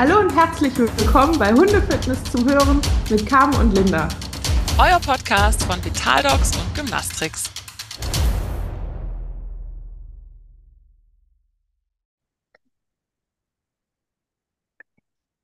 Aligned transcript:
Hallo 0.00 0.18
und 0.18 0.34
herzlich 0.34 0.78
willkommen 0.78 1.38
bei 1.38 1.52
Hundefitness 1.52 2.24
zum 2.32 2.48
Hören 2.48 2.80
mit 3.10 3.26
Carmen 3.26 3.54
und 3.56 3.74
Linda. 3.76 4.08
Euer 4.78 4.98
Podcast 4.98 5.62
von 5.64 5.76
Vitaldogs 5.84 6.56
und 6.56 6.74
Gymnastrix. 6.74 7.50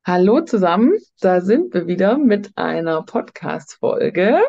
Hallo 0.06 0.40
zusammen, 0.40 0.94
da 1.20 1.42
sind 1.42 1.74
wir 1.74 1.86
wieder 1.86 2.16
mit 2.16 2.56
einer 2.56 3.02
Podcast-Folge. 3.02 4.40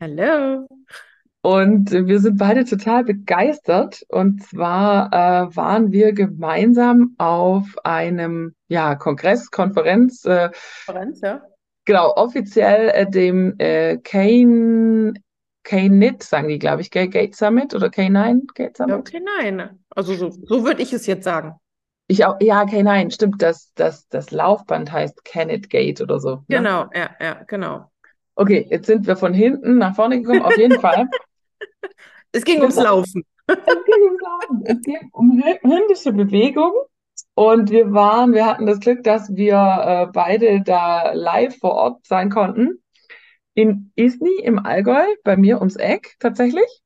Hallo. 0.00 0.66
Und 1.42 1.90
wir 1.90 2.20
sind 2.20 2.36
beide 2.38 2.64
total 2.64 3.04
begeistert. 3.04 4.04
Und 4.08 4.42
zwar 4.42 5.06
äh, 5.12 5.56
waren 5.56 5.90
wir 5.90 6.12
gemeinsam 6.12 7.14
auf 7.18 7.66
einem 7.84 8.54
ja, 8.68 8.94
Kongress, 8.94 9.50
Konferenz, 9.50 10.24
äh, 10.26 10.50
Konferenz, 10.86 11.20
ja. 11.22 11.42
genau, 11.84 12.14
offiziell 12.16 12.90
äh, 12.90 13.10
dem 13.10 13.54
äh, 13.58 13.96
Kane, 13.98 15.14
K-NIT, 15.62 16.22
sagen 16.22 16.48
die, 16.48 16.58
glaube 16.58 16.82
ich? 16.82 16.90
Gate 16.90 17.34
Summit 17.34 17.74
oder 17.74 17.88
K9 17.88 18.46
Gate 18.54 18.78
Ja, 18.78 18.84
Summit? 18.86 18.96
okay, 18.96 19.20
nein. 19.38 19.78
Also 19.90 20.14
so, 20.14 20.30
so 20.30 20.64
würde 20.64 20.82
ich 20.82 20.92
es 20.92 21.06
jetzt 21.06 21.24
sagen. 21.24 21.54
Ich 22.06 22.24
auch, 22.24 22.36
ja, 22.40 22.62
K9, 22.62 23.12
stimmt, 23.12 23.40
das, 23.40 23.72
das, 23.74 24.08
das 24.08 24.30
Laufband 24.30 24.90
heißt 24.90 25.24
Canet 25.24 25.70
Gate 25.70 26.00
oder 26.00 26.18
so. 26.18 26.44
Ne? 26.48 26.58
Genau, 26.58 26.86
ja, 26.94 27.10
ja, 27.20 27.42
genau. 27.46 27.90
Okay, 28.34 28.66
jetzt 28.70 28.86
sind 28.86 29.06
wir 29.06 29.16
von 29.16 29.34
hinten 29.34 29.78
nach 29.78 29.94
vorne 29.94 30.20
gekommen. 30.20 30.42
Auf 30.42 30.56
jeden 30.56 30.78
Fall. 30.80 31.08
Es 32.32 32.44
ging 32.44 32.60
ums 32.60 32.76
Laufen. 32.76 33.24
Es 33.46 33.56
ging 33.56 34.02
ums 34.04 34.20
Laufen. 34.22 34.62
Es 34.64 34.80
ging 34.82 35.10
um 35.12 35.32
hü- 35.42 35.60
hündische 35.62 36.12
Bewegung. 36.12 36.72
Und 37.34 37.70
wir 37.70 37.92
waren, 37.92 38.32
wir 38.32 38.46
hatten 38.46 38.66
das 38.66 38.80
Glück, 38.80 39.02
dass 39.02 39.34
wir 39.34 39.54
äh, 39.56 40.06
beide 40.12 40.62
da 40.62 41.12
live 41.12 41.58
vor 41.58 41.72
Ort 41.72 42.06
sein 42.06 42.30
konnten. 42.30 42.82
In 43.54 43.92
Isny 43.96 44.36
im 44.42 44.64
Allgäu, 44.64 45.04
bei 45.24 45.36
mir 45.36 45.58
ums 45.58 45.76
Eck 45.76 46.16
tatsächlich. 46.18 46.82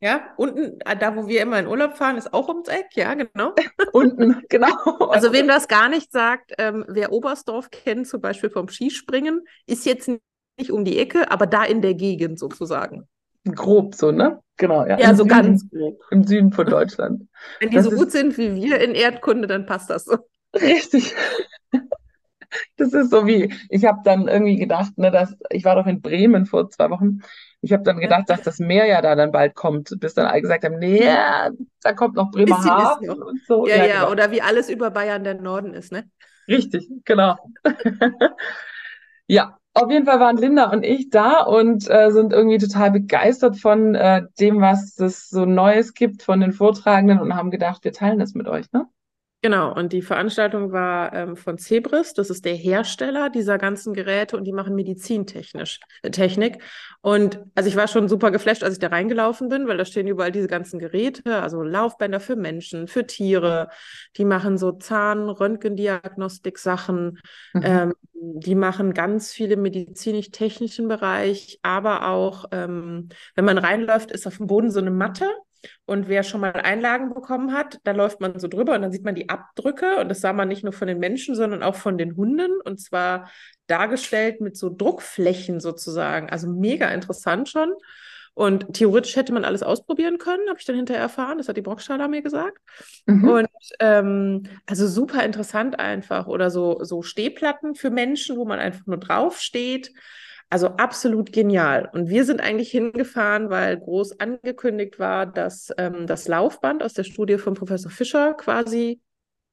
Ja, 0.00 0.34
unten, 0.36 0.78
äh, 0.80 0.96
da 0.96 1.16
wo 1.16 1.28
wir 1.28 1.40
immer 1.40 1.58
in 1.58 1.66
Urlaub 1.66 1.96
fahren, 1.96 2.18
ist 2.18 2.34
auch 2.34 2.48
ums 2.48 2.68
Eck, 2.68 2.88
ja, 2.94 3.14
genau. 3.14 3.54
Unten, 3.92 4.42
genau. 4.50 4.74
Also 4.98 5.32
wem 5.32 5.48
das 5.48 5.66
gar 5.66 5.88
nicht 5.88 6.12
sagt, 6.12 6.52
ähm, 6.58 6.84
wer 6.88 7.10
Oberstdorf 7.10 7.70
kennt, 7.70 8.06
zum 8.06 8.20
Beispiel 8.20 8.50
vom 8.50 8.68
Skispringen, 8.68 9.42
ist 9.66 9.86
jetzt 9.86 10.10
nicht 10.58 10.70
um 10.70 10.84
die 10.84 10.98
Ecke, 10.98 11.30
aber 11.30 11.46
da 11.46 11.64
in 11.64 11.80
der 11.80 11.94
Gegend 11.94 12.38
sozusagen. 12.38 13.08
Grob 13.44 13.94
so, 13.94 14.10
ne? 14.12 14.40
Genau, 14.56 14.86
ja. 14.86 14.98
Ja, 14.98 15.10
so 15.14 15.24
Süden, 15.24 15.28
ganz 15.28 15.68
grob. 15.70 16.00
im 16.10 16.24
Süden 16.24 16.52
von 16.52 16.66
Deutschland. 16.66 17.28
Wenn 17.60 17.70
die 17.70 17.76
Das 17.76 17.84
so 17.86 17.90
ist- 17.90 17.98
gut 17.98 18.10
sind 18.12 18.38
wie 18.38 18.54
wir 18.54 18.80
in 18.80 18.94
Erdkunde, 18.94 19.46
dann 19.48 19.66
passt 19.66 19.90
das 19.90 20.04
so. 20.04 20.16
Richtig. 20.54 21.14
Das 22.76 22.92
ist 22.92 23.10
so 23.10 23.26
wie, 23.26 23.52
ich 23.68 23.84
habe 23.84 23.98
dann 24.04 24.28
irgendwie 24.28 24.56
gedacht, 24.56 24.96
ne, 24.96 25.10
dass, 25.10 25.34
ich 25.50 25.64
war 25.64 25.74
doch 25.74 25.86
in 25.86 26.00
Bremen 26.00 26.46
vor 26.46 26.70
zwei 26.70 26.88
Wochen. 26.90 27.20
Ich 27.60 27.72
habe 27.72 27.82
dann 27.82 27.98
gedacht, 27.98 28.28
dass 28.30 28.42
das 28.42 28.60
Meer 28.60 28.86
ja 28.86 29.02
da 29.02 29.16
dann 29.16 29.32
bald 29.32 29.54
kommt, 29.56 29.92
bis 29.98 30.14
dann 30.14 30.26
alle 30.26 30.42
gesagt 30.42 30.64
haben, 30.64 30.78
nee, 30.78 31.00
da 31.82 31.92
kommt 31.94 32.14
noch 32.14 32.30
Bremerhaven 32.30 33.10
und 33.22 33.40
so. 33.46 33.66
Ja, 33.66 33.84
ja, 33.84 34.00
genau. 34.00 34.12
oder 34.12 34.30
wie 34.30 34.40
alles 34.42 34.68
über 34.70 34.90
Bayern 34.92 35.24
der 35.24 35.34
Norden 35.34 35.74
ist, 35.74 35.90
ne? 35.90 36.08
Richtig, 36.46 36.88
genau. 37.04 37.36
Ja, 39.26 39.58
auf 39.74 39.90
jeden 39.90 40.06
Fall 40.06 40.20
waren 40.20 40.36
Linda 40.36 40.70
und 40.70 40.84
ich 40.84 41.10
da 41.10 41.42
und 41.42 41.88
äh, 41.90 42.10
sind 42.10 42.32
irgendwie 42.32 42.58
total 42.58 42.92
begeistert 42.92 43.58
von 43.58 43.94
äh, 43.94 44.22
dem, 44.38 44.60
was 44.60 44.98
es 45.00 45.28
so 45.28 45.44
Neues 45.44 45.94
gibt 45.94 46.22
von 46.22 46.40
den 46.40 46.52
Vortragenden 46.52 47.18
und 47.20 47.34
haben 47.34 47.50
gedacht, 47.50 47.84
wir 47.84 47.92
teilen 47.92 48.18
das 48.20 48.34
mit 48.34 48.46
euch, 48.48 48.70
ne? 48.72 48.86
Genau, 49.44 49.74
und 49.74 49.92
die 49.92 50.00
Veranstaltung 50.00 50.72
war 50.72 51.12
ähm, 51.12 51.36
von 51.36 51.58
Zebris, 51.58 52.14
das 52.14 52.30
ist 52.30 52.46
der 52.46 52.54
Hersteller 52.54 53.28
dieser 53.28 53.58
ganzen 53.58 53.92
Geräte 53.92 54.38
und 54.38 54.44
die 54.44 54.52
machen 54.52 54.74
Medizintechnisch, 54.74 55.80
äh, 56.00 56.10
Technik. 56.10 56.62
Und 57.02 57.40
also 57.54 57.68
ich 57.68 57.76
war 57.76 57.86
schon 57.86 58.08
super 58.08 58.30
geflasht, 58.30 58.64
als 58.64 58.72
ich 58.72 58.78
da 58.78 58.86
reingelaufen 58.86 59.50
bin, 59.50 59.68
weil 59.68 59.76
da 59.76 59.84
stehen 59.84 60.06
überall 60.06 60.32
diese 60.32 60.46
ganzen 60.48 60.78
Geräte, 60.78 61.42
also 61.42 61.62
Laufbänder 61.62 62.20
für 62.20 62.36
Menschen, 62.36 62.88
für 62.88 63.06
Tiere, 63.06 63.68
die 64.16 64.24
machen 64.24 64.56
so 64.56 64.72
Zahn-, 64.72 65.28
Röntgendiagnostik-Sachen, 65.28 67.18
Mhm. 67.52 67.62
ähm, 67.62 67.94
die 68.14 68.54
machen 68.54 68.94
ganz 68.94 69.30
viel 69.30 69.52
im 69.52 69.60
medizinisch-technischen 69.60 70.88
Bereich, 70.88 71.58
aber 71.60 72.08
auch, 72.08 72.46
ähm, 72.50 73.10
wenn 73.34 73.44
man 73.44 73.58
reinläuft, 73.58 74.10
ist 74.10 74.26
auf 74.26 74.38
dem 74.38 74.46
Boden 74.46 74.70
so 74.70 74.80
eine 74.80 74.90
Matte. 74.90 75.26
Und 75.86 76.08
wer 76.08 76.22
schon 76.22 76.40
mal 76.40 76.52
Einlagen 76.52 77.12
bekommen 77.12 77.52
hat, 77.52 77.78
da 77.84 77.92
läuft 77.92 78.20
man 78.20 78.38
so 78.38 78.48
drüber 78.48 78.74
und 78.74 78.82
dann 78.82 78.92
sieht 78.92 79.04
man 79.04 79.14
die 79.14 79.28
Abdrücke. 79.28 79.96
Und 79.96 80.08
das 80.08 80.20
sah 80.20 80.32
man 80.32 80.48
nicht 80.48 80.64
nur 80.64 80.72
von 80.72 80.88
den 80.88 80.98
Menschen, 80.98 81.34
sondern 81.34 81.62
auch 81.62 81.76
von 81.76 81.98
den 81.98 82.16
Hunden. 82.16 82.60
Und 82.64 82.80
zwar 82.80 83.30
dargestellt 83.66 84.40
mit 84.40 84.56
so 84.56 84.70
Druckflächen 84.70 85.60
sozusagen. 85.60 86.30
Also 86.30 86.48
mega 86.48 86.88
interessant 86.88 87.48
schon. 87.48 87.72
Und 88.34 88.74
theoretisch 88.74 89.14
hätte 89.14 89.32
man 89.32 89.44
alles 89.44 89.62
ausprobieren 89.62 90.18
können, 90.18 90.48
habe 90.48 90.58
ich 90.58 90.64
dann 90.66 90.74
hinterher 90.74 91.02
erfahren. 91.02 91.38
Das 91.38 91.48
hat 91.48 91.56
die 91.56 91.62
Brockstaller 91.62 92.08
mir 92.08 92.20
gesagt. 92.20 92.58
Mhm. 93.06 93.28
Und 93.28 93.48
ähm, 93.78 94.42
also 94.66 94.88
super 94.88 95.24
interessant 95.24 95.78
einfach. 95.78 96.26
Oder 96.26 96.50
so, 96.50 96.82
so 96.82 97.02
Stehplatten 97.02 97.76
für 97.76 97.90
Menschen, 97.90 98.36
wo 98.36 98.44
man 98.44 98.58
einfach 98.58 98.86
nur 98.86 98.98
drauf 98.98 99.40
steht. 99.40 99.92
Also 100.54 100.68
absolut 100.68 101.32
genial. 101.32 101.90
Und 101.94 102.08
wir 102.08 102.24
sind 102.24 102.40
eigentlich 102.40 102.70
hingefahren, 102.70 103.50
weil 103.50 103.76
groß 103.76 104.20
angekündigt 104.20 105.00
war, 105.00 105.26
dass 105.26 105.72
ähm, 105.78 106.06
das 106.06 106.28
Laufband 106.28 106.80
aus 106.84 106.92
der 106.92 107.02
Studie 107.02 107.38
von 107.38 107.54
Professor 107.54 107.90
Fischer 107.90 108.34
quasi 108.34 109.00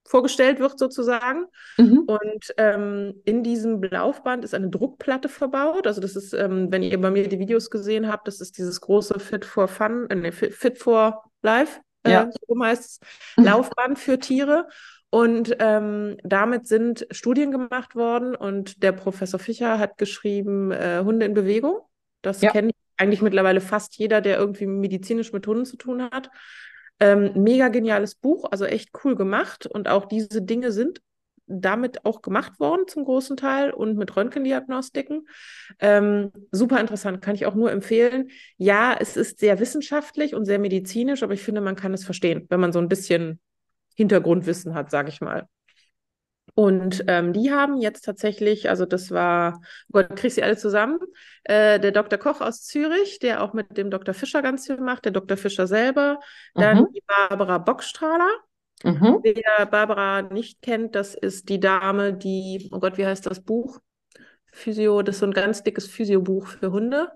vorgestellt 0.08 0.60
wird 0.60 0.78
sozusagen. 0.78 1.46
Mhm. 1.78 2.04
Und 2.06 2.54
ähm, 2.58 3.16
in 3.26 3.42
diesem 3.42 3.82
Laufband 3.82 4.44
ist 4.46 4.54
eine 4.54 4.70
Druckplatte 4.70 5.28
verbaut. 5.28 5.88
Also 5.88 6.02
das 6.02 6.16
ist, 6.16 6.34
ähm, 6.36 6.72
wenn 6.72 6.84
ihr 6.84 7.02
bei 7.02 7.10
mir 7.10 7.28
die 7.28 7.40
Videos 7.40 7.72
gesehen 7.72 8.08
habt, 8.08 8.28
das 8.28 8.40
ist 8.40 8.60
dieses 8.60 8.80
große 8.80 9.20
Fit 9.20 9.44
for 9.44 9.68
Fun, 9.68 10.06
äh, 10.12 10.14
nee, 10.16 10.32
Fit, 10.32 10.54
Fit 10.54 10.78
for 10.78 11.24
Life, 11.42 11.80
äh, 12.04 12.12
Ja. 12.12 12.30
so 12.48 12.64
heißt 12.64 12.86
es, 12.86 13.00
Mhm. 13.38 13.46
Laufband 13.46 13.98
für 13.98 14.20
Tiere. 14.20 14.68
Und 15.12 15.58
ähm, 15.60 16.18
damit 16.24 16.68
sind 16.68 17.06
Studien 17.12 17.52
gemacht 17.52 17.96
worden 17.96 18.34
und 18.34 18.82
der 18.82 18.94
Professor 18.94 19.40
Fischer 19.40 19.78
hat 19.78 19.98
geschrieben, 19.98 20.72
äh, 20.72 21.02
Hunde 21.04 21.26
in 21.26 21.34
Bewegung. 21.34 21.82
Das 22.22 22.42
Ja. 22.42 22.52
kennt 22.52 22.72
eigentlich 22.98 23.22
mittlerweile 23.22 23.60
fast 23.60 23.98
jeder, 23.98 24.22
der 24.22 24.38
irgendwie 24.38 24.68
medizinisch 24.68 25.34
mit 25.34 25.46
Hunden 25.46 25.66
zu 25.66 25.76
tun 25.76 26.04
hat. 26.04 26.30
Ähm, 27.02 27.32
mega 27.36 27.68
geniales 27.68 28.16
Buch, 28.16 28.46
also 28.52 28.64
echt 28.64 28.92
cool 29.04 29.16
gemacht. 29.16 29.66
Und 29.66 29.90
auch 29.90 30.06
diese 30.06 30.42
Dinge 30.42 30.72
sind 30.72 31.02
damit 31.46 32.06
auch 32.06 32.22
gemacht 32.22 32.60
worden 32.62 32.88
zum 32.88 33.04
großen 33.04 33.36
Teil 33.36 33.72
und 33.72 33.98
mit 33.98 34.16
Röntgendiagnostiken. 34.16 35.28
Ähm, 35.80 36.32
super 36.52 36.80
interessant, 36.80 37.22
kann 37.22 37.36
ich 37.36 37.46
auch 37.46 37.56
nur 37.56 37.70
empfehlen. 37.72 38.30
Ja, 38.56 38.96
es 38.98 39.18
ist 39.18 39.40
sehr 39.40 39.60
wissenschaftlich 39.60 40.34
und 40.36 40.46
sehr 40.46 40.60
medizinisch, 40.60 41.22
aber 41.24 41.34
ich 41.34 41.44
finde, 41.44 41.60
man 41.60 41.76
kann 41.76 41.94
es 41.94 42.06
verstehen, 42.06 42.46
wenn 42.50 42.62
man 42.62 42.72
so 42.72 42.80
ein 42.80 42.88
bisschen 42.88 43.42
Hintergrundwissen 43.96 44.74
hat, 44.74 44.92
sage 44.92 45.10
ich 45.10 45.22
mal. 45.22 45.48
Und 46.54 47.06
ähm, 47.08 47.32
die 47.32 47.52
haben 47.52 47.78
jetzt 47.78 48.04
tatsächlich, 48.04 48.70
also 48.70 48.86
das 48.86 49.10
war, 49.12 49.62
oh 49.88 49.94
Gott, 49.94 50.16
krieg 50.18 50.32
sie 50.32 50.44
alle 50.44 50.58
zusammen, 50.58 51.00
äh, 51.46 51.80
der 51.80 51.92
Dr. 51.92 52.20
Koch 52.20 52.42
aus 52.42 52.64
Zürich, 52.66 53.20
der 53.20 53.42
auch 53.42 53.54
mit 53.54 53.78
dem 53.78 53.90
Dr. 53.90 54.14
Fischer 54.14 54.42
ganz 54.42 54.68
viel 54.68 54.78
macht, 54.78 55.06
der 55.06 55.14
Dr. 55.14 55.38
Fischer 55.38 55.66
selber, 55.68 56.20
dann 56.56 56.80
Mhm. 56.80 56.88
die 56.94 57.04
Barbara 57.08 57.58
Bockstrahler. 57.58 58.30
Mhm. 58.84 59.20
Wer 59.24 59.66
Barbara 59.68 60.24
nicht 60.24 60.62
kennt, 60.62 60.96
das 60.96 61.16
ist 61.16 61.48
die 61.50 61.60
Dame, 61.60 62.14
die, 62.14 62.70
oh 62.74 62.80
Gott, 62.80 62.98
wie 62.98 63.06
heißt 63.06 63.26
das 63.28 63.42
Buch? 63.42 63.80
Physio, 64.52 65.02
das 65.04 65.16
ist 65.16 65.20
so 65.22 65.28
ein 65.28 65.34
ganz 65.34 65.64
dickes 65.64 65.88
Physiobuch 65.88 66.48
für 66.48 66.72
Hunde. 66.72 67.10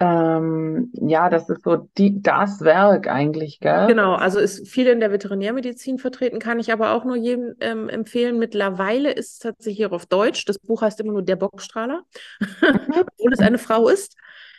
Ähm, 0.00 0.90
ja, 0.94 1.30
das 1.30 1.48
ist 1.48 1.62
so 1.62 1.88
die, 1.96 2.20
das 2.20 2.60
Werk 2.62 3.06
eigentlich, 3.08 3.60
gell? 3.60 3.86
Genau, 3.86 4.14
also 4.14 4.38
ist 4.40 4.66
viel 4.68 4.86
in 4.88 5.00
der 5.00 5.12
Veterinärmedizin 5.12 5.98
vertreten, 5.98 6.40
kann 6.40 6.58
ich 6.58 6.72
aber 6.72 6.92
auch 6.92 7.04
nur 7.04 7.16
jedem 7.16 7.54
ähm, 7.60 7.88
empfehlen. 7.88 8.38
Mittlerweile 8.38 9.12
ist 9.12 9.32
es 9.34 9.38
tatsächlich 9.38 9.86
auch 9.86 9.92
auf 9.92 10.06
Deutsch. 10.06 10.44
Das 10.46 10.58
Buch 10.58 10.82
heißt 10.82 11.00
immer 11.00 11.12
nur 11.12 11.22
Der 11.22 11.36
Bockstrahler, 11.36 12.02
obwohl 13.00 13.32
es 13.32 13.40
eine 13.40 13.58
Frau 13.58 13.88
ist. 13.88 14.16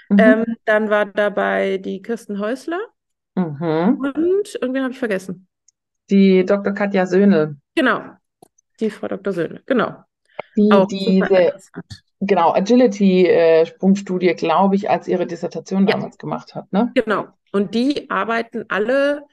Mhm. 0.10 0.20
Ähm, 0.20 0.46
dann 0.66 0.90
war 0.90 1.06
dabei 1.06 1.78
die 1.80 2.02
Kirsten 2.02 2.40
Häusler 2.40 2.80
Mhm. 3.36 4.04
und 4.04 4.56
irgendwen 4.62 4.84
habe 4.84 4.94
ich 4.94 5.00
vergessen. 5.00 5.48
Die 6.10 6.44
Dr. 6.46 6.74
Katja 6.74 7.06
Söhne, 7.06 7.58
Genau, 7.76 8.16
die 8.80 8.92
Frau 8.92 9.08
Dr. 9.10 9.34
Söhne, 9.34 9.64
genau. 9.66 10.04
die 10.56 10.64
Auch 10.70 10.90
interessant. 11.30 12.05
Genau, 12.20 12.54
Agility-Sprungstudie, 12.54 14.34
glaube 14.36 14.76
ich, 14.76 14.90
als 14.90 15.08
ihre 15.08 15.26
Dissertation 15.26 15.88
Ja. 15.88 15.94
damals 15.94 16.18
gemacht 16.18 16.56
hat, 16.56 16.72
ne? 16.72 16.92
Genau. 16.96 17.28
Und 17.52 17.74
die 17.74 18.10
arbeiten 18.10 18.66
alle 18.70 19.24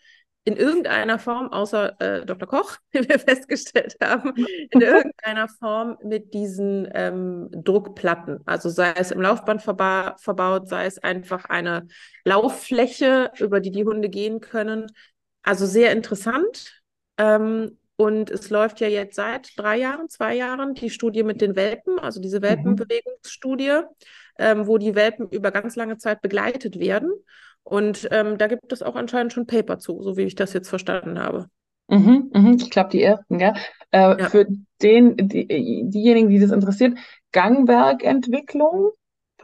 in 0.45 0.57
irgendeiner 0.57 1.21
Form, 1.21 1.53
außer 1.53 2.01
äh, 2.01 2.27
Dr. 2.27 2.49
Koch, 2.49 2.77
wie 2.93 3.09
wir 3.09 3.19
festgestellt 3.19 3.97
haben, 4.03 4.35
in 4.71 4.81
irgendeiner 4.81 5.49
Form 5.49 5.97
mit 6.03 6.35
diesen 6.35 6.89
ähm, 6.95 7.49
Druckplatten. 7.53 8.41
Also 8.45 8.69
sei 8.69 8.93
es 8.97 9.13
im 9.13 9.21
Laufband 9.21 9.63
verba 9.63 10.17
verbaut, 10.19 10.69
sei 10.69 10.87
es 10.87 10.99
einfach 10.99 11.45
eine 11.45 11.87
Lauffläche, 12.25 13.31
über 13.39 13.61
die 13.61 13.71
die 13.71 13.85
Hunde 13.85 14.09
gehen 14.09 14.41
können. 14.41 14.87
Also 15.45 15.67
sehr 15.67 15.93
interessant. 15.93 16.83
Ähm, 17.19 17.79
Und 18.05 18.31
es 18.31 18.51
läuft 18.51 18.81
ja 18.81 18.89
jetzt 18.89 19.17
seit 19.17 19.51
drei 19.57 19.77
Jahren, 19.79 20.09
zwei 20.09 20.35
Jahren 20.35 20.75
die 20.75 20.91
Studie 20.91 21.23
mit 21.23 21.41
den 21.41 21.57
Welpen, 21.57 21.99
also 21.99 22.21
diese 22.21 22.39
Mhm. 22.39 22.43
Welpenbewegungsstudie, 22.43 23.81
ähm, 24.39 24.67
wo 24.67 24.79
die 24.79 24.95
Welpen 24.95 25.29
über 25.31 25.51
ganz 25.51 25.77
lange 25.77 25.97
Zeit 25.99 26.21
begleitet 26.23 26.79
werden. 26.79 27.13
Und 27.63 28.09
ähm, 28.11 28.39
da 28.39 28.47
gibt 28.49 28.73
es 28.73 28.83
auch 28.83 28.97
anscheinend 28.97 29.33
schon 29.33 29.47
Paper 29.47 29.79
zu, 29.79 30.03
so 30.03 30.17
wie 30.17 30.23
ich 30.23 30.35
das 30.35 30.53
jetzt 30.53 30.69
verstanden 30.69 31.19
habe. 31.19 31.47
Mhm, 31.89 32.31
mhm. 32.33 32.57
Ich 32.61 32.71
glaube, 32.71 32.91
die 32.91 33.03
ersten, 33.03 33.39
gell? 33.39 33.55
Äh, 33.91 34.21
Ja. 34.21 34.29
für 34.31 34.47
den, 34.81 35.17
die, 35.17 35.47
diejenigen, 35.89 36.29
die 36.31 36.41
das 36.41 36.51
interessiert, 36.51 36.99
Gangwerkentwicklung.de 37.33 38.93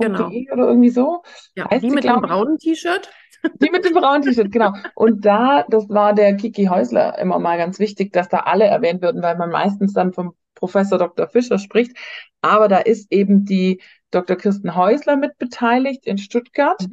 Genau. 0.00 0.28
oder 0.52 0.68
irgendwie 0.68 0.90
so. 0.90 1.22
Ja, 1.54 1.68
Heißt 1.70 1.82
die 1.84 1.90
mit 1.90 2.04
dem 2.04 2.20
braunen 2.20 2.58
T-Shirt. 2.58 3.10
Die 3.62 3.70
mit 3.70 3.84
dem 3.84 3.94
braunen 3.94 4.22
T-Shirt, 4.22 4.50
genau. 4.50 4.72
Und 4.94 5.24
da, 5.24 5.64
das 5.68 5.88
war 5.88 6.14
der 6.14 6.36
Kiki 6.36 6.66
Häusler 6.66 7.18
immer 7.18 7.38
mal 7.38 7.56
ganz 7.58 7.78
wichtig, 7.78 8.12
dass 8.12 8.28
da 8.28 8.40
alle 8.40 8.64
erwähnt 8.64 9.02
würden, 9.02 9.22
weil 9.22 9.36
man 9.36 9.50
meistens 9.50 9.92
dann 9.92 10.12
vom 10.12 10.34
Professor 10.54 10.98
Dr. 10.98 11.28
Fischer 11.28 11.58
spricht. 11.58 11.96
Aber 12.40 12.68
da 12.68 12.78
ist 12.78 13.12
eben 13.12 13.44
die 13.44 13.80
Dr. 14.10 14.36
Kirsten 14.36 14.74
Häusler 14.74 15.16
mit 15.16 15.38
beteiligt 15.38 16.06
in 16.06 16.18
Stuttgart, 16.18 16.84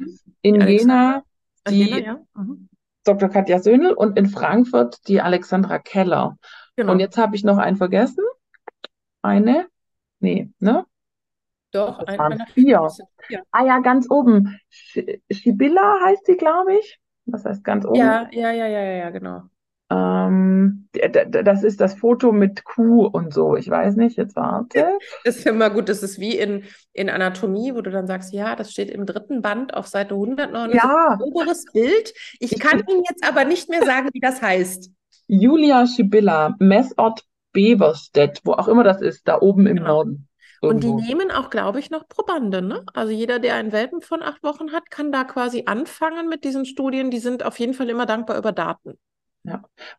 in 0.42 0.60
Die 0.60 0.66
Jena 0.66 1.24
die 1.68 1.84
Jena, 1.84 1.98
ja. 1.98 2.20
Mhm. 2.34 2.68
Dr. 3.04 3.28
Katja 3.28 3.60
Söhnl 3.60 3.92
und 3.92 4.18
in 4.18 4.26
Frankfurt 4.26 5.06
die 5.08 5.20
Alexandra 5.20 5.78
Keller. 5.78 6.36
Genau. 6.76 6.92
Und 6.92 7.00
jetzt 7.00 7.16
habe 7.16 7.36
ich 7.36 7.44
noch 7.44 7.58
einen 7.58 7.76
vergessen. 7.76 8.24
Eine? 9.22 9.66
Nee, 10.20 10.50
ne? 10.58 10.86
Doch, 11.72 11.98
Das 12.04 12.18
waren 12.18 12.42
vier. 12.54 12.88
vier. 13.26 13.42
Ah 13.50 13.64
ja, 13.64 13.80
ganz 13.80 14.06
oben. 14.10 14.58
Sch 14.70 14.98
Schibilla 15.30 15.98
heißt 16.04 16.26
sie, 16.26 16.36
glaube 16.36 16.74
ich. 16.74 16.98
Was 17.26 17.44
heißt 17.44 17.64
ganz 17.64 17.84
oben? 17.84 17.96
Ja, 17.96 18.28
ja, 18.32 18.50
ja, 18.52 18.66
ja, 18.66 18.80
ja, 18.82 18.92
ja, 18.98 19.10
genau. 19.10 19.42
Ähm, 19.88 20.88
das 21.30 21.62
ist 21.62 21.80
das 21.80 21.94
Foto 21.94 22.32
mit 22.32 22.64
Kuh 22.64 23.06
und 23.06 23.32
so. 23.32 23.56
Ich 23.56 23.70
weiß 23.70 23.94
nicht, 23.96 24.16
jetzt 24.16 24.34
warte. 24.34 24.98
Das 25.24 25.36
ist 25.38 25.46
immer 25.46 25.70
gut, 25.70 25.88
das 25.88 26.02
ist 26.02 26.18
wie 26.18 26.36
in, 26.36 26.64
in 26.92 27.08
Anatomie, 27.08 27.72
wo 27.74 27.82
du 27.82 27.90
dann 27.90 28.06
sagst, 28.06 28.32
ja, 28.32 28.56
das 28.56 28.72
steht 28.72 28.90
im 28.90 29.06
dritten 29.06 29.42
Band 29.42 29.74
auf 29.74 29.86
Seite 29.86 30.14
179, 30.14 30.82
Ja, 30.82 31.18
oberes 31.20 31.64
Bild. 31.72 32.12
Ich 32.40 32.52
Ich 32.52 32.58
kann 32.58 32.82
Ihnen 32.88 33.02
jetzt 33.08 33.24
aber 33.28 33.44
nicht 33.44 33.68
mehr 33.68 33.84
sagen, 33.84 34.08
wie 34.12 34.20
das 34.20 34.42
heißt. 34.42 34.90
Julia 35.28 35.86
Schibilla, 35.86 36.54
Messort 36.58 37.24
Beverstedt, 37.52 38.40
wo 38.44 38.52
auch 38.52 38.68
immer 38.68 38.84
das 38.84 39.00
ist, 39.00 39.26
da 39.28 39.40
oben 39.40 39.66
im 39.66 39.76
Genau. 39.76 39.88
Norden. 39.88 40.28
Und 40.60 40.82
die 40.82 40.92
nehmen 40.92 41.30
auch, 41.30 41.50
glaube 41.50 41.78
ich, 41.78 41.90
noch 41.90 42.08
Probande, 42.08 42.62
ne? 42.62 42.84
Also 42.94 43.12
jeder, 43.12 43.38
der 43.38 43.54
einen 43.54 43.72
Welpen 43.72 44.00
von 44.00 44.22
acht 44.22 44.42
Wochen 44.42 44.72
hat, 44.72 44.90
kann 44.90 45.12
da 45.12 45.24
quasi 45.24 45.64
anfangen 45.66 46.28
mit 46.28 46.44
diesen 46.44 46.64
Studien. 46.66 47.10
Die 47.10 47.18
sind 47.18 47.44
auf 47.44 47.58
jeden 47.58 47.74
Fall 47.74 47.88
immer 47.88 48.06
dankbar 48.06 48.38
über 48.38 48.52
Daten. 48.52 48.98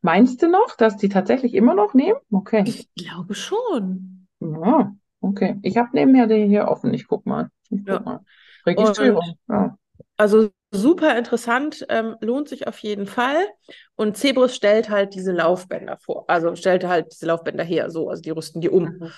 Meinst 0.01 0.41
du 0.41 0.49
noch, 0.49 0.75
dass 0.75 0.97
die 0.97 1.09
tatsächlich 1.09 1.53
immer 1.53 1.73
noch 1.73 1.93
nehmen? 1.93 2.19
Okay. 2.31 2.63
Ich 2.65 2.93
glaube 2.95 3.33
schon. 3.33 4.27
Ja, 4.39 4.93
okay. 5.21 5.57
Ich 5.61 5.77
habe 5.77 5.89
nebenher 5.93 6.27
den 6.27 6.49
hier 6.49 6.67
offen. 6.67 6.93
Ich 6.93 7.07
guck 7.07 7.25
mal. 7.25 7.49
Ich 7.69 7.79
guck 7.79 7.87
Ja. 7.87 7.99
mal. 7.99 8.19
Registrierung. 8.65 9.37
Ja. 9.47 9.77
Also 10.17 10.49
super 10.71 11.17
interessant, 11.17 11.85
ähm, 11.89 12.15
lohnt 12.21 12.49
sich 12.49 12.67
auf 12.67 12.79
jeden 12.79 13.07
Fall. 13.07 13.47
Und 13.95 14.17
Zebris 14.17 14.55
stellt 14.55 14.89
halt 14.89 15.13
diese 15.15 15.31
Laufbänder 15.31 15.97
vor. 15.97 16.25
Also 16.29 16.55
stellt 16.55 16.83
halt 16.85 17.13
diese 17.13 17.25
Laufbänder 17.27 17.63
her, 17.63 17.89
so, 17.89 18.09
also 18.09 18.21
die 18.21 18.31
rüsten 18.31 18.61
die 18.61 18.69
um. 18.69 18.83
Mhm. 18.83 19.11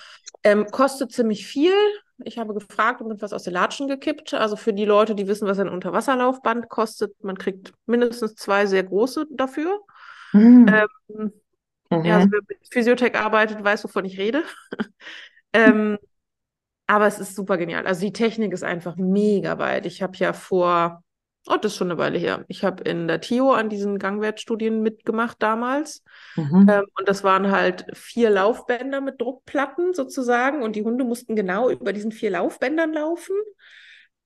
Ähm, 0.44 0.66
kostet 0.70 1.12
ziemlich 1.12 1.46
viel. 1.46 1.72
Ich 2.24 2.38
habe 2.38 2.54
gefragt 2.54 3.00
und 3.00 3.08
bin 3.08 3.20
was 3.22 3.32
aus 3.32 3.44
den 3.44 3.54
Latschen 3.54 3.88
gekippt. 3.88 4.34
Also 4.34 4.56
für 4.56 4.72
die 4.72 4.84
Leute, 4.84 5.14
die 5.14 5.26
wissen, 5.26 5.48
was 5.48 5.58
ein 5.58 5.68
Unterwasserlaufband 5.68 6.68
kostet, 6.68 7.12
man 7.24 7.36
kriegt 7.38 7.72
mindestens 7.86 8.34
zwei 8.34 8.66
sehr 8.66 8.84
große 8.84 9.26
dafür. 9.30 9.80
Mhm. 10.32 10.82
Ähm, 11.08 11.32
ja, 12.02 12.16
also 12.16 12.28
Mhm. 12.28 12.32
wer 12.32 12.40
mit 12.48 12.58
Physiotech 12.70 13.16
arbeitet, 13.16 13.62
weiß, 13.62 13.84
wovon 13.84 14.04
ich 14.04 14.18
rede. 14.18 14.44
ähm, 15.52 15.98
aber 16.86 17.06
es 17.06 17.18
ist 17.20 17.36
super 17.36 17.58
genial. 17.58 17.86
Also 17.86 18.02
die 18.02 18.12
Technik 18.12 18.52
ist 18.52 18.64
einfach 18.64 18.96
mega 18.96 19.58
weit. 19.58 19.86
Ich 19.86 20.02
habe 20.02 20.16
ja 20.18 20.32
vor, 20.32 21.04
oh, 21.46 21.56
das 21.56 21.72
ist 21.72 21.78
schon 21.78 21.90
eine 21.90 21.98
Weile 21.98 22.18
her. 22.18 22.44
Ich 22.48 22.64
habe 22.64 22.82
in 22.84 23.08
der 23.08 23.20
TIO 23.20 23.52
an 23.52 23.68
diesen 23.68 23.98
Gangwertstudien 23.98 24.82
mitgemacht 24.82 25.36
damals. 25.40 26.02
Mhm. 26.36 26.66
Ähm, 26.68 26.84
und 26.98 27.08
das 27.08 27.24
waren 27.24 27.50
halt 27.50 27.86
vier 27.94 28.30
Laufbänder 28.30 29.00
mit 29.00 29.20
Druckplatten 29.20 29.94
sozusagen. 29.94 30.62
Und 30.62 30.76
die 30.76 30.82
Hunde 30.82 31.04
mussten 31.04 31.36
genau 31.36 31.70
über 31.70 31.92
diesen 31.92 32.12
vier 32.12 32.30
Laufbändern 32.30 32.92
laufen. 32.92 33.34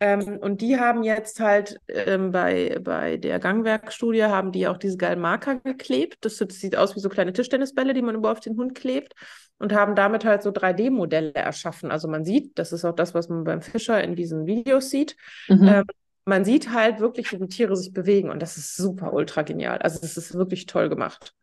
Ähm, 0.00 0.38
und 0.38 0.60
die 0.60 0.78
haben 0.78 1.04
jetzt 1.04 1.38
halt 1.38 1.80
ähm, 1.88 2.32
bei, 2.32 2.78
bei 2.82 3.16
der 3.16 3.38
Gangwerkstudie 3.38 4.24
haben 4.24 4.50
die 4.50 4.66
auch 4.66 4.76
diese 4.76 4.96
geilen 4.96 5.20
Marker 5.20 5.56
geklebt. 5.56 6.18
Das, 6.22 6.38
das 6.38 6.60
sieht 6.60 6.76
aus 6.76 6.96
wie 6.96 7.00
so 7.00 7.08
kleine 7.08 7.32
Tischtennisbälle, 7.32 7.94
die 7.94 8.02
man 8.02 8.16
über 8.16 8.32
auf 8.32 8.40
den 8.40 8.56
Hund 8.56 8.74
klebt. 8.74 9.14
Und 9.58 9.72
haben 9.72 9.94
damit 9.94 10.24
halt 10.24 10.42
so 10.42 10.50
3D-Modelle 10.50 11.32
erschaffen. 11.32 11.92
Also 11.92 12.08
man 12.08 12.24
sieht, 12.24 12.58
das 12.58 12.72
ist 12.72 12.84
auch 12.84 12.94
das, 12.94 13.14
was 13.14 13.28
man 13.28 13.44
beim 13.44 13.62
Fischer 13.62 14.02
in 14.02 14.16
diesen 14.16 14.46
Videos 14.46 14.90
sieht. 14.90 15.16
Mhm. 15.48 15.68
Ähm, 15.68 15.84
man 16.26 16.44
sieht 16.44 16.70
halt 16.72 17.00
wirklich, 17.00 17.32
wie 17.32 17.38
die 17.38 17.48
Tiere 17.48 17.76
sich 17.76 17.92
bewegen. 17.92 18.30
Und 18.30 18.40
das 18.40 18.56
ist 18.56 18.76
super 18.76 19.12
ultra 19.12 19.42
genial. 19.42 19.78
Also 19.78 20.00
das 20.00 20.16
ist 20.16 20.34
wirklich 20.34 20.66
toll 20.66 20.88
gemacht. 20.88 21.34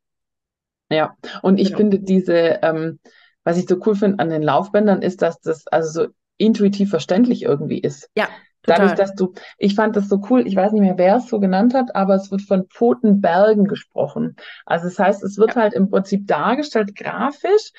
Ja, 0.90 1.16
und 1.42 1.60
ich 1.60 1.68
Genau. 1.68 1.78
finde 1.78 2.00
diese, 2.00 2.60
ähm, 2.64 3.00
was 3.44 3.58
ich 3.58 3.68
so 3.68 3.78
cool 3.86 3.96
finde 3.96 4.20
an 4.20 4.30
den 4.30 4.44
Laufbändern, 4.44 5.02
ist, 5.02 5.22
dass 5.22 5.40
das 5.40 5.66
also 5.68 6.04
so 6.06 6.10
intuitiv 6.38 6.90
verständlich 6.90 7.44
irgendwie 7.44 7.80
ist. 7.80 8.10
Ja, 8.16 8.28
Dadurch, 8.66 8.92
total. 8.92 9.06
dass 9.08 9.16
du, 9.16 9.34
ich 9.58 9.74
fand 9.74 9.96
das 9.96 10.08
so 10.08 10.22
cool, 10.30 10.46
ich 10.46 10.56
weiß 10.56 10.72
nicht 10.72 10.82
mehr, 10.82 10.98
wer 10.98 11.16
es 11.16 11.28
so 11.28 11.40
genannt 11.40 11.74
hat, 11.74 11.96
aber 11.96 12.14
es 12.16 12.30
wird 12.30 12.44
von 12.44 12.68
Pfotenbergen 12.68 13.66
gesprochen. 13.66 14.36
Also 14.66 14.86
das 14.86 15.00
heißt, 15.00 15.24
es 15.24 15.38
wird 15.38 15.56
Ja. 15.56 15.62
halt 15.64 15.74
im 15.74 15.90
Prinzip 15.90 16.28
dargestellt, 16.28 16.96
grafisch, 16.96 17.72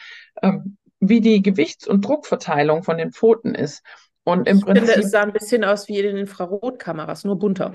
ähm, 0.43 0.77
wie 0.99 1.21
die 1.21 1.43
Gewichts- 1.43 1.87
und 1.87 2.05
Druckverteilung 2.05 2.83
von 2.83 2.97
den 2.99 3.13
Pfoten 3.13 3.55
ist. 3.55 3.83
Und 4.25 4.49
im 4.49 4.59
Ich 4.59 4.65
finde, 4.65 4.81
Prinzip 4.81 5.05
es 5.05 5.11
sah 5.11 5.23
ein 5.23 5.33
bisschen 5.33 5.65
aus 5.65 5.89
wie 5.89 5.99
in 5.99 6.07
den 6.07 6.17
Infrarotkameras, 6.19 7.25
nur 7.25 7.39
bunter. 7.39 7.75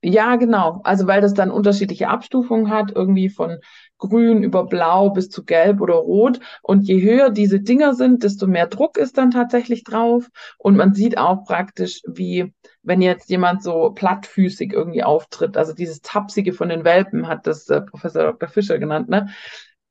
Ja, 0.00 0.36
genau. 0.36 0.80
Also 0.84 1.08
weil 1.08 1.20
das 1.20 1.34
dann 1.34 1.50
unterschiedliche 1.50 2.08
Abstufungen 2.08 2.70
hat, 2.70 2.92
irgendwie 2.94 3.28
von 3.28 3.58
grün 3.98 4.44
über 4.44 4.64
blau 4.64 5.10
bis 5.10 5.28
zu 5.28 5.44
gelb 5.44 5.80
oder 5.80 5.94
rot. 5.94 6.38
Und 6.62 6.82
je 6.82 7.02
höher 7.02 7.30
diese 7.30 7.58
Dinger 7.60 7.94
sind, 7.94 8.22
desto 8.22 8.46
mehr 8.46 8.68
Druck 8.68 8.96
ist 8.96 9.18
dann 9.18 9.32
tatsächlich 9.32 9.82
drauf. 9.82 10.28
Und 10.56 10.76
man 10.76 10.94
sieht 10.94 11.18
auch 11.18 11.44
praktisch, 11.44 12.02
wie 12.06 12.54
wenn 12.82 13.02
jetzt 13.02 13.28
jemand 13.28 13.64
so 13.64 13.90
plattfüßig 13.90 14.72
irgendwie 14.72 15.02
auftritt. 15.02 15.56
Also 15.56 15.72
dieses 15.72 16.00
Tapsige 16.00 16.52
von 16.52 16.68
den 16.68 16.84
Welpen 16.84 17.26
hat 17.26 17.48
das 17.48 17.68
äh, 17.68 17.80
Professor 17.80 18.22
Dr. 18.22 18.48
Fischer 18.48 18.78
genannt, 18.78 19.08
ne? 19.08 19.28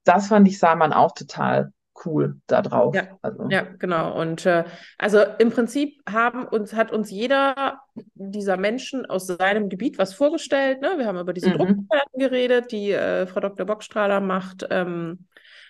Das 0.06 0.28
fand 0.30 0.48
ich, 0.48 0.58
sah 0.58 0.76
man 0.76 0.94
auch 0.94 1.12
total 1.14 1.74
cool 2.06 2.40
da 2.48 2.62
drauf. 2.62 2.96
Ja, 2.96 3.18
Also, 3.22 3.48
Ja, 3.50 3.64
genau. 3.80 4.20
Und 4.20 4.46
äh, 4.46 4.64
also 4.98 5.20
im 5.40 5.50
Prinzip 5.52 6.02
haben 6.10 6.46
uns, 6.48 6.74
hat 6.74 6.92
uns 6.92 7.10
jeder 7.12 7.82
dieser 8.14 8.58
Menschen 8.58 9.06
aus 9.06 9.28
seinem 9.28 9.70
Gebiet 9.70 9.98
was 9.98 10.14
vorgestellt. 10.14 10.82
Ne? 10.82 10.94
Wir 10.98 11.06
haben 11.08 11.20
über 11.20 11.34
diese 11.34 11.50
Mhm. 11.50 11.58
Druckplatten 11.58 12.20
geredet, 12.20 12.72
die 12.72 12.92
äh, 12.92 13.26
Frau 13.28 13.40
Dr. 13.40 13.66
Bockstrahler 13.66 14.20
macht. 14.22 14.66
Ähm, 14.70 15.26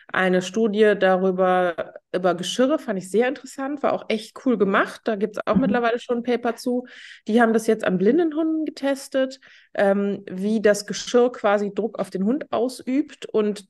eine 0.09 0.41
Studie 0.41 0.93
darüber, 0.97 1.93
über 2.13 2.33
Geschirre, 2.33 2.79
fand 2.79 2.97
ich 2.97 3.11
sehr 3.11 3.27
interessant, 3.27 3.83
war 3.83 3.91
auch 3.91 4.05
echt 4.07 4.37
cool 4.45 4.57
gemacht. 4.57 5.01
Da 5.03 5.17
gibt 5.17 5.35
es 5.35 5.45
auch 5.45 5.55
Mhm. 5.55 5.61
mittlerweile 5.61 5.99
schon 5.99 6.19
ein 6.19 6.23
Paper 6.23 6.55
zu. 6.55 6.87
Die 7.27 7.41
haben 7.41 7.51
das 7.51 7.67
jetzt 7.67 7.83
an 7.83 7.97
blinden 7.97 8.33
Hunden 8.33 8.63
getestet, 8.63 9.41
ähm, 9.73 10.23
wie 10.31 10.61
das 10.61 10.87
Geschirr 10.87 11.29
quasi 11.33 11.73
Druck 11.73 11.99
auf 11.99 12.09
den 12.09 12.23
Hund 12.23 12.45
ausübt. 12.53 13.25
Und 13.25 13.67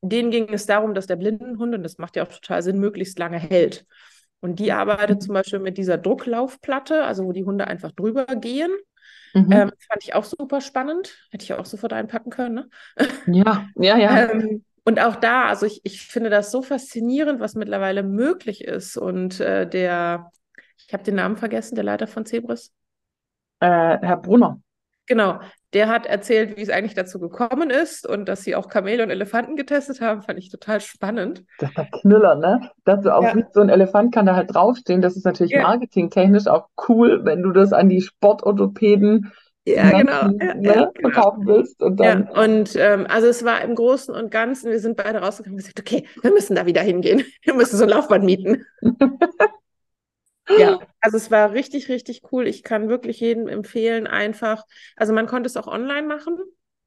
denen 0.00 0.30
ging 0.30 0.48
es 0.52 0.66
darum, 0.66 0.94
dass 0.94 1.06
der 1.06 1.16
Blindenhund, 1.16 1.74
und 1.74 1.82
das 1.82 1.98
macht 1.98 2.16
ja 2.16 2.24
auch 2.24 2.28
total 2.28 2.62
Sinn, 2.62 2.78
möglichst 2.78 3.18
lange 3.18 3.38
hält. 3.38 3.84
Und 4.40 4.60
die 4.60 4.72
arbeitet 4.72 5.22
zum 5.22 5.34
Beispiel 5.34 5.58
mit 5.58 5.78
dieser 5.78 5.98
Drucklaufplatte, 5.98 7.04
also 7.04 7.24
wo 7.24 7.32
die 7.32 7.44
Hunde 7.44 7.66
einfach 7.66 7.90
drüber 7.92 8.24
gehen. 8.26 8.70
Mhm. 9.34 9.52
Ähm, 9.52 9.70
fand 9.88 10.02
ich 10.02 10.14
auch 10.14 10.24
super 10.24 10.60
spannend. 10.60 11.16
Hätte 11.30 11.44
ich 11.44 11.52
auch 11.52 11.66
sofort 11.66 11.92
einpacken 11.92 12.30
können, 12.30 12.54
ne? 12.54 12.68
Ja, 13.26 13.68
ja, 13.76 13.96
ja. 13.98 14.30
Ähm, 14.32 14.64
und 14.84 15.00
auch 15.00 15.16
da, 15.16 15.48
also 15.48 15.66
ich, 15.66 15.80
ich 15.84 16.06
finde 16.06 16.30
das 16.30 16.50
so 16.50 16.62
faszinierend, 16.62 17.40
was 17.40 17.54
mittlerweile 17.54 18.02
möglich 18.02 18.64
ist. 18.64 18.96
Und 18.96 19.38
äh, 19.38 19.68
der, 19.68 20.30
ich 20.78 20.94
habe 20.94 21.02
den 21.02 21.16
Namen 21.16 21.36
vergessen, 21.36 21.74
der 21.74 21.84
Leiter 21.84 22.06
von 22.06 22.24
Zebris. 22.24 22.72
Äh, 23.60 23.66
Herr 23.66 24.16
Brunner. 24.16 24.62
Genau, 25.08 25.40
der 25.74 25.88
hat 25.88 26.06
erzählt, 26.06 26.56
wie 26.56 26.62
es 26.62 26.70
eigentlich 26.70 26.94
dazu 26.94 27.18
gekommen 27.18 27.70
ist 27.70 28.06
und 28.06 28.26
dass 28.26 28.42
sie 28.44 28.54
auch 28.54 28.68
Kamele 28.68 29.02
und 29.02 29.10
Elefanten 29.10 29.56
getestet 29.56 30.00
haben, 30.00 30.22
fand 30.22 30.38
ich 30.38 30.50
total 30.50 30.80
spannend. 30.80 31.44
Das 31.58 31.72
der 31.74 31.86
Knüller, 31.86 32.34
ne? 32.36 32.70
Dass 32.84 33.00
du 33.02 33.14
auch 33.14 33.22
Ja. 33.22 33.34
so 33.52 33.60
ein 33.60 33.68
Elefant 33.68 34.14
kann 34.14 34.26
da 34.26 34.36
halt 34.36 34.54
draufstehen. 34.54 35.00
Das 35.02 35.16
ist 35.16 35.24
natürlich 35.24 35.52
Ja. 35.52 35.62
marketingtechnisch 35.62 36.46
auch 36.46 36.68
cool, 36.88 37.20
wenn 37.24 37.42
du 37.42 37.52
das 37.52 37.72
an 37.72 37.88
die 37.88 38.00
Sportorthopäden 38.00 39.32
Ja, 39.66 39.90
genau. 39.90 40.12
Ja, 40.40 40.54
ne, 40.54 40.62
ja, 40.62 40.72
genau. 40.86 40.92
verkaufen 41.02 41.46
willst. 41.46 41.82
Und 41.82 42.00
Ja, 42.00 42.14
dann, 42.14 42.28
und 42.28 42.74
ähm, 42.76 43.06
also 43.08 43.26
es 43.26 43.44
war 43.44 43.60
im 43.60 43.74
Großen 43.74 44.14
und 44.14 44.30
Ganzen, 44.30 44.70
wir 44.70 44.80
sind 44.80 44.96
beide 44.96 45.18
rausgekommen 45.18 45.56
und 45.56 45.58
gesagt, 45.58 45.80
okay, 45.80 46.06
wir 46.22 46.32
müssen 46.32 46.56
da 46.56 46.64
wieder 46.64 46.80
hingehen. 46.80 47.22
Wir 47.42 47.52
müssen 47.54 47.76
so 47.76 47.84
ein 47.84 47.90
Laufband 47.90 48.24
mieten. 48.24 48.64
Ja, 50.56 50.78
also 51.00 51.16
es 51.16 51.30
war 51.30 51.52
richtig, 51.52 51.88
richtig 51.88 52.22
cool. 52.32 52.46
Ich 52.46 52.62
kann 52.62 52.88
wirklich 52.88 53.20
jedem 53.20 53.48
empfehlen, 53.48 54.06
einfach, 54.06 54.64
also 54.96 55.12
man 55.12 55.26
konnte 55.26 55.46
es 55.46 55.56
auch 55.56 55.66
online 55.66 56.06
machen. 56.06 56.38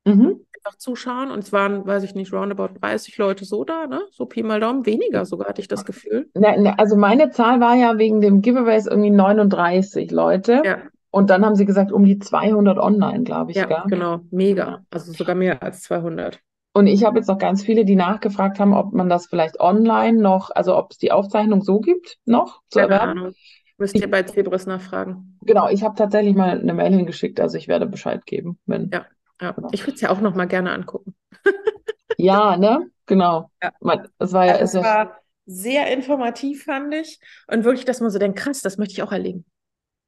mhm. 0.06 0.46
einfach 0.58 0.78
zuschauen. 0.78 1.32
Und 1.32 1.44
es 1.44 1.52
waren, 1.52 1.86
weiß 1.86 2.04
ich 2.04 2.16
nicht, 2.16 2.34
roundabout 2.34 2.80
30 2.80 3.18
Leute 3.18 3.46
so 3.46 3.64
da, 3.64 3.88
ne? 3.88 4.02
So 4.12 4.26
Pi 4.26 4.44
mal 4.44 4.60
Daumen, 4.60 4.86
weniger 4.86 5.26
sogar, 5.26 5.50
hatte 5.50 5.62
ich 5.62 5.68
das 5.68 5.86
Gefühl. 5.86 6.30
Ne, 6.34 6.60
ne, 6.60 6.80
also 6.80 6.96
meine 6.96 7.30
Zahl 7.30 7.60
war 7.60 7.76
ja 7.76 7.98
wegen 7.98 8.22
dem 8.22 8.42
Giveaways 8.42 8.88
irgendwie 8.88 9.12
39 9.12 10.12
Leute. 10.12 10.62
Ja, 10.64 10.78
Und 11.10 11.30
dann 11.30 11.46
haben 11.46 11.56
sie 11.56 11.66
gesagt, 11.66 11.92
um 11.92 12.04
die 12.04 12.20
200 12.20 12.78
online, 12.78 13.24
glaube 13.24 13.52
ich, 13.52 13.58
ja, 13.58 13.66
gell? 13.66 13.84
genau, 13.88 14.22
mega. 14.32 14.84
Also 14.92 15.12
sogar 15.14 15.36
mehr 15.36 15.62
als 15.62 15.82
200. 15.82 16.40
Und 16.74 16.88
ich 16.88 17.04
habe 17.04 17.18
jetzt 17.20 17.28
noch 17.28 17.38
ganz 17.38 17.64
viele, 17.64 17.84
die 17.84 17.96
nachgefragt 17.96 18.60
haben, 18.60 18.74
ob 18.74 18.94
man 18.94 19.10
das 19.10 19.28
vielleicht 19.28 19.60
online 19.60 20.22
noch, 20.22 20.52
also 20.52 20.78
ob 20.78 20.92
es 20.92 20.98
die 20.98 21.12
Aufzeichnung 21.12 21.64
so 21.64 21.80
gibt, 21.82 22.18
noch 22.26 22.62
zu 22.70 22.80
Keine 22.80 22.94
erwerben. 22.94 23.20
Ahnung. 23.20 23.34
Müsst 23.78 23.96
ihr 23.96 24.10
bei 24.10 24.24
Zebris 24.24 24.68
nachfragen. 24.68 25.38
Genau, 25.42 25.68
ich 25.68 25.84
habe 25.84 25.96
tatsächlich 25.96 26.36
mal 26.36 26.60
eine 26.60 26.74
Mail 26.74 26.94
hingeschickt, 26.94 27.40
also 27.40 27.58
ich 27.58 27.68
werde 27.68 27.88
Bescheid 27.88 28.26
geben, 28.26 28.60
wenn. 28.66 28.90
Ja, 28.92 29.06
ja. 29.42 29.52
Genau. 29.52 29.70
Ich 29.72 29.82
würde 29.82 29.96
es 29.96 30.02
ja 30.02 30.12
auch 30.12 30.22
noch 30.22 30.36
mal 30.36 30.46
gerne 30.46 30.72
angucken. 30.72 31.16
Ja, 32.18 32.56
ne? 32.58 32.90
Genau. 33.08 33.50
Ja. 33.64 33.72
Man, 33.80 34.08
es 34.20 34.32
war 34.34 34.46
ja, 34.46 34.54
Also 34.56 34.80
es 34.80 34.86
war 34.86 35.18
sehr 35.46 35.92
informativ, 35.92 36.66
fand 36.66 36.94
ich. 36.94 37.20
Und 37.48 37.64
wirklich, 37.64 37.86
dass 37.86 38.00
man 38.00 38.12
so 38.12 38.20
denkt, 38.20 38.38
krass, 38.38 38.62
das 38.62 38.78
möchte 38.78 38.94
ich 38.94 39.02
auch 39.02 39.12
erleben. 39.12 39.46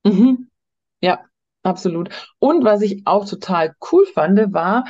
mhm. 0.04 0.50
Ja, 1.02 1.20
absolut. 1.64 2.10
Und 2.40 2.64
was 2.64 2.82
ich 2.82 3.02
auch 3.06 3.28
total 3.28 3.76
cool 3.92 4.06
fand, 4.06 4.54
war, 4.54 4.86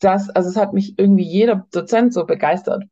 dass, 0.00 0.30
also 0.30 0.48
es 0.48 0.56
hat 0.56 0.72
mich 0.72 0.94
irgendwie 0.98 1.24
jeder 1.24 1.66
Dozent 1.72 2.12
so 2.12 2.24
begeistert. 2.24 2.84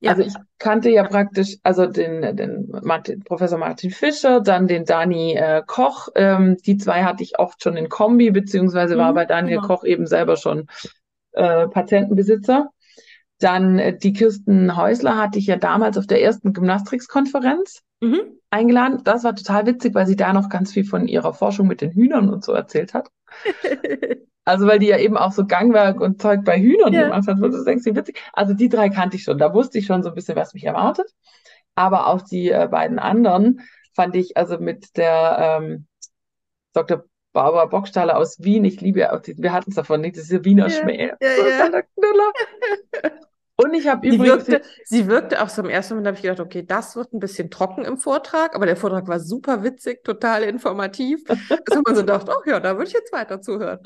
Ja. 0.00 0.10
Also 0.10 0.22
ich 0.22 0.34
kannte 0.58 0.90
ja 0.90 1.04
praktisch, 1.04 1.58
also 1.62 1.86
den, 1.86 2.36
den 2.36 2.68
Martin, 2.82 3.20
Professor 3.20 3.58
Martin 3.58 3.90
Fischer, 3.90 4.40
dann 4.40 4.66
den 4.66 4.84
Dani 4.84 5.34
äh, 5.34 5.62
Koch. 5.64 6.08
Ähm, 6.16 6.56
die 6.66 6.76
zwei 6.76 7.04
hatte 7.04 7.22
ich 7.22 7.38
oft 7.38 7.62
schon 7.62 7.76
in 7.76 7.88
Kombi, 7.88 8.30
beziehungsweise 8.30 8.98
war 8.98 9.10
Mhm, 9.10 9.14
bei 9.14 9.24
Daniel 9.26 9.58
genau. 9.58 9.68
Koch 9.68 9.84
eben 9.84 10.06
selber 10.06 10.36
schon 10.36 10.66
äh, 11.32 11.68
Patientenbesitzer. 11.68 12.70
Dann 13.38 13.78
äh, 13.78 13.96
die 13.96 14.12
Kirsten 14.12 14.76
Häusler 14.76 15.16
hatte 15.16 15.38
ich 15.38 15.46
ja 15.46 15.56
damals 15.56 15.96
auf 15.98 16.06
der 16.06 16.22
ersten 16.22 16.52
Gymnastics-Konferenz 16.52 17.82
Mhm. 18.00 18.40
Eingeladen. 18.52 19.00
Das 19.04 19.24
war 19.24 19.34
total 19.34 19.66
witzig, 19.66 19.94
weil 19.94 20.06
sie 20.06 20.16
da 20.16 20.32
noch 20.32 20.48
ganz 20.48 20.72
viel 20.72 20.84
von 20.84 21.08
ihrer 21.08 21.34
Forschung 21.34 21.66
mit 21.66 21.80
den 21.80 21.92
Hühnern 21.92 22.28
und 22.30 22.44
so 22.44 22.52
erzählt 22.52 22.94
hat. 22.94 23.10
Also 24.44 24.66
weil 24.66 24.80
die 24.80 24.86
ja 24.88 24.98
eben 24.98 25.16
auch 25.16 25.30
so 25.30 25.46
Gangwerk 25.46 26.00
und 26.00 26.20
Zeug 26.20 26.44
bei 26.44 26.58
Hühnern 26.60 26.92
Ja. 26.92 27.04
gemacht 27.04 27.28
hat, 27.28 27.40
wo 27.40 27.46
du 27.46 27.62
denkst, 27.64 27.84
witzig. 27.86 28.20
Also 28.32 28.54
die 28.54 28.68
drei 28.68 28.88
kannte 28.88 29.16
ich 29.16 29.22
schon. 29.22 29.38
Da 29.38 29.54
wusste 29.54 29.78
ich 29.78 29.86
schon 29.86 30.02
so 30.02 30.08
ein 30.08 30.16
bisschen, 30.16 30.34
was 30.34 30.52
mich 30.52 30.64
erwartet. 30.64 31.06
Aber 31.76 32.08
auch 32.08 32.22
die 32.22 32.50
äh, 32.50 32.68
beiden 32.68 32.98
anderen 32.98 33.60
fand 33.94 34.16
ich, 34.16 34.36
also 34.36 34.58
mit 34.58 34.96
der 34.96 35.60
ähm, 35.62 35.86
Dr. 36.74 37.04
Barbara 37.32 37.66
Bockstaller 37.66 38.16
aus 38.18 38.42
Wien, 38.42 38.64
ich 38.64 38.80
liebe 38.80 39.12
auch 39.12 39.20
die, 39.20 39.36
wir 39.38 39.52
hatten 39.52 39.70
es 39.70 39.76
davon 39.76 40.00
nicht, 40.02 40.16
das 40.16 40.24
ist 40.24 40.32
ja 40.32 40.44
Wiener 40.44 40.68
Ja, 40.68 40.70
Schmäh. 40.70 41.08
ja, 41.08 41.16
So 41.36 41.46
ja. 41.48 41.64
ist 41.66 41.72
der 41.72 41.82
Knüller. 41.84 42.32
Und 43.62 43.74
ich 43.74 43.86
habe 43.86 44.06
übrigens, 44.06 44.48
wirkte, 44.48 44.62
sie 44.84 45.06
wirkte 45.06 45.42
auch 45.42 45.48
so 45.48 45.62
im 45.62 45.68
ersten 45.68 45.94
Moment, 45.94 46.08
habe 46.08 46.16
ich 46.16 46.22
gedacht, 46.22 46.40
okay, 46.40 46.64
das 46.66 46.96
wird 46.96 47.12
ein 47.12 47.20
bisschen 47.20 47.50
trocken 47.50 47.84
im 47.84 47.96
Vortrag, 47.98 48.54
aber 48.54 48.66
der 48.66 48.76
Vortrag 48.76 49.06
war 49.08 49.20
super 49.20 49.62
witzig, 49.62 50.04
total 50.04 50.42
informativ. 50.42 51.22
Dass 51.26 51.82
man 51.84 51.94
so 51.94 52.02
dachte, 52.02 52.32
oh 52.32 52.48
ja, 52.48 52.60
da 52.60 52.76
würde 52.76 52.88
ich 52.88 52.94
jetzt 52.94 53.12
weiter 53.12 53.40
zuhören. 53.40 53.80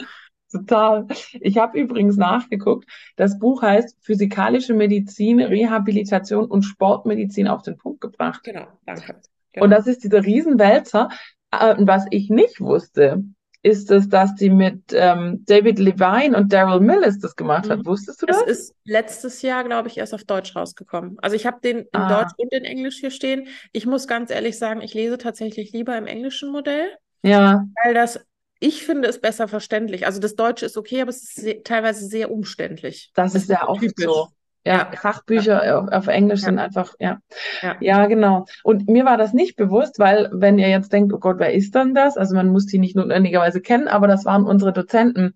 Total. 0.50 1.06
Ich 1.40 1.58
habe 1.58 1.78
übrigens 1.78 2.16
nachgeguckt. 2.16 2.88
Das 3.16 3.38
Buch 3.38 3.62
heißt 3.62 3.96
Physikalische 4.00 4.74
Medizin, 4.74 5.40
Rehabilitation 5.40 6.46
und 6.46 6.62
Sportmedizin 6.62 7.48
auf 7.48 7.62
den 7.62 7.76
Punkt 7.76 8.00
gebracht. 8.00 8.42
Genau, 8.44 8.66
danke. 8.86 9.12
Und 9.14 9.22
Genau. 9.52 9.66
das 9.68 9.86
ist 9.86 10.04
dieser 10.04 10.24
Riesenwälzer. 10.24 11.08
Äh, 11.50 11.74
Und 11.74 11.88
was 11.88 12.06
ich 12.10 12.30
nicht 12.30 12.60
wusste, 12.60 13.24
ist 13.66 13.90
es, 13.90 14.08
dass 14.08 14.34
die 14.34 14.50
mit 14.50 14.92
ähm, 14.92 15.44
David 15.46 15.78
Levine 15.78 16.36
und 16.36 16.52
Daryl 16.52 16.80
Millis 16.80 17.18
das 17.18 17.34
gemacht 17.36 17.68
hat. 17.68 17.80
Mhm. 17.80 17.86
Wusstest 17.86 18.22
du 18.22 18.26
Es 18.26 18.38
das? 18.38 18.46
ist 18.46 18.74
letztes 18.84 19.42
Jahr, 19.42 19.64
glaube 19.64 19.88
ich, 19.88 19.98
erst 19.98 20.14
auf 20.14 20.24
Deutsch 20.24 20.54
rausgekommen. 20.54 21.18
Also 21.20 21.36
ich 21.36 21.46
habe 21.46 21.60
den 21.60 21.78
in 21.78 21.88
Ah. 21.92 22.08
Deutsch 22.08 22.32
und 22.36 22.52
in 22.52 22.64
Englisch 22.64 22.98
hier 23.00 23.10
stehen. 23.10 23.48
Ich 23.72 23.86
muss 23.86 24.06
ganz 24.06 24.30
ehrlich 24.30 24.58
sagen, 24.58 24.80
ich 24.82 24.94
lese 24.94 25.18
tatsächlich 25.18 25.72
lieber 25.72 25.96
im 25.96 26.06
englischen 26.06 26.50
Modell, 26.50 26.88
Ja, 27.22 27.66
weil 27.84 27.94
das, 27.94 28.20
ich 28.60 28.84
finde 28.84 29.08
es 29.08 29.20
besser 29.20 29.48
verständlich. 29.48 30.06
Also 30.06 30.20
das 30.20 30.34
Deutsche 30.36 30.66
ist 30.66 30.76
okay, 30.76 31.00
aber 31.02 31.10
es 31.10 31.22
ist 31.22 31.34
sehr, 31.36 31.62
teilweise 31.62 32.06
sehr 32.06 32.30
umständlich. 32.30 33.10
das 33.14 33.34
ist 33.34 33.48
ja 33.50 33.66
oft 33.68 33.80
typisch. 33.80 34.04
so. 34.04 34.28
Ja, 34.66 34.76
Ja. 34.78 34.90
Fachbücher 34.96 35.78
auf, 35.78 35.88
auf 35.92 36.06
Englisch 36.08 36.40
Ja. 36.40 36.46
sind 36.46 36.58
einfach, 36.58 36.94
ja. 36.98 37.18
Ja. 37.62 37.76
Ja, 37.80 38.06
genau. 38.06 38.46
Und 38.64 38.88
mir 38.88 39.04
war 39.04 39.16
das 39.16 39.32
nicht 39.32 39.56
bewusst, 39.56 39.98
weil 39.98 40.28
wenn 40.32 40.58
ihr 40.58 40.68
jetzt 40.68 40.92
denkt, 40.92 41.12
oh 41.12 41.18
Gott, 41.18 41.38
wer 41.38 41.52
ist 41.54 41.74
denn 41.74 41.94
das? 41.94 42.16
Also 42.16 42.34
man 42.34 42.48
muss 42.48 42.66
die 42.66 42.78
nicht 42.78 42.96
notwendigerweise 42.96 43.60
kennen, 43.60 43.88
aber 43.88 44.08
das 44.08 44.24
waren 44.24 44.44
unsere 44.44 44.72
Dozenten 44.72 45.34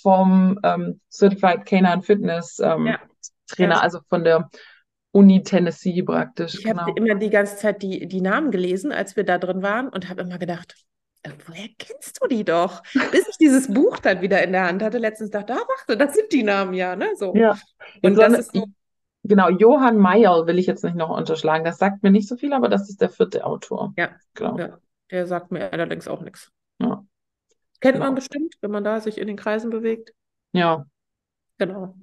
vom 0.00 0.58
ähm, 0.62 1.00
Certified 1.10 1.66
Canine 1.66 2.02
Fitness 2.02 2.58
ähm, 2.60 2.86
Ja. 2.86 2.98
Trainer, 3.48 3.74
Ja. 3.76 3.80
also 3.80 3.98
von 4.08 4.22
der 4.24 4.48
Uni 5.10 5.42
Tennessee 5.42 6.02
praktisch. 6.02 6.54
Ich 6.60 6.66
habe 6.68 6.92
Genau. 6.92 6.94
immer 6.94 7.14
die 7.18 7.30
ganze 7.30 7.56
Zeit 7.56 7.82
die, 7.82 8.06
die 8.06 8.20
Namen 8.20 8.50
gelesen, 8.52 8.92
als 8.92 9.16
wir 9.16 9.24
da 9.24 9.38
drin 9.38 9.62
waren 9.62 9.88
und 9.88 10.08
habe 10.08 10.20
immer 10.22 10.38
gedacht, 10.38 10.74
woher 11.46 11.68
kennst 11.78 12.18
du 12.22 12.28
die 12.28 12.44
doch? 12.44 12.82
Bis 13.10 13.28
ich 13.28 13.36
dieses 13.38 13.72
Buch 13.72 13.98
dann 13.98 14.20
wieder 14.20 14.42
in 14.42 14.52
der 14.52 14.66
Hand 14.66 14.82
hatte, 14.82 14.98
letztens 14.98 15.30
dachte, 15.30 15.54
ah, 15.54 15.64
warte, 15.66 15.96
das 15.96 16.14
sind 16.14 16.32
die 16.32 16.42
Namen 16.42 16.74
ja, 16.74 16.96
ne? 16.96 17.10
So. 17.16 17.34
Ja. 17.34 17.52
Und 18.02 18.16
Jetzt 18.16 18.18
das 18.18 18.38
ist 18.38 18.54
so, 18.54 18.66
Genau, 19.24 19.50
Johann 19.50 19.98
Mayerl 19.98 20.46
will 20.46 20.58
ich 20.58 20.66
jetzt 20.66 20.84
nicht 20.84 20.96
noch 20.96 21.10
unterschlagen. 21.10 21.64
Das 21.64 21.78
sagt 21.78 22.02
mir 22.02 22.10
nicht 22.10 22.28
so 22.28 22.36
viel, 22.36 22.52
aber 22.52 22.68
das 22.68 22.88
ist 22.88 23.00
der 23.00 23.10
vierte 23.10 23.44
Autor. 23.44 23.92
Ja. 23.96 24.10
Genau. 24.34 24.58
ja, 24.58 24.78
der 25.10 25.26
sagt 25.26 25.50
mir 25.50 25.72
allerdings 25.72 26.08
auch 26.08 26.22
nichts. 26.22 26.50
Ja. 26.78 27.04
Kennt 27.80 27.94
Genau. 27.94 28.06
man 28.06 28.14
bestimmt, 28.14 28.54
wenn 28.60 28.70
man 28.70 28.84
da 28.84 29.00
sich 29.00 29.18
in 29.18 29.26
den 29.26 29.36
Kreisen 29.36 29.70
bewegt. 29.70 30.14
Ja, 30.52 30.86
Genau. 31.58 31.96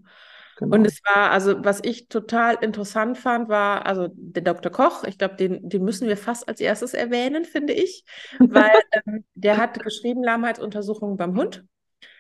Genau. 0.58 0.76
Und 0.76 0.86
es 0.86 1.02
war, 1.04 1.32
also 1.32 1.64
was 1.64 1.80
ich 1.84 2.08
total 2.08 2.58
interessant 2.62 3.18
fand, 3.18 3.50
war, 3.50 3.86
also 3.86 4.10
der 4.14 4.44
Dr. 4.44 4.72
Koch, 4.72 5.04
ich 5.04 5.18
glaube, 5.18 5.36
den, 5.36 5.70
den 5.70 5.84
müssen 5.84 6.08
wir 6.08 6.18
fast 6.18 6.48
als 6.48 6.60
erstes 6.60 6.94
erwähnen, 6.94 7.46
finde 7.46 7.74
ich, 7.74 8.06
weil 8.40 8.80
ähm, 8.92 9.24
der 9.34 9.58
hat 9.58 9.82
geschrieben 9.84 10.24
Lahmheitsuntersuchungen 10.24 11.18
beim 11.18 11.38
Hund. 11.38 11.64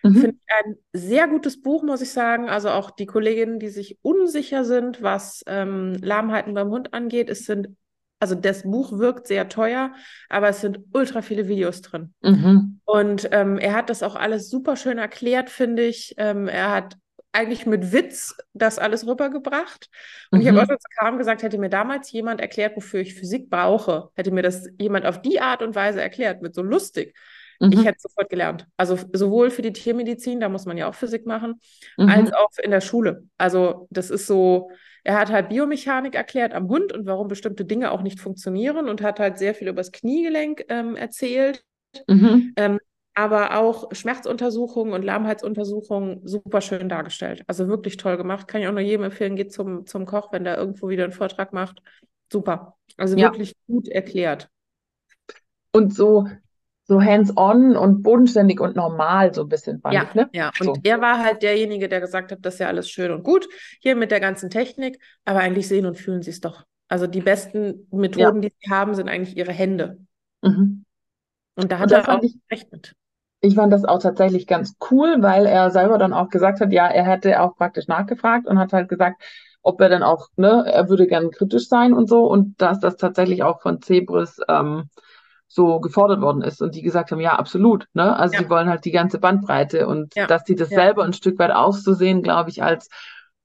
Mhm. 0.03 0.15
Finde 0.15 0.37
ich 0.37 0.65
ein 0.65 0.75
sehr 0.93 1.27
gutes 1.27 1.61
Buch, 1.61 1.83
muss 1.83 2.01
ich 2.01 2.11
sagen. 2.11 2.49
Also 2.49 2.69
auch 2.69 2.91
die 2.91 3.05
Kolleginnen, 3.05 3.59
die 3.59 3.69
sich 3.69 3.97
unsicher 4.01 4.63
sind, 4.63 5.01
was 5.01 5.43
ähm, 5.47 5.95
Lahmheiten 6.01 6.53
beim 6.53 6.69
Hund 6.69 6.93
angeht, 6.93 7.29
es 7.29 7.45
sind, 7.45 7.69
also 8.19 8.35
das 8.35 8.63
Buch 8.63 8.97
wirkt 8.97 9.27
sehr 9.27 9.49
teuer, 9.49 9.93
aber 10.29 10.49
es 10.49 10.61
sind 10.61 10.79
ultra 10.93 11.21
viele 11.21 11.47
Videos 11.47 11.81
drin. 11.81 12.13
Mhm. 12.21 12.79
Und 12.85 13.29
ähm, 13.31 13.57
er 13.57 13.73
hat 13.73 13.89
das 13.89 14.03
auch 14.03 14.15
alles 14.15 14.49
super 14.49 14.75
schön 14.75 14.97
erklärt, 14.97 15.49
finde 15.49 15.83
ich. 15.83 16.13
Ähm, 16.17 16.47
er 16.47 16.71
hat 16.71 16.97
eigentlich 17.35 17.65
mit 17.65 17.91
Witz 17.91 18.35
das 18.53 18.79
alles 18.79 19.05
rübergebracht. 19.05 19.89
Und 20.31 20.41
ich 20.41 20.47
habe 20.47 20.57
Mhm. 20.57 20.63
auch 20.63 20.67
schon 20.67 20.79
zu 20.79 20.87
Karim 20.97 21.17
gesagt, 21.17 21.43
hätte 21.43 21.57
mir 21.57 21.69
damals 21.69 22.11
jemand 22.11 22.41
erklärt, 22.41 22.75
wofür 22.75 23.01
ich 23.01 23.13
Physik 23.15 23.49
brauche, 23.49 24.09
hätte 24.15 24.31
mir 24.31 24.41
das 24.41 24.69
jemand 24.79 25.05
auf 25.05 25.21
die 25.21 25.39
Art 25.39 25.61
und 25.61 25.75
Weise 25.75 26.01
erklärt, 26.01 26.41
mit 26.41 26.55
so 26.55 26.61
lustig. 26.63 27.15
Ich 27.69 27.79
Mhm. 27.79 27.83
hätte 27.83 27.99
sofort 27.99 28.29
gelernt. 28.29 28.67
Also 28.77 28.99
sowohl 29.13 29.49
für 29.49 29.61
die 29.61 29.71
Tiermedizin, 29.73 30.39
da 30.39 30.49
muss 30.49 30.65
man 30.65 30.77
ja 30.77 30.89
auch 30.89 30.95
Physik 30.95 31.25
machen, 31.25 31.59
Mhm. 31.97 32.09
als 32.09 32.33
auch 32.33 32.49
in 32.61 32.71
der 32.71 32.81
Schule. 32.81 33.23
Also 33.37 33.87
das 33.91 34.09
ist 34.09 34.27
so, 34.27 34.71
er 35.03 35.17
hat 35.17 35.31
halt 35.31 35.49
Biomechanik 35.49 36.15
erklärt 36.15 36.53
am 36.53 36.67
Hund 36.67 36.91
und 36.91 37.05
warum 37.05 37.27
bestimmte 37.27 37.63
Dinge 37.63 37.91
auch 37.91 38.01
nicht 38.01 38.19
funktionieren 38.19 38.89
und 38.89 39.01
hat 39.01 39.19
halt 39.19 39.37
sehr 39.37 39.55
viel 39.55 39.67
über 39.69 39.77
das 39.81 39.91
Kniegelenk 39.91 40.65
ähm, 40.69 40.95
erzählt. 40.95 41.63
Mhm. 42.07 42.53
Ähm, 42.57 42.79
aber 43.15 43.57
auch 43.57 43.89
Schmerzuntersuchungen 43.93 44.93
und 44.93 45.03
Lahmheitsuntersuchungen 45.03 46.27
super 46.27 46.61
schön 46.61 46.89
dargestellt. 46.89 47.43
Also 47.47 47.67
wirklich 47.67 47.97
toll 47.97 48.17
gemacht. 48.17 48.47
Kann 48.47 48.61
ich 48.61 48.67
auch 48.67 48.71
nur 48.73 48.81
jedem 48.81 49.05
empfehlen, 49.05 49.35
geht 49.35 49.53
zum, 49.53 49.85
zum 49.85 50.05
Koch, 50.05 50.31
wenn 50.31 50.43
der 50.43 50.57
irgendwo 50.57 50.89
wieder 50.89 51.05
einen 51.05 51.13
Vortrag 51.13 51.53
macht. 51.53 51.81
Super. 52.31 52.75
Also 52.97 53.15
Ja. 53.17 53.31
wirklich 53.31 53.55
gut 53.67 53.87
erklärt. 53.87 54.49
Und 55.71 55.93
so, 55.93 56.27
so 56.85 57.01
hands-on 57.01 57.75
und 57.75 58.03
bodenständig 58.03 58.59
und 58.59 58.75
normal 58.75 59.33
so 59.33 59.41
ein 59.43 59.49
bisschen 59.49 59.79
fand 59.81 59.93
Ja, 59.95 60.03
ich, 60.03 60.13
ne? 60.13 60.29
ja. 60.33 60.51
Und 60.59 60.65
So. 60.65 60.75
er 60.83 61.01
war 61.01 61.23
halt 61.23 61.41
derjenige, 61.41 61.89
der 61.89 62.01
gesagt 62.01 62.31
hat, 62.31 62.39
das 62.41 62.55
ist 62.55 62.59
ja 62.59 62.67
alles 62.67 62.89
schön 62.89 63.11
und 63.11 63.23
gut 63.23 63.47
hier 63.81 63.95
mit 63.95 64.11
der 64.11 64.19
ganzen 64.19 64.49
Technik, 64.49 64.99
aber 65.25 65.39
eigentlich 65.39 65.67
sehen 65.67 65.85
und 65.85 65.97
fühlen 65.97 66.21
sie 66.21 66.31
es 66.31 66.41
doch. 66.41 66.65
Also 66.87 67.07
die 67.07 67.21
besten 67.21 67.87
Methoden, 67.91 68.41
die 68.41 68.53
sie 68.61 68.69
haben, 68.69 68.93
sind 68.93 69.09
eigentlich 69.09 69.35
ihre 69.35 69.51
Hände. 69.53 69.97
Mhm. 70.41 70.83
Und 71.57 71.71
da 71.71 71.77
Und 71.77 71.81
hat 71.83 71.91
das 71.91 72.07
er 72.07 72.15
auch 72.17 72.21
ich- 72.23 72.37
recht 72.51 72.71
mit. 72.71 72.93
Ich 73.41 73.55
fand 73.55 73.71
das 73.71 73.85
auch 73.85 73.99
tatsächlich 73.99 74.47
ganz 74.47 74.75
cool, 74.89 75.17
weil 75.21 75.45
er 75.45 75.69
selber 75.69 75.97
dann 75.97 76.13
auch 76.13 76.29
gesagt 76.29 76.61
hat, 76.61 76.71
ja, 76.71 76.87
er 76.87 77.05
hätte 77.05 77.41
auch 77.41 77.55
praktisch 77.55 77.87
nachgefragt 77.87 78.47
und 78.47 78.57
hat 78.57 78.73
halt 78.73 78.89
gesagt, 78.89 79.21
ob 79.61 79.79
er 79.81 79.89
dann 79.89 80.03
auch, 80.03 80.27
ne, 80.35 80.63
er 80.67 80.89
würde 80.89 81.07
gern 81.07 81.31
kritisch 81.31 81.67
sein 81.67 81.93
und 81.93 82.07
so 82.07 82.25
und 82.25 82.59
dass 82.61 82.79
das 82.79 82.97
tatsächlich 82.97 83.43
auch 83.43 83.61
von 83.61 83.81
Zebris 83.81 84.39
ähm, 84.47 84.89
so 85.47 85.79
gefordert 85.79 86.21
worden 86.21 86.41
ist 86.41 86.61
und 86.61 86.75
die 86.75 86.81
gesagt 86.81 87.11
haben, 87.11 87.19
ja, 87.19 87.33
absolut, 87.37 87.87
ne, 87.93 88.15
also 88.17 88.35
Ja. 88.35 88.43
die 88.43 88.49
wollen 88.49 88.69
halt 88.69 88.85
die 88.85 88.91
ganze 88.91 89.19
Bandbreite 89.19 89.87
und 89.87 90.15
Ja. 90.15 90.25
dass 90.27 90.43
die 90.43 90.55
das 90.55 90.69
Ja. 90.69 90.77
selber 90.77 91.03
ein 91.03 91.13
Stück 91.13 91.37
weit 91.39 91.51
auch 91.51 91.73
so 91.73 91.93
sehen, 91.93 92.23
glaube 92.23 92.49
ich, 92.49 92.63
als 92.63 92.89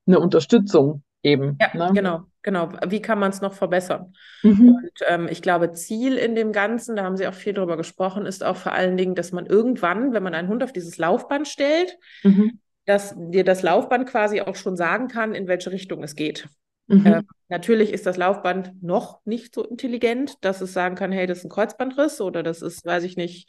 eine 0.06 0.18
Unterstützung 0.20 1.02
eben, 1.22 1.58
Ja, 1.60 1.70
ne? 1.74 1.90
genau, 1.94 2.22
genau. 2.42 2.72
Wie 2.88 3.02
kann 3.02 3.18
man 3.18 3.30
es 3.30 3.40
noch 3.40 3.52
verbessern? 3.54 4.14
Mhm. 4.42 4.68
Und 4.74 4.90
ähm, 5.08 5.28
ich 5.30 5.42
glaube, 5.42 5.72
Ziel 5.72 6.16
in 6.16 6.34
dem 6.34 6.52
Ganzen, 6.52 6.96
da 6.96 7.04
haben 7.04 7.16
Sie 7.16 7.26
auch 7.26 7.34
viel 7.34 7.52
drüber 7.52 7.76
gesprochen, 7.76 8.26
ist 8.26 8.44
auch 8.44 8.56
vor 8.56 8.72
allen 8.72 8.96
Dingen, 8.96 9.14
dass 9.14 9.32
man 9.32 9.46
irgendwann, 9.46 10.12
wenn 10.12 10.22
man 10.22 10.34
einen 10.34 10.48
Hund 10.48 10.62
auf 10.62 10.72
dieses 10.72 10.98
Laufband 10.98 11.48
stellt, 11.48 11.96
Mhm. 12.22 12.58
dass 12.86 13.14
dir 13.16 13.44
das 13.44 13.62
Laufband 13.62 14.08
quasi 14.08 14.40
auch 14.40 14.56
schon 14.56 14.76
sagen 14.76 15.08
kann, 15.08 15.34
in 15.34 15.46
welche 15.46 15.70
Richtung 15.70 16.02
es 16.02 16.14
geht. 16.14 16.48
Mhm. 16.86 17.06
Äh, 17.06 17.22
natürlich 17.48 17.92
ist 17.92 18.06
das 18.06 18.16
Laufband 18.16 18.82
noch 18.82 19.20
nicht 19.24 19.54
so 19.54 19.64
intelligent, 19.64 20.34
dass 20.44 20.60
es 20.60 20.72
sagen 20.72 20.96
kann, 20.96 21.12
hey, 21.12 21.26
das 21.26 21.38
ist 21.38 21.44
ein 21.44 21.50
Kreuzbandriss 21.50 22.20
oder 22.20 22.42
das 22.42 22.62
ist, 22.62 22.84
weiß 22.84 23.04
ich 23.04 23.16
nicht, 23.16 23.48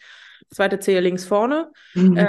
zweite 0.51 0.79
Zehe 0.79 0.99
links 0.99 1.25
vorne. 1.25 1.71
Mhm. 1.95 2.17
Ähm, 2.17 2.27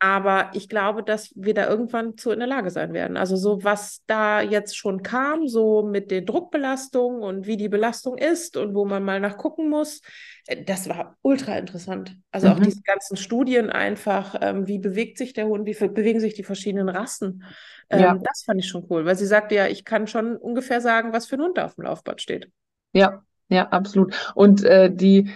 aber 0.00 0.50
ich 0.54 0.68
glaube, 0.68 1.02
dass 1.02 1.30
wir 1.36 1.54
da 1.54 1.68
irgendwann 1.68 2.16
zu 2.16 2.30
in 2.32 2.38
der 2.40 2.48
Lage 2.48 2.70
sein 2.70 2.94
werden. 2.94 3.16
Also 3.18 3.36
so, 3.36 3.62
was 3.64 4.02
da 4.06 4.40
jetzt 4.40 4.76
schon 4.76 5.02
kam, 5.02 5.46
so 5.48 5.82
mit 5.82 6.10
den 6.10 6.26
Druckbelastungen 6.26 7.22
und 7.22 7.46
wie 7.46 7.58
die 7.58 7.68
Belastung 7.68 8.18
ist 8.18 8.56
und 8.56 8.74
wo 8.74 8.86
man 8.86 9.04
mal 9.04 9.20
nachgucken 9.20 9.68
muss, 9.70 10.00
äh, 10.46 10.64
das 10.64 10.88
war 10.88 11.16
ultra 11.22 11.58
interessant. 11.58 12.16
Also 12.32 12.48
auch 12.48 12.58
Mhm. 12.58 12.60
diese 12.60 12.82
ganzen 12.82 13.16
Studien 13.16 13.70
einfach, 13.70 14.36
ähm, 14.40 14.66
wie 14.66 14.78
bewegt 14.78 15.18
sich 15.18 15.34
der 15.34 15.46
Hund, 15.46 15.66
wie 15.66 15.74
bewegen 15.88 16.20
sich 16.20 16.34
die 16.34 16.44
verschiedenen 16.44 16.88
Rassen. 16.88 17.44
Ähm, 17.90 18.18
Ja. 18.18 18.22
Das 18.22 18.42
fand 18.44 18.60
ich 18.60 18.68
schon 18.68 18.86
cool, 18.90 19.04
weil 19.04 19.16
sie 19.16 19.26
sagte 19.26 19.54
ja, 19.54 19.66
ich 19.66 19.84
kann 19.84 20.06
schon 20.06 20.36
ungefähr 20.36 20.80
sagen, 20.80 21.12
was 21.12 21.26
für 21.26 21.36
ein 21.36 21.42
Hund 21.42 21.58
da 21.58 21.66
auf 21.66 21.74
dem 21.74 21.84
Laufband 21.84 22.22
steht. 22.22 22.50
Ja, 22.92 23.22
ja, 23.48 23.68
absolut. 23.68 24.14
Und 24.34 24.64
äh, 24.64 24.90
die 24.94 25.30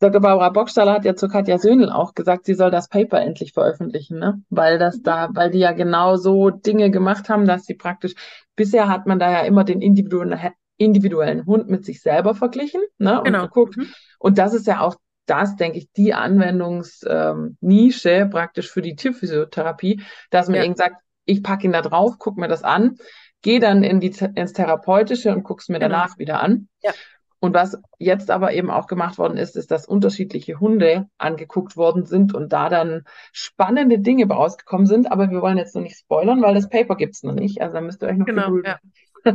Dr. 0.00 0.20
Barbara 0.20 0.50
Bockstaller 0.50 0.92
hat 0.92 1.04
ja 1.04 1.16
zu 1.16 1.28
Katja 1.28 1.58
Söhnl 1.58 1.90
auch 1.90 2.14
gesagt, 2.14 2.46
sie 2.46 2.54
soll 2.54 2.70
das 2.70 2.88
Paper 2.88 3.20
endlich 3.20 3.52
veröffentlichen, 3.52 4.18
ne? 4.18 4.40
Weil 4.48 4.78
das 4.78 5.02
da, 5.02 5.28
weil 5.32 5.50
die 5.50 5.58
ja 5.58 5.72
genau 5.72 6.16
so 6.16 6.50
Dinge 6.50 6.90
gemacht 6.90 7.28
haben, 7.28 7.46
dass 7.46 7.64
sie 7.64 7.74
praktisch, 7.74 8.14
bisher 8.54 8.88
hat 8.88 9.06
man 9.06 9.18
da 9.18 9.30
ja 9.30 9.40
immer 9.40 9.64
den 9.64 9.82
individuellen, 9.82 10.38
individuellen 10.76 11.46
Hund 11.46 11.68
mit 11.68 11.84
sich 11.84 12.00
selber 12.00 12.34
verglichen, 12.36 12.80
ne? 12.98 13.18
Und 13.18 13.24
Genau. 13.24 13.42
geguckt. 13.42 13.76
Mhm. 13.76 13.88
Und 14.20 14.38
das 14.38 14.54
ist 14.54 14.66
ja 14.68 14.80
auch 14.80 14.94
das, 15.26 15.56
denke 15.56 15.78
ich, 15.78 15.90
die 15.92 16.14
Anwendungsnische 16.14 18.28
praktisch 18.30 18.70
für 18.70 18.82
die 18.82 18.94
Tierphysiotherapie, 18.96 20.02
dass 20.30 20.48
man 20.48 20.58
Ja. 20.58 20.64
eben 20.64 20.76
sagt, 20.76 20.96
ich 21.24 21.42
packe 21.42 21.66
ihn 21.66 21.72
da 21.72 21.82
drauf, 21.82 22.14
guck 22.18 22.38
mir 22.38 22.48
das 22.48 22.62
an, 22.64 22.96
gehe 23.42 23.60
dann 23.60 23.82
in 23.82 24.00
die, 24.00 24.14
ins 24.34 24.52
Therapeutische 24.52 25.32
und 25.34 25.42
guck's 25.42 25.68
mir 25.68 25.78
Genau. 25.78 25.94
danach 25.96 26.18
wieder 26.18 26.40
an. 26.40 26.68
Ja. 26.82 26.92
Und 27.40 27.54
was 27.54 27.78
jetzt 27.98 28.30
aber 28.30 28.52
eben 28.52 28.70
auch 28.70 28.86
gemacht 28.88 29.16
worden 29.18 29.36
ist, 29.36 29.56
ist, 29.56 29.70
dass 29.70 29.86
unterschiedliche 29.86 30.58
Hunde 30.58 31.08
angeguckt 31.18 31.76
worden 31.76 32.04
sind 32.04 32.34
und 32.34 32.52
da 32.52 32.68
dann 32.68 33.04
spannende 33.32 34.00
Dinge 34.00 34.26
rausgekommen 34.26 34.86
sind. 34.86 35.12
Aber 35.12 35.30
wir 35.30 35.40
wollen 35.40 35.58
jetzt 35.58 35.74
noch 35.74 35.82
nicht 35.82 35.98
spoilern, 35.98 36.42
weil 36.42 36.54
das 36.54 36.68
Paper 36.68 36.96
gibt's 36.96 37.22
noch 37.22 37.34
nicht. 37.34 37.62
Also 37.62 37.74
da 37.74 37.80
müsst 37.80 38.02
ihr 38.02 38.08
euch 38.08 38.16
noch 38.16 38.26
Genau, 38.26 38.58
ja. 38.64 38.78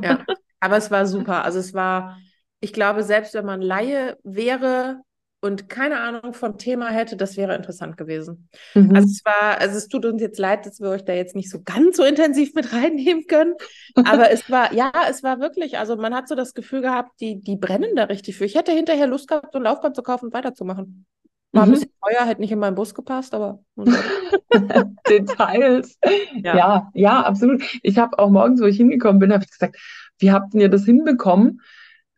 ja. 0.02 0.20
Aber 0.60 0.78
es 0.78 0.92
war 0.92 1.06
super. 1.06 1.46
Also 1.46 1.60
es 1.60 1.74
war, 1.74 2.18
ich 2.60 2.74
glaube, 2.74 3.04
selbst 3.04 3.34
wenn 3.34 3.46
man 3.46 3.62
Laie 3.62 4.18
wäre 4.24 5.02
und 5.44 5.70
keine 5.70 6.00
Ahnung 6.00 6.34
vom 6.34 6.58
Thema 6.58 6.90
hätte, 6.90 7.16
das 7.18 7.38
wäre 7.38 7.56
interessant 7.56 7.98
gewesen. 7.98 8.50
Mhm. 8.74 8.96
Also 8.96 9.08
es 9.10 9.22
war, 9.26 9.60
also 9.60 9.78
es 9.78 9.88
tut 9.88 10.06
uns 10.06 10.22
jetzt 10.22 10.40
leid, 10.40 10.66
dass 10.66 10.80
wir 10.80 10.90
euch 10.90 11.06
da 11.06 11.14
jetzt 11.14 11.36
nicht 11.36 11.50
so 11.52 11.62
ganz 11.64 11.98
so 11.98 12.04
intensiv 12.04 12.54
mit 12.56 12.74
reinnehmen 12.74 13.28
können. 13.28 13.54
Aber 14.06 14.32
es 14.32 14.50
war, 14.50 14.74
ja, 14.74 14.92
es 15.10 15.22
war 15.24 15.40
wirklich, 15.40 15.78
also 15.78 15.96
man 15.98 16.16
hat 16.16 16.28
so 16.28 16.36
das 16.36 16.54
Gefühl 16.54 16.82
gehabt, 16.82 17.12
die, 17.20 17.42
die 17.42 17.58
brennen 17.58 17.96
da 17.96 18.06
richtig 18.06 18.38
für. 18.38 18.46
Ich 18.46 18.56
hätte 18.56 18.72
hinterher 18.72 19.08
Lust 19.08 19.28
gehabt, 19.28 19.50
so 19.54 19.60
ein 19.60 19.64
Laufband 19.64 19.96
zu 19.96 20.02
kaufen 20.04 20.26
und 20.26 20.34
weiterzumachen. 20.34 21.06
War 21.54 21.64
ein 21.64 21.70
Mhm. 21.70 21.74
bisschen 21.74 21.92
teuer, 22.02 22.26
hätte 22.26 22.42
nicht 22.42 22.52
in 22.52 22.60
meinen 22.60 22.76
Bus 22.76 22.96
gepasst, 22.96 23.34
aber 23.36 23.60
Details. 25.08 25.98
Ja. 26.44 26.56
Ja, 26.58 26.90
ja, 26.94 27.22
absolut. 27.22 27.64
Ich 27.84 27.98
habe 27.98 28.18
auch 28.20 28.30
morgens, 28.30 28.62
wo 28.62 28.66
ich 28.66 28.78
hingekommen 28.78 29.20
bin, 29.20 29.34
habe 29.34 29.44
ich 29.44 29.52
gesagt, 29.52 29.78
wie 30.20 30.32
habt 30.32 30.54
ihr 30.56 30.70
das 30.70 30.86
hinbekommen? 30.86 31.62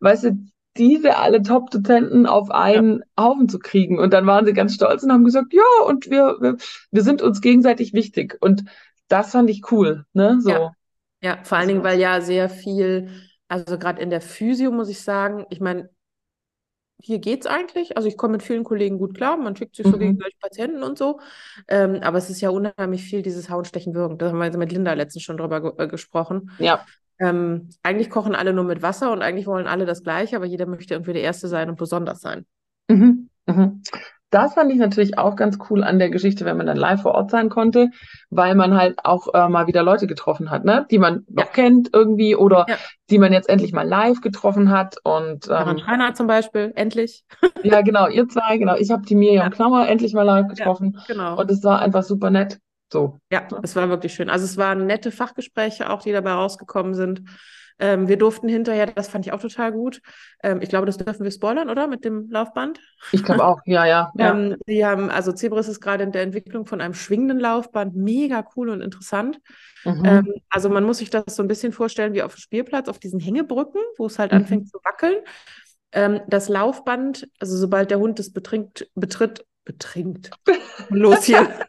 Weißt 0.00 0.24
du, 0.24 0.38
diese 0.78 1.16
alle 1.18 1.42
Top-Dozenten 1.42 2.26
auf 2.26 2.50
einen 2.50 3.02
Haufen 3.18 3.48
zu 3.48 3.58
kriegen. 3.58 3.98
Und 3.98 4.12
dann 4.12 4.26
waren 4.26 4.46
sie 4.46 4.52
ganz 4.52 4.74
stolz 4.74 5.02
und 5.02 5.12
haben 5.12 5.24
gesagt, 5.24 5.52
ja, 5.52 5.62
und 5.86 6.10
wir, 6.10 6.36
wir, 6.40 6.56
wir 6.90 7.02
sind 7.02 7.22
uns 7.22 7.40
gegenseitig 7.40 7.92
wichtig. 7.92 8.36
Und 8.40 8.64
das 9.08 9.32
fand 9.32 9.50
ich 9.50 9.70
cool, 9.70 10.04
ne? 10.12 10.38
So. 10.40 10.50
Ja. 10.50 10.72
Ja, 11.22 11.42
vor 11.44 11.58
allen 11.58 11.68
Dingen, 11.68 11.82
weil 11.82 11.98
ja 11.98 12.20
sehr 12.20 12.48
viel, 12.50 13.10
also 13.48 13.78
gerade 13.78 14.02
in 14.02 14.10
der 14.10 14.20
Physio 14.20 14.70
muss 14.70 14.88
ich 14.88 15.00
sagen, 15.02 15.46
ich 15.50 15.60
meine, 15.60 15.88
hier 17.02 17.18
geht's 17.18 17.46
eigentlich. 17.46 17.96
Also 17.96 18.08
ich 18.08 18.16
komme 18.16 18.32
mit 18.32 18.42
vielen 18.42 18.64
Kollegen 18.64 18.98
gut 18.98 19.14
klar, 19.14 19.36
man 19.36 19.54
schickt 19.54 19.76
sich 19.76 19.84
so 19.86 19.96
Mhm. 19.96 20.00
gegenseitig 20.00 20.38
Patienten 20.40 20.82
und 20.82 20.98
so. 20.98 21.20
Ähm, 21.68 22.00
aber 22.02 22.18
es 22.18 22.30
ist 22.30 22.40
ja 22.40 22.50
unheimlich 22.50 23.02
viel 23.02 23.22
dieses 23.22 23.50
Hauen, 23.50 23.64
Stechen, 23.64 23.94
Würgen. 23.94 24.18
Da 24.18 24.28
haben 24.28 24.38
wir 24.38 24.56
mit 24.56 24.72
Linda 24.72 24.92
letztens 24.94 25.22
schon 25.22 25.36
drüber 25.36 25.60
ge 25.60 25.72
äh, 25.84 25.88
gesprochen. 25.88 26.50
Ja. 26.58 26.84
Ähm, 27.18 27.70
eigentlich 27.82 28.10
kochen 28.10 28.34
alle 28.34 28.52
nur 28.52 28.64
mit 28.64 28.82
Wasser 28.82 29.10
und 29.12 29.22
eigentlich 29.22 29.46
wollen 29.46 29.66
alle 29.66 29.86
das 29.86 30.02
Gleiche, 30.02 30.36
aber 30.36 30.46
jeder 30.46 30.66
möchte 30.66 30.94
irgendwie 30.94 31.14
der 31.14 31.22
Erste 31.22 31.48
sein 31.48 31.68
und 31.70 31.78
besonders 31.78 32.20
sein. 32.20 32.44
Mhm. 32.88 33.30
Mhm. 33.46 33.82
Das 34.30 34.54
fand 34.54 34.72
ich 34.72 34.78
natürlich 34.78 35.18
auch 35.18 35.36
ganz 35.36 35.56
cool 35.70 35.84
an 35.84 36.00
der 36.00 36.10
Geschichte, 36.10 36.44
wenn 36.44 36.56
man 36.56 36.66
dann 36.66 36.76
live 36.76 37.00
vor 37.02 37.14
Ort 37.14 37.30
sein 37.30 37.48
konnte, 37.48 37.90
weil 38.28 38.56
man 38.56 38.74
halt 38.76 38.98
auch 39.04 39.32
äh, 39.32 39.48
mal 39.48 39.68
wieder 39.68 39.84
Leute 39.84 40.08
getroffen 40.08 40.50
hat, 40.50 40.64
ne? 40.64 40.84
Die 40.90 40.98
man 40.98 41.24
noch 41.28 41.44
Ja. 41.44 41.50
kennt 41.52 41.90
irgendwie 41.92 42.34
oder 42.34 42.66
Ja. 42.68 42.76
die 43.08 43.18
man 43.18 43.32
jetzt 43.32 43.48
endlich 43.48 43.72
mal 43.72 43.86
live 43.88 44.20
getroffen 44.20 44.70
hat. 44.70 44.96
Und 45.04 45.48
ähm, 45.48 45.78
Schreiner 45.78 46.12
zum 46.14 46.26
Beispiel, 46.26 46.72
endlich. 46.74 47.24
ja, 47.62 47.82
genau, 47.82 48.08
ihr 48.08 48.28
zwei, 48.28 48.58
genau. 48.58 48.74
Ich 48.76 48.90
habe 48.90 49.02
die 49.06 49.14
Miriam 49.14 49.44
Ja. 49.44 49.50
Knauer 49.50 49.86
endlich 49.86 50.12
mal 50.12 50.24
live 50.24 50.48
getroffen 50.48 50.98
Genau. 51.06 51.38
und 51.40 51.48
es 51.50 51.62
war 51.62 51.78
einfach 51.80 52.02
super 52.02 52.30
nett. 52.30 52.58
So. 52.92 53.18
Ja, 53.30 53.46
es 53.62 53.74
war 53.76 53.88
wirklich 53.88 54.14
schön. 54.14 54.30
Also 54.30 54.44
es 54.44 54.56
waren 54.56 54.86
nette 54.86 55.10
Fachgespräche 55.10 55.90
auch, 55.90 56.02
die 56.02 56.12
dabei 56.12 56.32
rausgekommen 56.32 56.94
sind. 56.94 57.22
Ähm, 57.78 58.08
wir 58.08 58.16
durften 58.16 58.48
hinterher, 58.48 58.86
das 58.86 59.08
fand 59.08 59.26
ich 59.26 59.32
auch 59.32 59.40
total 59.40 59.70
gut. 59.70 60.00
Ähm, 60.42 60.62
ich 60.62 60.70
glaube, 60.70 60.86
das 60.86 60.96
dürfen 60.96 61.24
wir 61.24 61.30
spoilern, 61.30 61.68
oder? 61.68 61.88
Mit 61.88 62.06
dem 62.06 62.30
Laufband. 62.30 62.80
Ich 63.12 63.22
glaube 63.22 63.44
auch, 63.44 63.60
ja, 63.66 63.84
ja, 63.84 64.12
ja. 64.18 64.30
Ähm, 64.30 64.56
die 64.66 64.86
haben, 64.86 65.10
also 65.10 65.32
Zebris 65.32 65.68
ist 65.68 65.80
gerade 65.82 66.02
in 66.04 66.12
der 66.12 66.22
Entwicklung 66.22 66.64
von 66.64 66.80
einem 66.80 66.94
schwingenden 66.94 67.38
Laufband, 67.38 67.94
mega 67.94 68.46
cool 68.56 68.70
und 68.70 68.80
interessant. 68.80 69.40
Mhm. 69.84 70.02
Ähm, 70.06 70.34
also 70.48 70.70
man 70.70 70.84
muss 70.84 70.98
sich 70.98 71.10
das 71.10 71.24
so 71.36 71.42
ein 71.42 71.48
bisschen 71.48 71.72
vorstellen 71.72 72.14
wie 72.14 72.22
auf 72.22 72.34
dem 72.34 72.40
Spielplatz, 72.40 72.88
auf 72.88 72.98
diesen 72.98 73.20
Hängebrücken, 73.20 73.80
wo 73.98 74.06
es 74.06 74.18
halt 74.18 74.32
Mhm. 74.32 74.38
anfängt 74.38 74.68
zu 74.70 74.78
wackeln. 74.82 75.16
Ähm, 75.92 76.20
das 76.28 76.48
Laufband, 76.48 77.28
also 77.40 77.56
sobald 77.58 77.90
der 77.90 77.98
Hund 77.98 78.18
es 78.20 78.32
betrinkt, 78.32 78.88
betritt, 78.94 79.44
betrinkt. 79.66 80.30
Los 80.88 81.24
hier. 81.24 81.66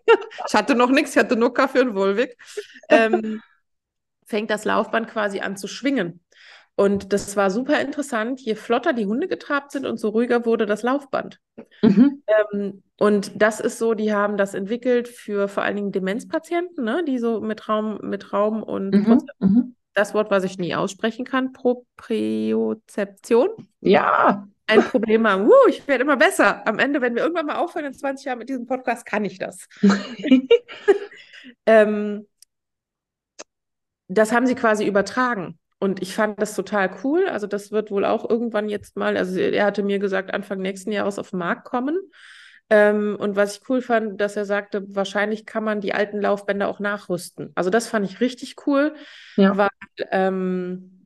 Ich 0.47 0.55
hatte 0.55 0.75
noch 0.75 0.89
nichts, 0.89 1.11
ich 1.11 1.17
hatte 1.17 1.35
nur 1.35 1.53
Kaffee 1.53 1.81
und 1.81 1.93
Volvic. 1.95 2.37
Ähm, 2.89 3.41
fängt 4.25 4.49
das 4.49 4.63
Laufband 4.63 5.09
quasi 5.09 5.41
an 5.41 5.57
zu 5.57 5.67
schwingen. 5.67 6.21
Und 6.75 7.11
das 7.11 7.35
war 7.35 7.49
super 7.49 7.81
interessant. 7.81 8.39
Je 8.39 8.53
flotter 8.55 8.93
die 8.93 9.07
Hunde 9.07 9.27
getrabt 9.27 9.71
sind 9.71 9.85
und 9.87 9.97
so 9.99 10.09
ruhiger 10.09 10.45
wurde 10.45 10.67
das 10.67 10.83
Laufband. 10.83 11.39
Mhm. 11.81 12.21
Ähm, 12.27 12.83
und 12.99 13.31
das 13.41 13.59
ist 13.59 13.79
so, 13.79 13.95
die 13.95 14.13
haben 14.13 14.37
das 14.37 14.53
entwickelt 14.53 15.07
für 15.07 15.47
vor 15.47 15.63
allen 15.63 15.75
Dingen 15.75 15.91
Demenzpatienten, 15.91 16.83
ne, 16.85 17.03
die 17.03 17.17
so 17.17 17.41
mit 17.41 17.67
Raum, 17.67 17.97
mit 18.03 18.31
Raum 18.31 18.61
und 18.61 18.91
Mhm. 18.91 19.21
Mhm. 19.39 19.75
das 19.95 20.13
Wort, 20.13 20.29
was 20.29 20.43
ich 20.43 20.59
nie 20.59 20.75
aussprechen 20.75 21.25
kann, 21.25 21.51
Propriozeption, 21.51 23.49
Ja. 23.81 24.47
Ein 24.67 24.83
Problem 24.83 25.27
haben. 25.27 25.47
Uh, 25.47 25.67
ich 25.69 25.87
werde 25.87 26.03
immer 26.03 26.17
besser. 26.17 26.67
Am 26.67 26.79
Ende, 26.79 27.01
wenn 27.01 27.15
wir 27.15 27.23
irgendwann 27.23 27.45
mal 27.45 27.55
aufhören 27.55 27.85
in 27.85 27.93
20 27.93 28.25
Jahren 28.25 28.39
mit 28.39 28.49
diesem 28.49 28.65
Podcast, 28.67 29.05
kann 29.05 29.25
ich 29.25 29.39
das. 29.39 29.67
Ähm, 31.65 32.27
das 34.07 34.31
haben 34.31 34.47
sie 34.47 34.55
quasi 34.55 34.85
übertragen. 34.85 35.59
Und 35.79 36.01
ich 36.01 36.15
fand 36.15 36.41
das 36.41 36.55
total 36.55 36.89
cool. 37.03 37.27
Also 37.27 37.45
das 37.45 37.71
wird 37.71 37.91
wohl 37.91 38.03
auch 38.03 38.27
irgendwann 38.29 38.67
jetzt 38.67 38.97
mal, 38.97 39.15
also 39.15 39.39
er 39.39 39.65
hatte 39.65 39.83
mir 39.83 39.99
gesagt, 39.99 40.33
Anfang 40.33 40.59
nächsten 40.59 40.91
Jahres 40.91 41.19
auf 41.19 41.29
den 41.31 41.39
Markt 41.39 41.65
kommen. 41.65 41.97
Ähm, 42.69 43.15
und 43.19 43.35
was 43.35 43.57
ich 43.57 43.69
cool 43.69 43.81
fand, 43.81 44.19
dass 44.19 44.35
er 44.35 44.45
sagte, 44.45 44.83
wahrscheinlich 44.93 45.45
kann 45.45 45.63
man 45.63 45.79
die 45.79 45.93
alten 45.93 46.19
Laufbänder 46.19 46.67
auch 46.67 46.79
nachrüsten. 46.79 47.51
Also 47.55 47.69
das 47.69 47.87
fand 47.87 48.09
ich 48.09 48.19
richtig 48.19 48.55
cool, 48.65 48.95
Ja. 49.35 49.55
weil, 49.55 49.69
ähm, 50.11 50.96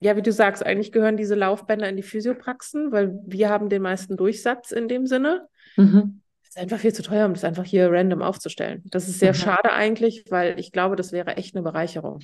ja, 0.00 0.16
wie 0.16 0.22
du 0.22 0.32
sagst, 0.32 0.64
eigentlich 0.64 0.92
gehören 0.92 1.16
diese 1.16 1.34
Laufbänder 1.34 1.88
in 1.88 1.96
die 1.96 2.02
Physiopraxen, 2.02 2.92
weil 2.92 3.18
wir 3.26 3.48
haben 3.48 3.68
den 3.68 3.82
meisten 3.82 4.16
Durchsatz 4.16 4.70
in 4.72 4.88
dem 4.88 5.06
Sinne. 5.06 5.48
Mhm. 5.76 6.20
Das 6.42 6.50
ist 6.50 6.58
einfach 6.58 6.78
viel 6.78 6.94
zu 6.94 7.02
teuer, 7.02 7.26
um 7.26 7.34
das 7.34 7.44
einfach 7.44 7.64
hier 7.64 7.90
random 7.90 8.22
aufzustellen. 8.22 8.82
Das 8.86 9.08
ist 9.08 9.18
sehr 9.18 9.32
Mhm. 9.32 9.38
schade 9.38 9.72
eigentlich, 9.72 10.24
weil 10.30 10.58
ich 10.60 10.72
glaube, 10.72 10.96
das 10.96 11.12
wäre 11.12 11.36
echt 11.36 11.54
eine 11.54 11.62
Bereicherung. 11.62 12.20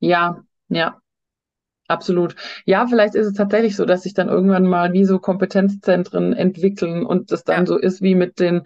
Ja, 0.00 0.42
ja, 0.68 1.00
absolut. 1.88 2.36
Ja, 2.66 2.86
vielleicht 2.88 3.14
ist 3.14 3.26
es 3.28 3.34
tatsächlich 3.34 3.76
so, 3.76 3.84
dass 3.86 4.04
sich 4.04 4.14
dann 4.14 4.28
irgendwann 4.28 4.66
mal 4.66 4.92
wie 4.92 5.04
so 5.04 5.18
Kompetenzzentren 5.18 6.34
entwickeln 6.34 7.06
und 7.06 7.32
das 7.32 7.44
dann 7.44 7.62
Ja. 7.62 7.66
so 7.66 7.78
ist 7.78 8.02
wie 8.02 8.14
mit 8.14 8.40
den, 8.40 8.62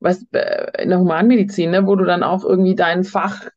weißt, 0.00 0.26
äh, 0.34 0.82
in 0.84 0.90
der 0.90 1.00
Humanmedizin, 1.00 1.70
ne, 1.70 1.86
wo 1.86 1.96
du 1.96 2.04
dann 2.04 2.22
auch 2.22 2.44
irgendwie 2.44 2.74
deinen 2.76 3.04
Fach, 3.04 3.48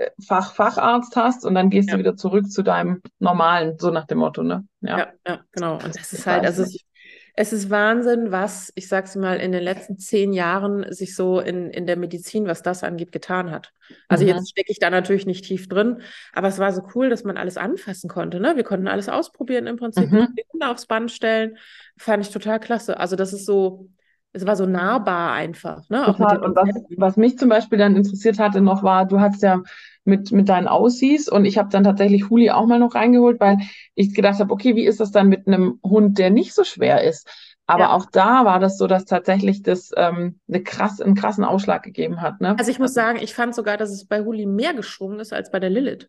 äh, 0.00 0.10
Fach, 0.26 0.54
Facharzt 0.54 1.16
hast 1.16 1.44
und 1.44 1.54
dann 1.54 1.70
gehst 1.70 1.88
Ja. 1.88 1.94
du 1.94 1.98
wieder 1.98 2.16
zurück 2.16 2.50
zu 2.50 2.62
deinem 2.62 3.02
normalen, 3.18 3.78
so 3.78 3.90
nach 3.90 4.06
dem 4.06 4.18
Motto, 4.18 4.42
ne? 4.42 4.66
Ja. 4.80 4.98
Ja, 4.98 5.12
ja, 5.26 5.44
genau. 5.52 5.76
Und 5.82 5.96
das 5.96 6.12
ist 6.12 6.26
halt, 6.26 6.44
also 6.44 6.62
es, 6.62 7.52
ist 7.52 7.70
Wahnsinn, 7.70 8.32
was, 8.32 8.72
ich 8.74 8.88
sag's 8.88 9.14
mal, 9.16 9.38
in 9.40 9.52
den 9.52 9.62
letzten 9.62 9.98
zehn 9.98 10.32
Jahren 10.32 10.92
sich 10.92 11.14
so 11.14 11.40
in, 11.40 11.70
in 11.70 11.86
der 11.86 11.96
Medizin, 11.96 12.46
was 12.46 12.62
das 12.62 12.82
angeht, 12.82 13.12
getan 13.12 13.50
hat. 13.52 13.72
Also 14.08 14.24
Mhm. 14.24 14.26
jetzt 14.26 14.50
stecke 14.50 14.72
ich 14.72 14.78
da 14.80 14.90
natürlich 14.90 15.26
nicht 15.26 15.44
tief 15.44 15.68
drin, 15.68 16.02
aber 16.32 16.48
es 16.48 16.58
war 16.58 16.72
so 16.72 16.82
cool, 16.94 17.08
dass 17.08 17.24
man 17.24 17.36
alles 17.36 17.56
anfassen 17.56 18.08
konnte, 18.08 18.40
ne? 18.40 18.56
Wir 18.56 18.64
konnten 18.64 18.88
alles 18.88 19.08
ausprobieren 19.08 19.66
im 19.68 19.76
Prinzip, 19.76 20.10
Mhm. 20.10 20.34
aufs 20.60 20.86
Band 20.86 21.10
stellen. 21.12 21.56
Fand 21.96 22.24
ich 22.26 22.32
total 22.32 22.60
klasse. 22.60 22.98
Also 22.98 23.16
das 23.16 23.32
ist 23.32 23.46
so, 23.46 23.88
es 24.32 24.46
war 24.46 24.56
so 24.56 24.66
nahbar 24.66 25.32
einfach, 25.32 25.88
ne? 25.88 26.04
Total. 26.04 26.38
Und 26.42 26.56
was, 26.56 26.68
was 26.96 27.16
mich 27.16 27.36
zum 27.38 27.50
Beispiel 27.50 27.78
dann 27.78 27.94
interessiert 27.94 28.38
hatte 28.38 28.60
noch 28.62 28.82
war, 28.82 29.06
du 29.06 29.20
hattest 29.20 29.42
ja 29.42 29.62
mit, 30.04 30.32
mit 30.32 30.48
deinen 30.48 30.66
Aussies 30.66 31.28
und 31.28 31.44
ich 31.44 31.58
habe 31.58 31.68
dann 31.68 31.84
tatsächlich 31.84 32.30
Huli 32.30 32.50
auch 32.50 32.66
mal 32.66 32.78
noch 32.78 32.94
reingeholt, 32.94 33.38
weil 33.38 33.58
ich 33.94 34.14
gedacht 34.14 34.40
habe, 34.40 34.52
okay, 34.52 34.74
wie 34.76 34.86
ist 34.86 34.98
das 35.00 35.10
dann 35.12 35.28
mit 35.28 35.46
einem 35.46 35.78
Hund, 35.84 36.18
der 36.18 36.30
nicht 36.30 36.54
so 36.54 36.64
schwer 36.64 37.02
ist? 37.04 37.28
Aber 37.66 37.84
Ja. 37.84 37.94
auch 37.94 38.06
da 38.10 38.44
war 38.46 38.58
das 38.58 38.78
so, 38.78 38.86
dass 38.86 39.04
tatsächlich 39.04 39.62
das 39.62 39.90
ähm, 39.96 40.40
eine 40.48 40.62
krass, 40.62 41.00
einen 41.02 41.14
krassen 41.14 41.44
Ausschlag 41.44 41.82
gegeben 41.82 42.22
hat, 42.22 42.40
ne? 42.40 42.56
Also 42.58 42.70
ich 42.70 42.78
muss 42.78 42.94
sagen, 42.94 43.18
ich 43.22 43.34
fand 43.34 43.54
sogar, 43.54 43.76
dass 43.76 43.90
es 43.90 44.06
bei 44.06 44.20
Huli 44.22 44.46
mehr 44.46 44.74
geschwungen 44.74 45.20
ist 45.20 45.32
als 45.32 45.50
bei 45.50 45.60
der 45.60 45.70
Lilith. 45.70 46.08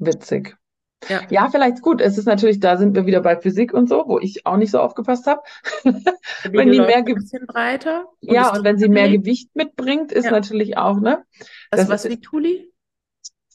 Witzig. 0.00 0.56
Ja. 1.08 1.20
Ja, 1.30 1.48
vielleicht 1.50 1.80
gut. 1.82 2.00
Es 2.00 2.18
ist 2.18 2.26
natürlich, 2.26 2.58
da 2.60 2.76
sind 2.76 2.94
wir 2.96 3.06
wieder 3.06 3.20
bei 3.20 3.36
Physik 3.40 3.72
und 3.72 3.88
so, 3.88 4.04
wo 4.08 4.18
ich 4.18 4.44
auch 4.46 4.56
nicht 4.56 4.70
so 4.72 4.80
aufgepasst 4.80 5.26
habe. 5.26 5.42
Wenn 5.84 6.72
die 6.72 6.80
mehr 6.80 6.96
ein 6.96 7.04
Ge 7.04 7.14
bisschen 7.14 7.46
breiter. 7.46 8.06
ja, 8.20 8.50
ist 8.50 8.58
und 8.58 8.64
wenn 8.64 8.78
sie 8.78 8.88
mehr 8.88 9.06
tiefer 9.06 9.18
Gewicht 9.18 9.50
mitbringt, 9.54 10.10
ist 10.12 10.24
Ja. 10.24 10.32
natürlich 10.32 10.76
auch, 10.76 10.98
ne? 11.00 11.24
Was, 11.70 11.80
das 11.80 11.88
was 11.88 12.04
ist- 12.04 12.10
wiegt 12.12 12.32
Huli? 12.32 12.72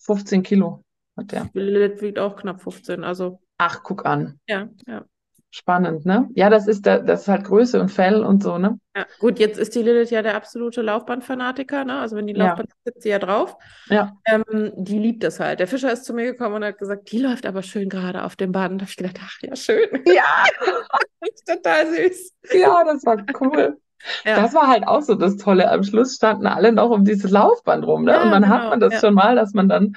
15 0.05 0.43
Kilo 0.43 0.83
hat 1.17 1.31
der. 1.31 1.49
Lilith 1.53 2.01
wiegt 2.01 2.19
auch 2.19 2.35
knapp 2.37 2.61
15. 2.61 3.03
Also, 3.03 3.39
Ach, 3.57 3.83
guck 3.83 4.05
an. 4.05 4.39
ja, 4.47 4.69
ja. 4.87 5.05
Spannend, 5.55 6.03
ne? 6.03 6.27
Ja, 6.33 6.49
das 6.49 6.67
ist, 6.67 6.87
da- 6.87 6.97
das 6.97 7.21
ist 7.21 7.27
halt 7.27 7.43
Größe 7.43 7.79
und 7.79 7.89
Fell 7.89 8.23
und 8.25 8.41
so, 8.41 8.57
ne? 8.57 8.79
Ja, 8.97 9.05
gut, 9.19 9.37
jetzt 9.37 9.59
ist 9.59 9.75
die 9.75 9.83
Lilith 9.83 10.09
ja 10.09 10.23
der 10.23 10.33
absolute 10.35 10.81
Laufbahnfanatiker, 10.81 11.85
ne? 11.85 11.99
Also 11.99 12.15
wenn 12.15 12.25
die 12.25 12.33
Ja. 12.33 12.47
Laufbahn 12.47 12.65
sitzt 12.83 13.03
sie 13.03 13.09
ja 13.09 13.19
drauf. 13.19 13.55
Ja. 13.87 14.13
Ähm, 14.25 14.71
die 14.77 14.97
liebt 14.97 15.23
das 15.23 15.39
halt. 15.39 15.59
Der 15.59 15.67
Fischer 15.67 15.91
ist 15.93 16.05
zu 16.05 16.13
mir 16.15 16.25
gekommen 16.25 16.55
und 16.55 16.65
hat 16.65 16.79
gesagt, 16.79 17.11
die 17.11 17.19
läuft 17.19 17.45
aber 17.45 17.61
schön 17.61 17.87
gerade 17.87 18.23
auf 18.23 18.35
dem 18.35 18.51
Band. 18.51 18.81
Da 18.81 18.85
habe 18.85 18.89
ich 18.89 18.97
gedacht, 18.97 19.19
ach 19.23 19.37
ja, 19.43 19.55
schön. 19.55 19.87
Ja, 20.07 20.23
Total 21.47 21.85
süß. 21.87 22.33
ja, 22.53 22.83
das 22.83 23.05
war 23.05 23.17
cool. 23.39 23.77
Ja. 24.25 24.41
Das 24.41 24.55
war 24.55 24.67
halt 24.67 24.87
auch 24.87 25.01
so 25.01 25.13
das 25.13 25.37
Tolle. 25.37 25.69
Am 25.69 25.83
Schluss 25.83 26.15
standen 26.15 26.47
alle 26.47 26.71
noch 26.71 26.89
um 26.89 27.05
dieses 27.05 27.29
Laufband 27.29 27.85
rum, 27.85 28.05
ne? 28.05 28.13
Ja, 28.13 28.23
Und 28.23 28.31
dann 28.31 28.49
hat 28.49 28.57
genau, 28.61 28.69
man 28.71 28.79
das 28.79 28.93
ja. 28.93 28.99
schon 29.01 29.13
mal, 29.13 29.35
dass 29.35 29.53
man 29.53 29.69
dann 29.69 29.95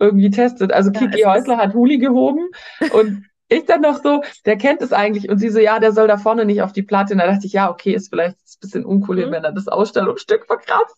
irgendwie 0.00 0.30
testet. 0.30 0.72
Also 0.72 0.90
Ja, 0.90 0.98
Kiki 0.98 1.22
Häusler 1.22 1.58
hat 1.58 1.74
Huli 1.74 1.98
gehoben 1.98 2.48
und 2.92 3.24
ich 3.48 3.64
dann 3.66 3.80
noch 3.82 4.02
so, 4.02 4.22
der 4.44 4.56
kennt 4.56 4.82
es 4.82 4.92
eigentlich. 4.92 5.28
Und 5.28 5.38
sie 5.38 5.50
so, 5.50 5.58
ja, 5.60 5.78
der 5.78 5.92
soll 5.92 6.08
da 6.08 6.18
vorne 6.18 6.44
nicht 6.44 6.62
auf 6.62 6.72
die 6.72 6.82
Platte. 6.82 7.14
Und 7.14 7.20
da 7.20 7.26
dachte 7.26 7.46
ich, 7.46 7.52
ja, 7.52 7.70
okay, 7.70 7.92
ist 7.94 8.08
vielleicht 8.10 8.36
ein 8.38 8.60
bisschen 8.60 8.84
uncool, 8.84 9.16
Mhm. 9.16 9.30
wenn 9.30 9.44
er 9.44 9.52
das 9.52 9.68
Ausstellungsstück 9.68 10.46
verkratzt. 10.46 10.96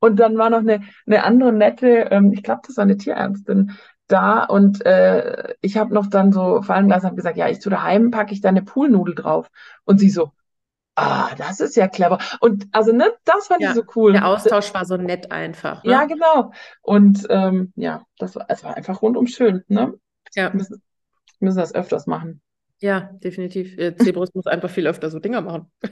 Und 0.00 0.16
dann 0.16 0.36
war 0.38 0.50
noch 0.50 0.58
eine, 0.58 0.82
eine 1.06 1.24
andere 1.24 1.52
nette, 1.52 1.88
ähm, 2.10 2.32
ich 2.32 2.42
glaube, 2.42 2.62
das 2.66 2.76
war 2.76 2.82
eine 2.84 2.96
Tierärztin 2.96 3.72
da 4.08 4.44
und 4.44 4.86
äh, 4.86 5.54
ich 5.62 5.76
habe 5.78 5.92
noch 5.92 6.06
dann 6.06 6.30
so 6.32 6.62
fallen 6.62 6.88
lassen, 6.88 7.06
habe 7.06 7.16
gesagt, 7.16 7.36
ja, 7.36 7.48
ich 7.48 7.60
zu 7.60 7.70
daheim 7.70 8.12
packe 8.12 8.32
ich 8.32 8.40
da 8.40 8.50
eine 8.50 8.62
Poolnudel 8.62 9.14
drauf. 9.16 9.48
Und 9.84 9.98
sie 9.98 10.10
so, 10.10 10.30
ah, 10.96 11.30
das 11.36 11.60
ist 11.60 11.76
ja 11.76 11.88
clever. 11.88 12.18
Und 12.40 12.68
also, 12.72 12.92
ne, 12.92 13.12
das 13.24 13.48
fand 13.48 13.62
Ja, 13.62 13.70
ich 13.70 13.76
so 13.76 13.82
cool. 13.96 14.12
Der 14.12 14.26
Austausch 14.26 14.72
war 14.74 14.84
so 14.84 14.96
nett 14.96 15.32
einfach. 15.32 15.84
Ne? 15.84 15.92
Ja, 15.92 16.04
genau. 16.04 16.52
Und 16.82 17.26
ähm, 17.30 17.72
ja, 17.76 18.04
das 18.18 18.36
war, 18.36 18.46
es 18.48 18.64
war 18.64 18.76
einfach 18.76 19.02
rundum 19.02 19.26
schön, 19.26 19.64
ne? 19.68 19.94
Ja. 20.34 20.52
Wir 20.52 20.64
müssen, 21.40 21.58
das 21.58 21.74
öfters 21.74 22.06
machen. 22.06 22.40
Ja, 22.80 23.10
definitiv. 23.22 23.76
Äh, 23.78 23.94
Cebrus 23.96 24.34
muss 24.34 24.46
einfach 24.46 24.70
viel 24.70 24.86
öfter 24.86 25.10
so 25.10 25.18
Dinger 25.18 25.40
machen. 25.40 25.70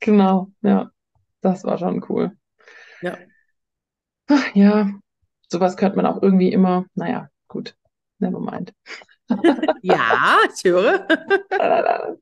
Genau, 0.00 0.50
ja. 0.62 0.90
Das 1.42 1.64
war 1.64 1.78
schon 1.78 2.04
cool. 2.08 2.32
Ja. 3.02 3.18
Ach, 4.28 4.54
ja, 4.54 4.90
sowas 5.48 5.76
könnte 5.76 5.96
man 5.96 6.06
auch 6.06 6.22
irgendwie 6.22 6.52
immer, 6.52 6.86
naja, 6.94 7.28
gut, 7.48 7.76
never 8.18 8.40
mind. 8.40 8.72
Ja, 9.82 10.38
ich 10.54 10.64
höre. 10.64 11.06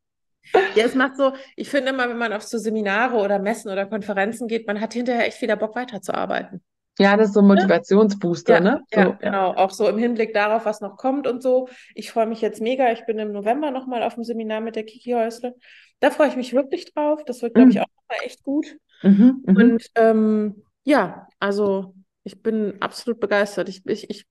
Ja, 0.75 0.87
es 0.87 0.95
macht 0.95 1.17
so, 1.17 1.35
ich 1.57 1.69
finde 1.69 1.91
immer, 1.91 2.09
wenn 2.09 2.17
man 2.17 2.33
auf 2.33 2.43
so 2.43 2.57
Seminare 2.57 3.19
oder 3.19 3.39
Messen 3.39 3.71
oder 3.71 3.85
Konferenzen 3.85 4.49
geht, 4.49 4.67
man 4.67 4.81
hat 4.81 4.95
hinterher 4.95 5.27
echt 5.27 5.43
wieder 5.43 5.57
Bock 5.57 5.77
weiterzuarbeiten. 5.77 6.63
Ja, 6.99 7.17
das 7.17 7.29
ist 7.29 7.35
so 7.35 7.41
ein 7.41 7.47
Motivationsbooster, 7.47 8.55
Ja, 8.55 8.61
ne? 8.61 8.83
So, 8.93 9.01
ja, 9.01 9.07
ja. 9.07 9.13
genau. 9.21 9.55
Auch 9.55 9.71
so 9.71 9.89
im 9.89 9.99
Hinblick 9.99 10.35
darauf, 10.35 10.65
was 10.65 10.81
noch 10.81 10.97
kommt 10.97 11.27
und 11.27 11.43
so. 11.43 11.69
Ich 11.95 12.11
freue 12.11 12.27
mich 12.27 12.41
jetzt 12.41 12.61
mega. 12.61 12.91
Ich 12.93 13.07
bin 13.07 13.19
im 13.19 13.33
November 13.33 13.71
nochmal 13.71 14.03
auf 14.03 14.15
dem 14.15 14.25
Seminar 14.25 14.61
mit 14.61 14.77
der 14.77 14.85
Kiki 14.85 15.13
Häusle. 15.13 15.55
Da 16.01 16.11
freue 16.11 16.29
ich 16.29 16.37
mich 16.37 16.53
wirklich 16.55 16.93
drauf. 16.93 17.25
Das 17.25 17.43
wird, 17.43 17.55
glaube 17.55 17.71
ich, 17.71 17.77
Mhm. 17.77 17.83
auch 17.83 17.87
nochmal 17.87 18.25
echt 18.27 18.43
gut. 18.43 18.77
Mhm, 19.03 19.43
mhm. 19.47 19.57
Und 19.57 19.83
ähm, 19.95 20.63
ja, 20.85 21.29
also 21.39 21.95
ich 22.25 22.43
bin 22.43 22.75
absolut 22.81 23.21
begeistert. 23.21 23.69
Ich, 23.69 23.83
ich, 23.87 24.11
ich 24.11 24.27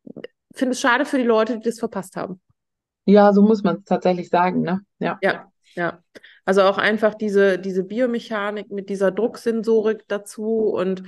finde 0.53 0.73
es 0.73 0.81
schade 0.81 1.05
für 1.05 1.17
die 1.17 1.23
Leute, 1.23 1.57
die 1.59 1.63
das 1.69 1.79
verpasst 1.79 2.15
haben. 2.15 2.41
Ja, 3.05 3.31
so 3.33 3.41
muss 3.41 3.63
man 3.63 3.77
es 3.77 3.83
tatsächlich 3.85 4.29
sagen, 4.29 4.61
ne? 4.61 4.81
Ja. 4.99 5.17
Ja, 5.21 5.51
ja. 5.75 6.03
Also 6.45 6.63
auch 6.63 6.77
einfach 6.77 7.13
diese, 7.15 7.57
diese 7.59 7.83
Biomechanik 7.83 8.69
mit 8.71 8.89
dieser 8.89 9.11
Drucksensorik 9.11 10.03
dazu 10.07 10.69
und 10.73 11.03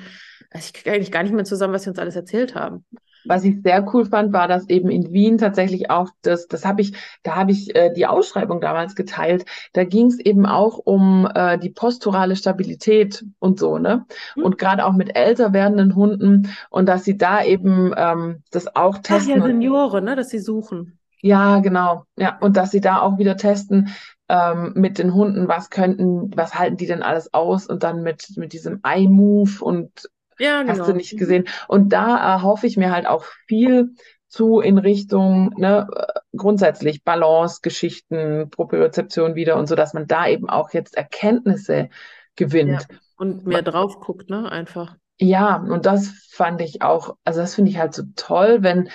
also 0.51 0.65
ich 0.65 0.73
kriege 0.73 0.91
eigentlich 0.95 1.11
gar 1.11 1.23
nicht 1.23 1.33
mehr 1.33 1.45
zusammen, 1.45 1.73
was 1.73 1.83
sie 1.83 1.89
uns 1.89 1.99
alles 1.99 2.15
erzählt 2.15 2.55
haben. 2.55 2.85
Was 3.25 3.43
ich 3.43 3.61
sehr 3.61 3.85
cool 3.93 4.05
fand, 4.05 4.31
war, 4.31 4.47
dass 4.47 4.69
eben 4.69 4.89
in 4.89 5.11
Wien 5.11 5.37
tatsächlich 5.37 5.89
auch 5.91 6.09
das, 6.21 6.47
das 6.47 6.65
habe 6.65 6.81
ich, 6.81 6.93
da 7.21 7.35
habe 7.35 7.51
ich 7.51 7.75
äh, 7.75 7.93
die 7.93 8.07
Ausschreibung 8.07 8.61
damals 8.61 8.95
geteilt. 8.95 9.45
Da 9.73 9.83
ging 9.83 10.07
es 10.07 10.19
eben 10.19 10.45
auch 10.45 10.77
um 10.77 11.29
äh, 11.35 11.57
die 11.59 11.69
posturale 11.69 12.37
Stabilität 12.37 13.25
und 13.39 13.59
so, 13.59 13.77
ne? 13.77 14.05
Hm. 14.35 14.45
Und 14.45 14.57
gerade 14.57 14.85
auch 14.85 14.93
mit 14.93 15.15
älter 15.17 15.51
werdenden 15.53 15.95
Hunden 15.95 16.49
und 16.69 16.87
dass 16.87 17.03
sie 17.03 17.17
da 17.17 17.43
eben 17.43 17.93
ähm, 17.97 18.43
das 18.51 18.73
auch 18.73 18.95
Ach 18.95 19.01
testen. 19.01 19.35
ja, 19.37 19.43
und- 19.43 19.49
Senioren, 19.51 20.05
ne, 20.05 20.15
dass 20.15 20.29
sie 20.29 20.39
suchen. 20.39 20.97
Ja, 21.21 21.59
genau. 21.59 22.05
Ja, 22.17 22.37
und 22.39 22.55
dass 22.55 22.71
sie 22.71 22.79
da 22.79 23.01
auch 23.01 23.17
wieder 23.17 23.35
testen 23.35 23.89
ähm, 24.29 24.71
mit 24.75 24.97
den 24.97 25.13
Hunden, 25.13 25.49
was 25.49 25.69
könnten, 25.69 26.31
was 26.37 26.55
halten 26.55 26.77
die 26.77 26.85
denn 26.87 27.03
alles 27.03 27.33
aus 27.33 27.67
und 27.67 27.83
dann 27.83 28.03
mit, 28.03 28.37
mit 28.37 28.53
diesem 28.53 28.79
Eye-Move 28.83 29.61
und 29.61 30.09
Ja, 30.39 30.63
hast 30.65 30.77
genau. 30.77 30.85
du 30.87 30.93
nicht 30.93 31.17
gesehen. 31.17 31.47
Und 31.67 31.89
da 31.93 32.17
erhoffe 32.17 32.67
ich 32.67 32.77
mir 32.77 32.91
halt 32.91 33.05
auch 33.05 33.25
viel 33.47 33.91
zu 34.27 34.59
in 34.59 34.77
Richtung, 34.77 35.53
ne, 35.57 35.87
äh, 35.93 36.19
grundsätzlich 36.35 37.03
Balance, 37.03 37.59
Geschichten, 37.61 38.49
Propriozeption 38.49 39.35
wieder 39.35 39.57
und 39.57 39.67
so, 39.67 39.75
dass 39.75 39.93
man 39.93 40.07
da 40.07 40.27
eben 40.27 40.49
auch 40.49 40.71
jetzt 40.71 40.95
Erkenntnisse 40.95 41.89
gewinnt. 42.35 42.87
Und 43.17 43.45
mehr 43.45 43.63
drauf 43.63 43.99
guckt, 43.99 44.29
ne, 44.29 44.49
einfach. 44.51 44.95
Ja, 45.19 45.57
und 45.57 45.85
das 45.85 46.29
fand 46.31 46.61
ich 46.61 46.81
auch, 46.81 47.17
also 47.25 47.41
das 47.41 47.55
finde 47.55 47.71
ich 47.71 47.77
halt 47.77 47.93
so 47.93 48.03
toll, 48.15 48.59
wenn 48.61 48.89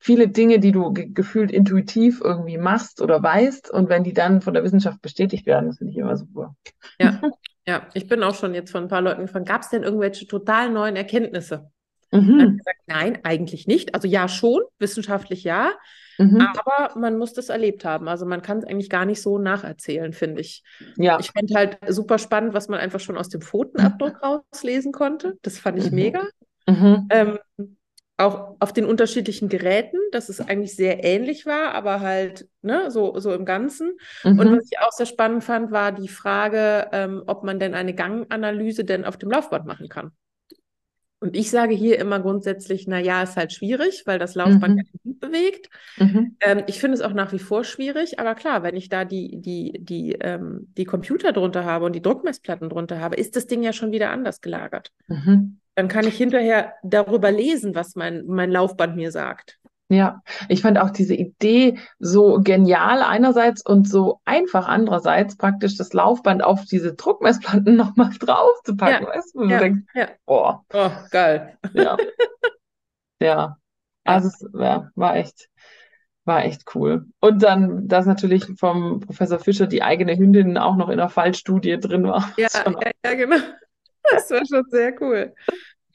viele 0.00 0.28
Dinge, 0.28 0.58
die 0.58 0.72
du 0.72 0.92
ge 0.92 1.10
gefühlt 1.12 1.52
intuitiv 1.52 2.20
irgendwie 2.24 2.58
machst 2.58 3.00
oder 3.00 3.22
weißt, 3.22 3.70
und 3.70 3.88
wenn 3.88 4.02
die 4.02 4.14
dann 4.14 4.40
von 4.40 4.54
der 4.54 4.64
Wissenschaft 4.64 5.00
bestätigt 5.02 5.46
werden, 5.46 5.66
das 5.66 5.78
finde 5.78 5.92
ich 5.92 5.98
immer 5.98 6.16
super. 6.16 6.56
Ja, 6.98 7.20
ja. 7.66 7.86
Ich 7.94 8.06
bin 8.08 8.22
auch 8.22 8.34
schon 8.34 8.54
jetzt 8.54 8.70
von 8.70 8.84
ein 8.84 8.88
paar 8.88 9.02
Leuten 9.02 9.22
gefragt, 9.22 9.46
gab 9.48 9.62
es 9.62 9.68
denn 9.70 9.82
irgendwelche 9.82 10.26
total 10.26 10.70
neuen 10.70 10.96
Erkenntnisse? 10.96 11.70
Mhm, 12.12 12.58
gesagt, 12.58 12.80
nein, 12.86 13.18
eigentlich 13.24 13.66
nicht. 13.66 13.94
Also 13.94 14.08
ja, 14.08 14.28
schon, 14.28 14.62
wissenschaftlich 14.78 15.44
ja, 15.44 15.72
mhm, 16.18 16.52
aber 16.56 16.98
man 16.98 17.18
muss 17.18 17.32
das 17.34 17.48
erlebt 17.48 17.84
haben. 17.84 18.08
Also 18.08 18.26
man 18.26 18.42
kann 18.42 18.58
es 18.58 18.64
eigentlich 18.64 18.90
gar 18.90 19.04
nicht 19.04 19.22
so 19.22 19.38
nacherzählen, 19.38 20.12
finde 20.12 20.40
ich. 20.40 20.62
ja, 20.96 21.18
Ich 21.18 21.30
fand 21.32 21.54
halt 21.54 21.78
super 21.88 22.18
spannend, 22.18 22.54
was 22.54 22.68
man 22.68 22.80
einfach 22.80 23.00
schon 23.00 23.18
aus 23.18 23.28
dem 23.28 23.42
Pfotenabdruck 23.42 24.22
rauslesen 24.22 24.92
konnte. 24.92 25.38
Das 25.42 25.58
fand 25.58 25.78
ich 25.78 25.90
Mhm. 25.90 25.96
mega. 25.96 26.22
mhm, 26.68 27.10
Ähm, 27.10 27.38
auch 28.20 28.56
auf 28.60 28.72
den 28.72 28.84
unterschiedlichen 28.84 29.48
Geräten, 29.48 29.98
dass 30.12 30.28
es 30.28 30.40
eigentlich 30.40 30.76
sehr 30.76 31.04
ähnlich 31.04 31.46
war, 31.46 31.74
aber 31.74 32.00
halt 32.00 32.48
ne, 32.62 32.90
so, 32.90 33.18
so 33.18 33.32
im 33.32 33.44
Ganzen. 33.44 33.96
Und 34.36 34.50
mhm, 34.50 34.52
was 34.52 34.64
ich 34.70 34.78
auch 34.80 34.92
sehr 34.92 35.06
spannend 35.06 35.44
fand, 35.44 35.70
war 35.72 35.92
die 35.92 36.08
Frage, 36.08 36.88
ähm, 36.92 37.22
ob 37.26 37.44
man 37.44 37.58
denn 37.60 37.74
eine 37.74 37.94
Ganganalyse 37.94 38.84
denn 38.84 39.04
auf 39.04 39.16
dem 39.18 39.30
Laufband 39.30 39.66
machen 39.66 39.88
kann. 39.88 40.12
Und 41.22 41.36
ich 41.36 41.50
sage 41.50 41.74
hier 41.74 41.98
immer 41.98 42.18
grundsätzlich, 42.20 42.86
na 42.86 42.98
ja, 42.98 43.22
ist 43.22 43.36
halt 43.36 43.52
schwierig, 43.52 44.04
weil 44.06 44.18
das 44.18 44.34
Laufband 44.34 44.74
Mhm. 44.76 44.88
Hund 45.04 45.20
bewegt. 45.20 45.68
mhm, 45.96 46.36
Ähm, 46.40 46.64
ich 46.66 46.80
finde 46.80 46.94
es 46.96 47.02
auch 47.02 47.12
nach 47.12 47.32
wie 47.32 47.38
vor 47.38 47.64
schwierig, 47.64 48.18
aber 48.18 48.34
klar, 48.34 48.62
wenn 48.62 48.76
ich 48.76 48.88
da 48.88 49.04
die, 49.04 49.40
die, 49.40 49.78
die, 49.80 50.12
ähm, 50.20 50.72
die 50.78 50.86
Computer 50.86 51.32
drunter 51.32 51.64
habe 51.64 51.84
und 51.84 51.94
die 51.94 52.00
Druckmessplatten 52.02 52.70
drunter 52.70 53.00
habe, 53.00 53.16
ist 53.16 53.36
das 53.36 53.46
Ding 53.46 53.62
ja 53.62 53.72
schon 53.74 53.92
wieder 53.92 54.10
anders 54.10 54.40
gelagert. 54.40 54.92
mhm. 55.08 55.59
Dann 55.74 55.88
kann 55.88 56.06
ich 56.06 56.16
hinterher 56.16 56.74
darüber 56.82 57.30
lesen, 57.30 57.74
was 57.74 57.96
mein, 57.96 58.24
mein 58.26 58.50
Laufband 58.50 58.96
mir 58.96 59.10
sagt. 59.12 59.58
Ja, 59.88 60.22
ich 60.48 60.62
fand 60.62 60.78
auch 60.78 60.90
diese 60.90 61.14
Idee 61.14 61.76
so 61.98 62.38
genial 62.42 63.02
einerseits 63.02 63.66
und 63.66 63.88
so 63.88 64.20
einfach 64.24 64.68
andererseits, 64.68 65.36
praktisch 65.36 65.76
das 65.76 65.92
Laufband 65.92 66.44
auf 66.44 66.64
diese 66.64 66.94
Druckmessplatten 66.94 67.74
nochmal 67.76 68.10
draufzupacken, 68.18 69.06
Ja, 69.06 69.12
weißt 69.14 69.34
du, 69.34 69.44
ja, 69.48 69.58
denkst, 69.58 69.82
ja. 69.94 70.08
boah, 70.26 70.64
Oh, 70.72 70.90
geil. 71.10 71.56
ja, 71.72 71.96
ja. 73.20 73.56
Also 74.04 74.28
es 74.28 74.44
ja, 74.58 74.90
war 74.94 75.16
echt, 75.16 75.48
war 76.24 76.44
echt 76.44 76.74
cool. 76.74 77.06
Und 77.20 77.42
dann, 77.42 77.88
dass 77.88 78.06
natürlich 78.06 78.46
vom 78.58 79.00
Professor 79.00 79.38
Fischer 79.38 79.66
die 79.66 79.82
eigene 79.82 80.16
Hündin 80.16 80.58
auch 80.58 80.76
noch 80.76 80.88
in 80.88 80.98
der 80.98 81.08
Fallstudie 81.08 81.78
drin 81.80 82.04
war. 82.04 82.32
Ja, 82.36 82.48
ja, 82.80 82.90
ja, 83.04 83.14
genau. 83.14 83.36
Das 84.10 84.30
war 84.30 84.44
schon 84.46 84.64
sehr 84.70 85.00
cool. 85.00 85.34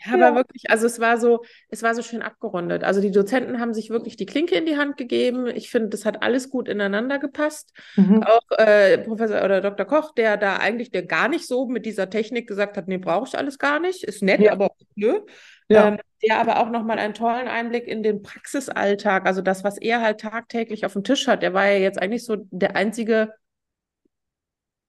Ja, 0.06 0.14
aber 0.28 0.36
wirklich, 0.36 0.70
also 0.70 0.86
es 0.86 1.00
war 1.00 1.18
so, 1.18 1.44
es 1.70 1.82
war 1.82 1.96
so 1.96 2.04
schön 2.04 2.22
abgerundet. 2.22 2.84
Also 2.84 3.02
die 3.02 3.10
Dozenten 3.12 3.60
haben 3.60 3.74
sich 3.74 3.90
wirklich 3.90 4.16
die 4.16 4.28
Klinke 4.28 4.56
in 4.56 4.66
die 4.68 4.78
Hand 4.78 4.98
gegeben. 4.98 5.48
Ich 5.48 5.72
finde, 5.72 5.90
das 5.90 6.06
hat 6.06 6.22
alles 6.22 6.50
gut 6.52 6.68
ineinander 6.68 7.18
gepasst. 7.18 7.74
Mhm. 7.96 8.22
Auch 8.24 8.58
äh, 8.58 9.00
Professor 9.00 9.44
oder 9.44 9.62
Dr. 9.62 9.86
Koch, 9.86 10.14
der 10.14 10.38
da 10.38 10.58
eigentlich, 10.58 10.92
der 10.92 11.04
gar 11.04 11.28
nicht 11.28 11.48
so 11.48 11.66
mit 11.68 11.86
dieser 11.88 12.10
Technik 12.10 12.48
gesagt 12.48 12.78
hat, 12.78 12.88
nee, 12.88 12.98
brauche 13.00 13.28
ich 13.28 13.38
alles 13.38 13.58
gar 13.58 13.80
nicht. 13.80 14.04
Ist 14.04 14.22
nett, 14.22 14.42
Ja. 14.42 14.52
aber 14.52 14.70
nö. 14.96 15.22
Ja. 15.70 15.88
Ähm, 15.88 15.98
der 16.22 16.40
aber 16.40 16.60
auch 16.60 16.70
nochmal 16.70 17.00
einen 17.00 17.16
tollen 17.16 17.48
Einblick 17.48 17.88
in 17.88 18.04
den 18.04 18.22
Praxisalltag, 18.22 19.26
also 19.26 19.42
das, 19.42 19.64
was 19.64 19.78
er 19.80 20.02
halt 20.02 20.20
tagtäglich 20.22 20.86
auf 20.86 20.94
dem 20.94 21.04
Tisch 21.04 21.28
hat. 21.28 21.42
Der 21.42 21.54
war 21.56 21.66
ja 21.66 21.80
jetzt 21.80 22.00
eigentlich 22.00 22.24
so 22.26 22.36
der 22.52 22.76
einzige 22.76 23.34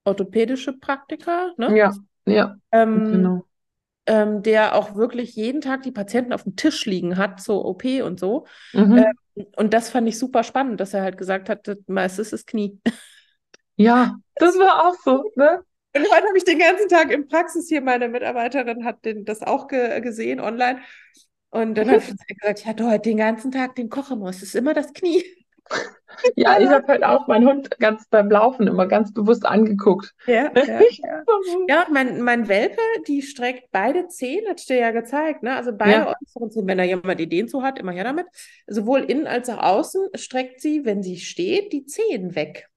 orthopädische 0.04 0.72
Praktiker, 0.72 1.52
ne? 1.56 1.76
Ja, 1.76 1.92
ja, 2.26 2.56
Ähm, 2.72 3.04
genau. 3.12 3.44
ähm, 4.06 4.42
der 4.42 4.74
auch 4.76 4.94
wirklich 4.94 5.34
jeden 5.34 5.60
Tag 5.60 5.82
die 5.82 5.92
Patienten 5.92 6.32
auf 6.32 6.44
dem 6.44 6.56
Tisch 6.56 6.86
liegen 6.86 7.16
hat, 7.16 7.40
zur 7.40 7.64
OP 7.64 7.84
und 8.02 8.20
so. 8.20 8.46
Mhm. 8.72 8.98
Ähm, 8.98 9.46
und 9.56 9.74
das 9.74 9.90
fand 9.90 10.08
ich 10.08 10.18
super 10.18 10.42
spannend, 10.42 10.80
dass 10.80 10.94
er 10.94 11.02
halt 11.02 11.18
gesagt 11.18 11.48
hat, 11.48 11.66
das 11.68 11.78
meiste 11.86 12.22
ist 12.22 12.32
das 12.32 12.46
Knie. 12.46 12.80
Ja, 13.78 14.16
das 14.36 14.58
war 14.58 14.86
auch 14.88 14.94
so, 15.04 15.30
ne? 15.36 15.62
Und 15.94 16.02
heute 16.02 16.26
habe 16.26 16.36
ich 16.38 16.44
den 16.44 16.58
ganzen 16.58 16.88
Tag 16.88 17.10
in 17.10 17.28
Praxis 17.28 17.68
hier, 17.68 17.80
meine 17.82 18.08
Mitarbeiterin 18.08 18.84
hat 18.84 19.04
den, 19.04 19.24
das 19.24 19.42
auch 19.42 19.66
ge 19.68 20.00
gesehen 20.00 20.40
online. 20.40 20.80
Und 21.50 21.74
dann 21.74 21.88
habe 21.90 22.02
ich 22.02 22.38
gesagt, 22.38 22.60
ich 22.60 22.66
hatte 22.66 22.86
heute 22.86 23.10
den 23.10 23.18
ganzen 23.18 23.50
Tag 23.50 23.74
den 23.76 23.88
Kochemus, 23.88 24.36
es 24.36 24.42
ist 24.44 24.54
immer 24.54 24.74
das 24.74 24.92
Knie. 24.92 25.24
Ja, 26.34 26.58
ich 26.58 26.68
habe 26.68 26.86
halt 26.86 27.04
auch 27.04 27.26
meinen 27.26 27.46
Hund 27.46 27.78
ganz 27.78 28.08
beim 28.08 28.30
Laufen 28.30 28.66
immer 28.66 28.86
ganz 28.86 29.12
bewusst 29.12 29.44
angeguckt. 29.44 30.14
Ja, 30.26 30.50
ja, 30.54 30.64
ja. 30.80 31.24
Ja, 31.68 31.86
mein, 31.92 32.22
mein 32.22 32.48
Welpe, 32.48 32.80
die 33.06 33.20
streckt 33.22 33.70
beide 33.70 34.08
Zehen, 34.08 34.48
hat 34.48 34.60
ich 34.60 34.66
dir 34.66 34.78
ja 34.78 34.92
gezeigt, 34.92 35.42
ne? 35.42 35.54
Also 35.54 35.72
beide 35.76 36.06
Ja. 36.06 36.14
äußeren 36.22 36.50
Zehen, 36.50 36.66
wenn 36.66 36.78
da 36.78 36.84
jemand 36.84 37.20
Ideen 37.20 37.48
zu 37.48 37.62
hat, 37.62 37.78
immer 37.78 37.92
her 37.92 38.04
damit. 38.04 38.26
Sowohl 38.66 39.00
innen 39.00 39.26
als 39.26 39.50
auch 39.50 39.58
außen 39.62 40.08
streckt 40.14 40.60
sie, 40.60 40.84
wenn 40.86 41.02
sie 41.02 41.18
steht, 41.18 41.72
die 41.72 41.84
Zehen 41.84 42.34
weg. 42.34 42.68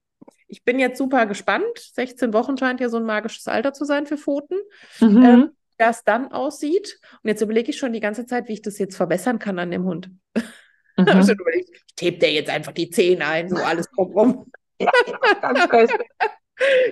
Ich 0.46 0.64
bin 0.64 0.78
jetzt 0.78 0.98
super 0.98 1.26
gespannt. 1.26 1.78
16 1.94 2.32
Wochen 2.34 2.58
scheint 2.58 2.80
ja 2.80 2.88
so 2.88 2.98
ein 2.98 3.04
magisches 3.04 3.46
Alter 3.48 3.72
zu 3.72 3.84
sein 3.84 4.06
für 4.06 4.18
Pfoten. 4.18 4.58
Mhm. 5.00 5.24
Ähm, 5.24 5.50
das 5.78 6.04
dann 6.04 6.30
aussieht. 6.30 7.00
Und 7.22 7.28
jetzt 7.28 7.40
überlege 7.40 7.70
ich 7.70 7.78
schon 7.78 7.92
die 7.94 8.00
ganze 8.00 8.26
Zeit, 8.26 8.48
wie 8.48 8.52
ich 8.52 8.62
das 8.62 8.78
jetzt 8.78 8.96
verbessern 8.96 9.38
kann 9.38 9.58
an 9.58 9.70
dem 9.70 9.84
Hund. 9.84 10.10
Mhm. 11.06 11.10
Habe 11.10 11.20
ich 11.20 11.26
schon 11.26 11.38
überlegt, 11.38 11.70
ich 11.70 11.94
tape 11.96 12.18
der 12.18 12.32
jetzt 12.32 12.50
einfach 12.50 12.72
die 12.72 12.90
Zehen 12.90 13.22
ein, 13.22 13.48
so 13.48 13.56
alles 13.56 13.90
kommt 13.90 14.14
rum. 14.14 14.46
Ganz 15.40 15.64
fest. 15.66 15.94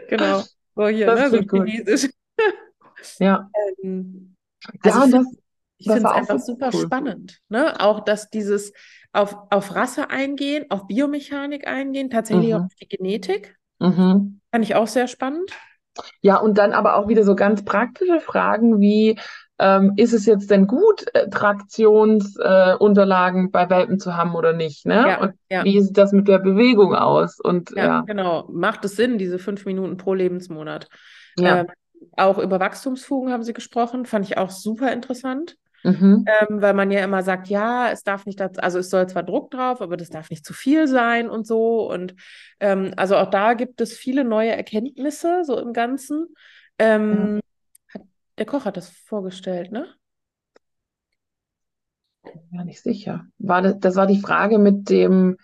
Genau. 0.09 0.43
So 0.77 0.89
hier, 0.89 1.07
Das 1.07 1.21
ne? 1.21 1.31
So 1.31 1.39
chinesisch. 1.43 2.11
Ja, 3.21 3.49
Ähm, 3.83 4.35
ja, 4.85 5.01
also 5.03 5.03
und 5.03 5.11
ich 5.11 5.13
das, 5.13 5.27
Ich 5.79 5.87
finde 5.87 5.99
es 6.01 6.05
auch 6.05 6.15
einfach 6.15 6.39
so 6.39 6.53
super 6.55 6.71
cool. 6.73 6.83
spannend. 6.87 7.41
Ne? 7.49 7.79
Auch, 7.81 8.01
dass 8.01 8.31
dieses 8.31 8.73
auf, 9.13 9.37
auf 9.51 9.75
Rasse 9.75 10.11
eingehen, 10.11 10.67
auf 10.71 10.87
Biomechanik 10.87 11.67
eingehen, 11.67 12.11
tatsächlich 12.11 12.55
auch 12.55 12.61
Mhm. 12.61 12.65
auf 12.65 12.75
die 12.81 12.89
Genetik, 12.89 13.57
mhm. 13.79 14.41
fand 14.51 14.65
ich 14.65 14.75
auch 14.75 14.87
sehr 14.89 15.07
spannend. 15.09 15.53
Ja, 16.23 16.37
und 16.37 16.59
dann 16.59 16.73
aber 16.73 16.97
auch 16.97 17.09
wieder 17.09 17.25
so 17.25 17.35
ganz 17.37 17.65
praktische 17.65 18.21
Fragen 18.21 18.81
wie, 18.81 19.19
ähm, 19.59 19.95
ist 19.97 20.13
es 20.13 20.27
jetzt 20.27 20.51
denn 20.51 20.67
gut, 20.67 21.07
äh, 21.15 21.29
Traktionsunterlagen 21.29 23.47
äh, 23.47 23.51
bei 23.51 23.71
Welpen 23.71 23.99
zu 23.99 24.17
haben 24.17 24.35
oder 24.35 24.53
nicht, 24.53 24.87
ne? 24.87 25.05
Ja, 25.09 25.21
Und 25.21 25.35
ja. 25.51 25.65
wie 25.65 25.81
sieht 25.81 25.97
das 25.97 26.13
mit 26.13 26.29
der 26.29 26.39
Bewegung 26.39 26.95
aus? 26.95 27.41
Und 27.41 27.71
Ja, 27.71 27.85
ja, 27.85 28.01
genau. 28.03 28.49
Macht 28.53 28.85
es 28.85 28.97
Sinn, 28.97 29.19
diese 29.19 29.39
fünf 29.39 29.65
Minuten 29.67 29.97
pro 29.97 30.15
Lebensmonat? 30.15 30.89
ja. 31.39 31.61
Ähm, 31.61 31.67
auch 32.17 32.39
über 32.39 32.61
Wachstumsfugen 32.61 33.33
haben 33.33 33.43
sie 33.43 33.53
gesprochen, 33.53 34.07
fand 34.07 34.25
ich 34.25 34.39
auch 34.39 34.51
super 34.51 34.93
interessant. 34.93 35.57
Mhm. 35.85 36.25
Ähm, 36.27 36.61
weil 36.61 36.75
man 36.75 36.91
ja 36.91 37.05
immer 37.05 37.23
sagt, 37.23 37.49
ja, 37.49 37.91
es 37.91 38.03
darf 38.03 38.27
nicht, 38.27 38.41
dazu, 38.41 38.61
also 38.61 38.81
es 38.81 38.91
soll 38.91 39.09
zwar 39.09 39.23
Druck 39.23 39.53
drauf, 39.53 39.81
aber 39.81 39.97
das 39.97 40.11
darf 40.11 40.29
nicht 40.31 40.45
zu 40.45 40.53
viel 40.53 40.89
sein 40.89 41.31
und 41.31 41.47
so. 41.47 41.89
Und 41.89 42.17
ähm, 42.59 42.93
also 42.97 43.17
auch 43.17 43.31
da 43.31 43.55
gibt 43.55 43.81
es 43.81 43.97
viele 43.97 44.25
neue 44.25 44.51
Erkenntnisse 44.51 45.43
so 45.45 45.59
im 45.59 45.73
Ganzen. 45.73 46.35
Ähm, 46.81 47.41
der 48.39 48.47
Koch 48.47 48.65
hat 48.65 48.77
das 48.77 48.89
vorgestellt, 48.91 49.73
ne? 49.73 49.95
Ja, 52.51 52.65
nicht 52.65 52.83
sicher. 52.83 53.27
War 53.39 53.63
das, 53.63 53.79
das 53.81 53.97
war 53.97 54.07
die 54.07 54.21
Frage 54.21 54.59
mit 54.59 54.89
dem, 54.91 55.37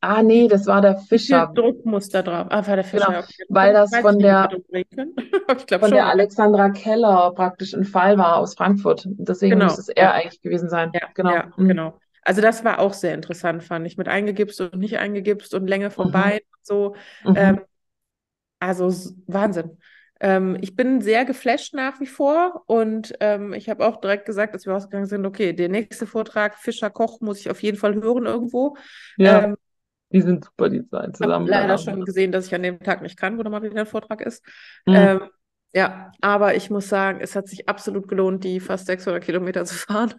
ah 0.00 0.22
nee, 0.22 0.48
das 0.48 0.66
war 0.66 0.80
der 0.80 0.96
Fischer, 0.98 1.50
Druck 1.54 1.84
muss 1.86 2.08
da 2.08 2.22
drauf? 2.22 2.46
Ah, 2.50 2.66
war 2.66 2.76
der 2.76 2.84
Fischer. 2.84 3.06
Genau, 3.08 3.18
okay. 3.20 3.44
weil 3.48 3.72
das 3.72 3.90
von 3.96 4.18
ich 4.18 4.26
nicht, 4.26 4.26
der- 4.26 4.48
glaube 5.66 5.80
von 5.80 5.88
schon. 5.88 5.96
der 5.96 6.06
Alexandra 6.06 6.70
Keller 6.70 7.32
praktisch 7.34 7.74
ein 7.74 7.84
Fall 7.84 8.18
war 8.18 8.36
aus 8.36 8.54
Frankfurt. 8.54 9.04
Deswegen 9.06 9.54
Genau, 9.54 9.66
muss 9.66 9.78
es 9.78 9.88
er 9.88 10.04
ja. 10.04 10.12
eigentlich 10.12 10.40
gewesen 10.42 10.68
sein. 10.68 10.90
Ja, 10.94 11.08
Genau. 11.14 11.30
ja, 11.34 11.52
Mhm. 11.56 11.68
genau. 11.68 11.98
Also 12.22 12.42
das 12.42 12.64
war 12.64 12.78
auch 12.80 12.92
sehr 12.92 13.14
interessant, 13.14 13.62
fand 13.64 13.86
ich, 13.86 13.96
mit 13.96 14.06
eingegipst 14.08 14.60
und 14.60 14.76
nicht 14.76 14.98
eingegipst 14.98 15.54
und 15.54 15.66
Länge 15.66 15.90
vom 15.90 16.08
Mhm. 16.08 16.12
Bein 16.12 16.40
und 16.40 16.66
so. 16.66 16.94
Mhm. 17.24 17.36
Ähm, 17.36 17.60
also 18.60 18.90
Wahnsinn. 19.26 19.78
Ähm, 20.20 20.56
ich 20.60 20.76
bin 20.76 21.00
sehr 21.00 21.24
geflasht 21.24 21.74
nach 21.74 22.00
wie 22.00 22.06
vor 22.06 22.62
und 22.66 23.14
ähm, 23.20 23.52
ich 23.54 23.70
habe 23.70 23.86
auch 23.86 24.00
direkt 24.00 24.26
gesagt, 24.26 24.54
als 24.54 24.66
wir 24.66 24.72
rausgegangen 24.74 25.06
sind, 25.06 25.24
okay, 25.26 25.52
der 25.54 25.68
nächste 25.68 26.06
Vortrag, 26.06 26.56
Fischer 26.58 26.90
Koch, 26.90 27.20
muss 27.20 27.40
ich 27.40 27.50
auf 27.50 27.62
jeden 27.62 27.78
Fall 27.78 27.94
hören 27.94 28.26
irgendwo. 28.26 28.76
Ja, 29.16 29.40
Ähm, 29.44 29.56
die 30.12 30.22
sind 30.22 30.44
super, 30.44 30.68
die 30.70 30.86
zwei 30.88 31.10
habe 31.12 31.12
zusammen. 31.12 31.46
leider 31.46 31.68
dann 31.68 31.78
auch. 31.78 31.78
schon 31.78 32.04
gesehen, 32.04 32.32
dass 32.32 32.46
ich 32.46 32.54
an 32.54 32.62
dem 32.62 32.80
Tag 32.80 33.02
nicht 33.02 33.16
kann, 33.18 33.38
wo 33.38 33.42
nochmal 33.42 33.62
wieder 33.62 33.80
ein 33.80 33.86
Vortrag 33.86 34.20
ist. 34.20 34.44
Mhm. 34.86 34.94
Ähm, 34.94 35.20
ja, 35.72 36.12
aber 36.20 36.54
ich 36.56 36.70
muss 36.70 36.88
sagen, 36.88 37.20
es 37.20 37.36
hat 37.36 37.48
sich 37.48 37.68
absolut 37.68 38.08
gelohnt, 38.08 38.42
die 38.44 38.60
fast 38.60 38.86
600 38.86 39.22
Kilometer 39.24 39.64
zu 39.64 39.74
fahren. 39.74 40.14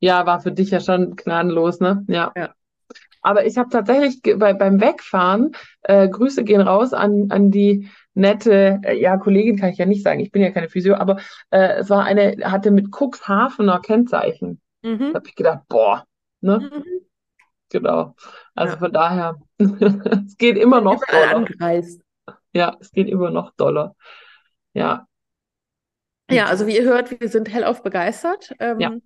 Ja, 0.00 0.26
war 0.26 0.40
für 0.40 0.52
dich 0.52 0.70
ja 0.70 0.80
schon 0.80 1.16
gnadenlos, 1.16 1.80
ne? 1.80 2.04
Ja. 2.08 2.32
Ja. 2.36 2.54
Aber 3.22 3.46
ich 3.46 3.58
habe 3.58 3.68
tatsächlich 3.70 4.22
bei, 4.38 4.54
beim 4.54 4.80
Wegfahren, 4.80 5.52
äh, 5.82 6.08
Grüße 6.08 6.44
gehen 6.44 6.60
raus 6.62 6.92
an, 6.94 7.26
an 7.30 7.50
die 7.50 7.90
nette, 8.14 8.80
äh, 8.84 8.98
ja, 9.00 9.16
Kollegin 9.16 9.56
kann 9.58 9.70
ich 9.70 9.78
ja 9.78 9.86
nicht 9.86 10.02
sagen, 10.02 10.20
ich 10.20 10.30
bin 10.32 10.42
ja 10.42 10.50
keine 10.50 10.68
Physio, 10.68 10.94
aber 10.96 11.18
äh, 11.50 11.74
es 11.78 11.90
war 11.90 12.04
eine, 12.04 12.36
hatte 12.44 12.70
mit 12.70 12.88
Cuxhavener 12.94 13.80
Kennzeichen. 13.80 14.60
Mhm. 14.82 14.98
Da 15.12 15.14
habe 15.14 15.28
ich 15.28 15.34
gedacht, 15.36 15.60
boah, 15.68 16.04
ne? 16.40 16.58
Mhm. 16.60 16.84
Genau. 17.70 18.16
Also 18.54 18.74
Ja. 18.74 18.78
von 18.78 18.92
daher, 18.92 19.36
es 19.58 20.36
geht 20.36 20.56
immer 20.58 20.80
noch 20.80 21.00
doller. 21.06 21.36
angereist. 21.36 22.02
Ja, 22.52 22.76
es 22.80 22.90
geht 22.90 23.08
immer 23.08 23.30
noch 23.30 23.52
doller. 23.56 23.94
Ja. 24.74 25.06
Ja, 26.30 26.46
also 26.46 26.66
wie 26.66 26.76
ihr 26.76 26.84
hört, 26.84 27.10
wir 27.20 27.28
sind 27.28 27.52
hellauf 27.52 27.82
begeistert. 27.82 28.54
Ähm, 28.60 28.80
Ja. 28.80 28.96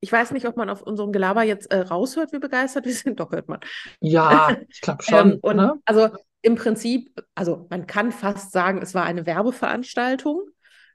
Ich 0.00 0.12
weiß 0.12 0.32
nicht, 0.32 0.46
ob 0.46 0.56
man 0.56 0.68
auf 0.68 0.82
unserem 0.82 1.12
Gelaber 1.12 1.42
jetzt 1.44 1.72
äh, 1.72 1.78
raushört, 1.78 2.32
wie 2.32 2.38
begeistert 2.38 2.84
wir 2.84 2.92
sind. 2.92 3.20
Doch, 3.20 3.32
hört 3.32 3.48
man. 3.48 3.60
Ja, 4.00 4.54
ich 4.68 4.80
glaube 4.80 5.02
schon, 5.02 5.32
Ähm, 5.32 5.38
und 5.40 5.56
ne? 5.56 5.74
also 5.86 6.10
im 6.44 6.56
Prinzip, 6.56 7.22
also 7.34 7.66
man 7.70 7.86
kann 7.86 8.12
fast 8.12 8.52
sagen, 8.52 8.80
es 8.82 8.94
war 8.94 9.04
eine 9.04 9.26
Werbeveranstaltung. 9.26 10.42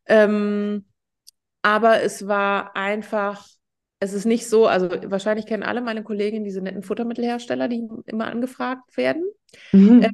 Ähm, 0.06 0.86
aber 1.62 2.02
es 2.04 2.28
war 2.28 2.76
einfach, 2.76 3.48
es 4.00 4.14
ist 4.14 4.26
nicht 4.26 4.48
so, 4.48 4.68
also 4.68 4.90
wahrscheinlich 5.06 5.46
kennen 5.46 5.64
alle 5.64 5.82
meine 5.82 6.04
Kolleginnen 6.04 6.46
diese 6.46 6.62
netten 6.62 6.84
Futtermittelhersteller, 6.84 7.68
die 7.68 7.88
immer 8.06 8.28
angefragt 8.28 8.96
werden. 8.98 9.26
Mhm. 9.74 10.02
äh, 10.04 10.10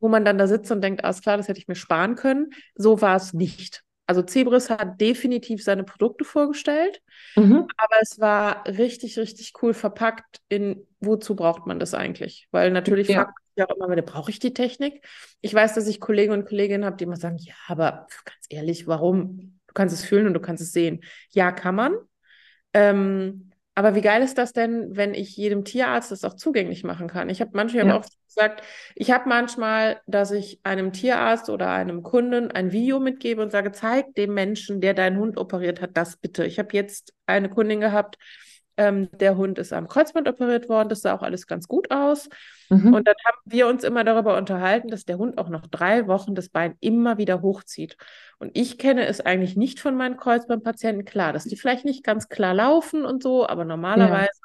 wo 0.00 0.08
man 0.08 0.24
dann 0.24 0.38
da 0.38 0.46
sitzt 0.46 0.70
und 0.72 0.82
denkt, 0.82 1.04
alles 1.04 1.22
klar, 1.22 1.36
das 1.36 1.48
hätte 1.48 1.60
ich 1.60 1.68
mir 1.68 1.76
sparen 1.76 2.16
können. 2.16 2.50
So 2.74 3.00
war 3.00 3.16
es 3.16 3.32
nicht. 3.32 3.82
Also 4.06 4.22
Zebris 4.22 4.70
hat 4.70 5.00
definitiv 5.00 5.62
seine 5.62 5.84
Produkte 5.84 6.24
vorgestellt, 6.24 7.00
Mhm. 7.36 7.66
aber 7.76 7.96
es 8.00 8.18
war 8.18 8.66
richtig, 8.66 9.18
richtig 9.18 9.52
cool 9.62 9.74
verpackt 9.74 10.40
in, 10.48 10.86
wozu 11.00 11.36
braucht 11.36 11.66
man 11.66 11.78
das 11.78 11.94
eigentlich? 11.94 12.48
Weil 12.50 12.70
natürlich 12.70 13.08
Ja. 13.08 13.24
fragt 13.24 13.38
sich 13.58 13.64
auch 13.70 13.76
immer 13.76 13.90
wieder, 13.90 14.02
brauche 14.02 14.30
ich 14.30 14.38
die 14.38 14.54
Technik? 14.54 15.04
Ich 15.40 15.54
weiß, 15.54 15.74
dass 15.74 15.86
ich 15.86 16.00
Kollegen 16.00 16.32
und 16.32 16.46
Kolleginnen 16.46 16.84
habe, 16.84 16.96
die 16.96 17.04
immer 17.04 17.16
sagen, 17.16 17.38
ja, 17.38 17.54
aber 17.66 18.06
ganz 18.24 18.46
ehrlich, 18.48 18.86
warum? 18.86 19.60
Du 19.66 19.74
kannst 19.74 19.94
es 19.94 20.04
fühlen 20.04 20.26
und 20.26 20.34
du 20.34 20.40
kannst 20.40 20.62
es 20.62 20.72
sehen. 20.72 21.02
Ja, 21.30 21.52
kann 21.52 21.74
man. 21.74 21.94
Ähm, 22.72 23.50
aber 23.74 23.94
wie 23.94 24.00
geil 24.00 24.22
ist 24.22 24.38
das 24.38 24.52
denn, 24.52 24.96
wenn 24.96 25.14
ich 25.14 25.36
jedem 25.36 25.64
Tierarzt 25.64 26.10
das 26.10 26.24
auch 26.24 26.34
zugänglich 26.34 26.82
machen 26.84 27.08
kann? 27.08 27.28
Ich 27.28 27.40
habe 27.40 27.52
manchmal 27.54 27.86
Ja. 27.86 27.96
auch 27.98 28.04
gesagt, 28.26 28.62
ich 28.96 29.10
habe 29.12 29.28
manchmal, 29.28 30.00
dass 30.06 30.32
ich 30.32 30.60
einem 30.64 30.92
Tierarzt 30.92 31.48
oder 31.48 31.70
einem 31.70 32.02
Kunden 32.02 32.50
ein 32.50 32.72
Video 32.72 32.98
mitgebe 32.98 33.40
und 33.40 33.52
sage, 33.52 33.70
zeig 33.72 34.14
dem 34.16 34.34
Menschen, 34.34 34.80
der 34.80 34.94
deinen 34.94 35.18
Hund 35.18 35.38
operiert 35.38 35.80
hat, 35.80 35.96
das 35.96 36.16
bitte. 36.16 36.44
Ich 36.44 36.58
habe 36.58 36.70
jetzt 36.72 37.14
eine 37.26 37.48
Kundin 37.48 37.80
gehabt, 37.80 38.16
ähm, 38.78 39.08
der 39.18 39.36
Hund 39.36 39.58
ist 39.58 39.72
am 39.72 39.88
Kreuzband 39.88 40.28
operiert 40.28 40.68
worden, 40.68 40.88
das 40.88 41.02
sah 41.02 41.14
auch 41.14 41.22
alles 41.22 41.46
ganz 41.46 41.66
gut 41.66 41.90
aus. 41.90 42.28
Mhm. 42.70 42.94
Und 42.94 43.08
dann 43.08 43.16
haben 43.26 43.38
wir 43.44 43.66
uns 43.66 43.82
immer 43.82 44.04
darüber 44.04 44.38
unterhalten, 44.38 44.88
dass 44.88 45.04
der 45.04 45.18
Hund 45.18 45.36
auch 45.36 45.48
noch 45.48 45.66
drei 45.66 46.06
Wochen 46.06 46.34
das 46.34 46.48
Bein 46.48 46.76
immer 46.80 47.18
wieder 47.18 47.42
hochzieht. 47.42 47.96
Und 48.38 48.56
ich 48.56 48.78
kenne 48.78 49.06
es 49.06 49.20
eigentlich 49.20 49.56
nicht 49.56 49.80
von 49.80 49.96
meinen 49.96 50.16
Kreuzbandpatienten. 50.16 51.04
Klar, 51.04 51.32
dass 51.32 51.44
die 51.44 51.56
vielleicht 51.56 51.84
nicht 51.84 52.04
ganz 52.04 52.28
klar 52.28 52.54
laufen 52.54 53.04
und 53.04 53.22
so, 53.22 53.46
aber 53.46 53.64
normalerweise 53.64 54.40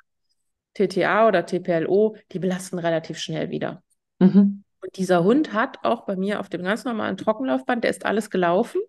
TTA 0.74 1.28
oder 1.28 1.46
TPLO, 1.46 2.18
die 2.32 2.40
belasten 2.40 2.80
relativ 2.80 3.20
schnell 3.20 3.52
wieder. 3.52 3.84
Mhm. 4.20 4.64
Und 4.82 4.98
dieser 4.98 5.24
Hund 5.24 5.54
hat 5.54 5.78
auch 5.84 6.06
bei 6.06 6.16
mir 6.16 6.40
auf 6.40 6.50
dem 6.50 6.64
ganz 6.64 6.84
normalen 6.86 7.18
Trockenlaufband, 7.18 7.84
der 7.84 7.92
ist 7.92 8.06
alles 8.06 8.30
gelaufen, 8.30 8.82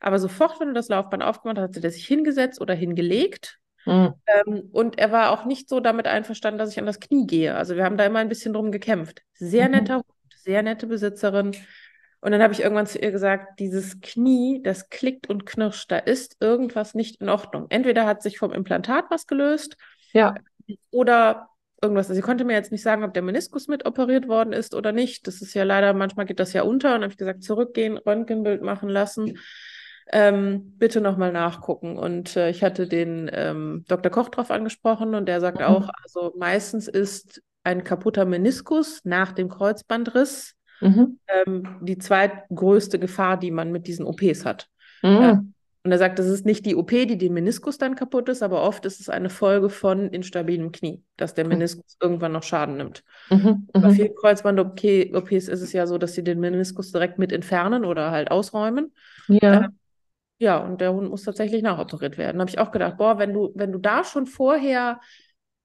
aber 0.00 0.18
sofort, 0.18 0.60
wenn 0.60 0.68
du 0.68 0.74
das 0.74 0.88
Laufband 0.88 1.22
aufgemacht 1.22 1.58
hast, 1.58 1.76
hat 1.76 1.84
er 1.84 1.90
sich 1.90 2.06
hingesetzt 2.06 2.60
oder 2.60 2.72
hingelegt. 2.72 3.58
Mhm. 3.84 4.14
Ähm, 4.26 4.68
und 4.72 4.98
er 4.98 5.12
war 5.12 5.30
auch 5.30 5.44
nicht 5.44 5.68
so 5.68 5.80
damit 5.80 6.06
einverstanden, 6.06 6.58
dass 6.58 6.70
ich 6.70 6.78
an 6.78 6.86
das 6.86 7.00
Knie 7.00 7.26
gehe. 7.26 7.54
Also 7.54 7.76
wir 7.76 7.84
haben 7.84 7.96
da 7.96 8.04
immer 8.06 8.20
ein 8.20 8.28
bisschen 8.28 8.52
drum 8.52 8.70
gekämpft. 8.72 9.22
Sehr 9.34 9.68
Mhm. 9.68 9.72
netter 9.72 9.94
Hund, 9.96 10.06
sehr 10.36 10.62
nette 10.62 10.86
Besitzerin. 10.86 11.52
Und 12.20 12.30
dann 12.30 12.42
habe 12.42 12.52
ich 12.52 12.60
irgendwann 12.60 12.86
zu 12.86 12.98
ihr 13.00 13.10
gesagt, 13.10 13.58
dieses 13.58 14.00
Knie, 14.00 14.62
das 14.62 14.88
klickt 14.90 15.28
und 15.28 15.44
knirscht, 15.44 15.90
da 15.90 15.98
ist 15.98 16.36
irgendwas 16.40 16.94
nicht 16.94 17.20
in 17.20 17.28
Ordnung. 17.28 17.66
Entweder 17.70 18.06
hat 18.06 18.22
sich 18.22 18.38
vom 18.38 18.52
Implantat 18.52 19.06
was 19.10 19.26
gelöst 19.26 19.76
Ja, 20.12 20.34
oder 20.90 21.48
irgendwas. 21.80 22.06
Also 22.06 22.14
sie 22.14 22.22
konnte 22.22 22.44
mir 22.44 22.52
jetzt 22.54 22.72
nicht 22.72 22.82
sagen, 22.82 23.02
ob 23.04 23.12
der 23.14 23.22
Meniskus 23.22 23.66
mit 23.68 23.86
operiert 23.86 24.28
worden 24.28 24.52
ist 24.52 24.74
oder 24.74 24.92
nicht. 24.92 25.26
Das 25.26 25.42
ist 25.42 25.54
ja 25.54 25.64
leider, 25.64 25.92
manchmal 25.94 26.26
geht 26.26 26.38
das 26.40 26.52
ja 26.52 26.62
unter. 26.62 26.88
Und 26.90 26.94
dann 26.94 27.02
habe 27.04 27.12
ich 27.12 27.18
gesagt, 27.18 27.42
zurückgehen, 27.42 27.98
Röntgenbild 27.98 28.62
machen 28.62 28.88
lassen. 28.88 29.38
Ähm, 30.10 30.74
bitte 30.78 31.00
nochmal 31.00 31.32
nachgucken. 31.32 31.96
Und 31.98 32.36
äh, 32.36 32.50
ich 32.50 32.62
hatte 32.62 32.86
den 32.88 33.30
ähm, 33.32 33.84
Dr. 33.88 34.10
Koch 34.10 34.28
drauf 34.28 34.50
angesprochen 34.50 35.14
und 35.14 35.26
der 35.26 35.40
sagt 35.40 35.60
Mhm. 35.60 35.64
auch, 35.66 35.88
also 36.02 36.32
meistens 36.38 36.88
ist 36.88 37.42
ein 37.64 37.84
kaputter 37.84 38.24
Meniskus 38.24 39.00
nach 39.04 39.32
dem 39.32 39.48
Kreuzbandriss 39.48 40.54
mhm. 40.80 41.18
ähm, 41.28 41.78
die 41.82 41.98
zweitgrößte 41.98 42.98
Gefahr, 42.98 43.36
die 43.38 43.50
man 43.52 43.70
mit 43.70 43.86
diesen 43.86 44.04
OPs 44.04 44.44
hat. 44.44 44.68
Mhm. 45.02 45.54
Und 45.84 45.90
er 45.90 45.98
sagt, 45.98 46.20
das 46.20 46.26
ist 46.26 46.46
nicht 46.46 46.64
die 46.64 46.76
OP, 46.76 46.90
die 46.90 47.18
den 47.18 47.32
Meniskus 47.34 47.76
dann 47.76 47.96
kaputt 47.96 48.28
ist, 48.28 48.42
aber 48.44 48.62
oft 48.62 48.84
ist 48.86 49.00
es 49.00 49.08
eine 49.08 49.30
Folge 49.30 49.68
von 49.68 50.10
instabilem 50.10 50.70
Knie, 50.70 51.02
dass 51.16 51.34
der 51.34 51.44
Meniskus 51.44 51.96
irgendwann 52.00 52.30
noch 52.30 52.44
Schaden 52.44 52.76
nimmt. 52.76 53.02
Mhm. 53.30 53.68
Bei 53.72 53.88
Mhm. 53.88 53.90
vielen 53.90 54.14
Kreuzband-OPs 54.14 55.48
ist 55.48 55.60
es 55.60 55.72
ja 55.72 55.88
so, 55.88 55.98
dass 55.98 56.14
sie 56.14 56.22
den 56.22 56.38
Meniskus 56.38 56.92
direkt 56.92 57.18
mit 57.18 57.32
entfernen 57.32 57.84
oder 57.84 58.12
halt 58.12 58.30
ausräumen. 58.30 58.94
Ja, 59.26 59.70
Ja, 60.42 60.56
und 60.58 60.80
der 60.80 60.92
Hund 60.92 61.08
muss 61.08 61.22
tatsächlich 61.22 61.62
nachoperiert 61.62 62.18
werden. 62.18 62.38
Da 62.38 62.40
habe 62.42 62.50
ich 62.50 62.58
auch 62.58 62.72
gedacht, 62.72 62.96
boah, 62.96 63.16
wenn 63.18 63.32
du, 63.32 63.52
wenn 63.54 63.70
du 63.70 63.78
da 63.78 64.02
schon 64.02 64.26
vorher 64.26 65.00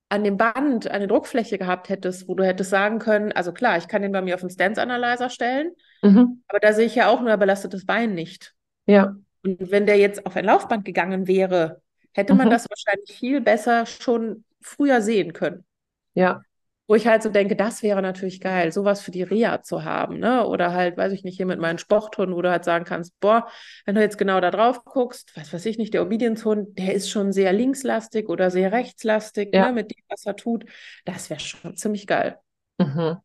an 0.10 0.24
dem 0.24 0.38
Band 0.38 0.88
eine 0.88 1.08
Druckfläche 1.08 1.58
gehabt 1.58 1.90
hättest, 1.90 2.28
wo 2.28 2.36
du 2.36 2.46
hättest 2.46 2.70
sagen 2.70 3.00
können, 3.00 3.32
also 3.32 3.52
klar, 3.54 3.78
ich 3.78 3.88
kann 3.88 4.04
den 4.04 4.12
bei 4.12 4.22
mir 4.22 4.36
auf 4.36 4.42
den 4.42 4.52
Stance 4.52 4.80
Analyzer 4.80 5.32
stellen, 5.32 5.72
mhm. 6.04 6.42
aber 6.48 6.60
da 6.60 6.74
sehe 6.74 6.86
ich 6.86 6.96
ja 6.96 7.10
auch 7.10 7.22
nur, 7.22 7.32
er 7.32 7.38
belastet 7.38 7.74
das 7.74 7.86
Bein 7.86 8.13
nicht. 8.16 8.56
Ja, 8.86 9.18
Und 9.44 9.72
wenn 9.72 9.86
der 9.88 9.98
jetzt 9.98 10.26
auf 10.26 10.36
ein 10.36 10.46
Laufband 10.46 10.86
gegangen 10.86 11.28
wäre, 11.28 11.82
hätte 12.13 12.36
man 12.36 12.48
Mhm. 12.48 12.52
das 12.52 12.68
wahrscheinlich 12.70 13.18
viel 13.18 13.42
besser 13.42 13.86
schon 13.86 14.46
früher 14.62 15.02
sehen 15.02 15.34
können. 15.34 15.66
ja, 16.13 16.42
Wo 16.88 16.95
ich 16.95 17.06
halt 17.06 17.21
so 17.21 17.30
denke, 17.30 17.58
das 17.58 17.84
wäre 17.84 18.02
natürlich 18.02 18.39
geil, 18.39 18.71
sowas 18.71 19.02
für 19.02 19.12
die 19.12 19.23
Reha 19.23 19.62
zu 19.62 19.84
haben, 19.84 20.19
ne? 20.19 20.47
Oder 20.47 20.71
halt, 20.73 20.95
weiß 20.97 21.12
ich 21.12 21.26
nicht, 21.26 21.36
hier 21.36 21.45
mit 21.45 21.60
meinen 21.60 21.80
Sporthunden, 21.80 22.34
wo 22.36 22.41
du 22.41 22.50
halt 22.50 22.63
sagen 22.63 22.86
kannst, 22.86 23.19
boah, 23.19 23.47
wenn 23.86 23.95
du 23.95 24.02
jetzt 24.02 24.17
genau 24.17 24.39
da 24.39 24.52
drauf 24.52 24.86
guckst, 24.86 25.36
was 25.36 25.52
weiß 25.52 25.65
ich 25.65 25.78
nicht, 25.78 25.93
der 25.93 26.02
Obedienzhund, 26.04 26.78
der 26.80 26.93
ist 26.93 27.10
schon 27.10 27.34
sehr 27.34 27.52
linkslastig 27.52 28.30
oder 28.30 28.50
sehr 28.52 28.71
rechtslastig, 28.71 29.54
Ja. 29.54 29.67
ne, 29.67 29.73
mit 29.73 29.91
dem, 29.91 30.02
was 30.10 30.26
er 30.26 30.38
tut. 30.38 30.63
Das 31.04 31.30
wäre 31.30 31.41
schon 31.41 31.76
ziemlich 31.76 32.08
geil. 32.08 32.38
mhm. 32.78 33.17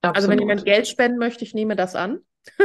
Also 0.00 0.28
wenn 0.28 0.38
jemand 0.38 0.64
Geld 0.64 0.86
spenden 0.86 1.18
möchte, 1.18 1.42
ich 1.44 1.54
nehme 1.54 1.74
das 1.74 1.96
an. 1.96 2.20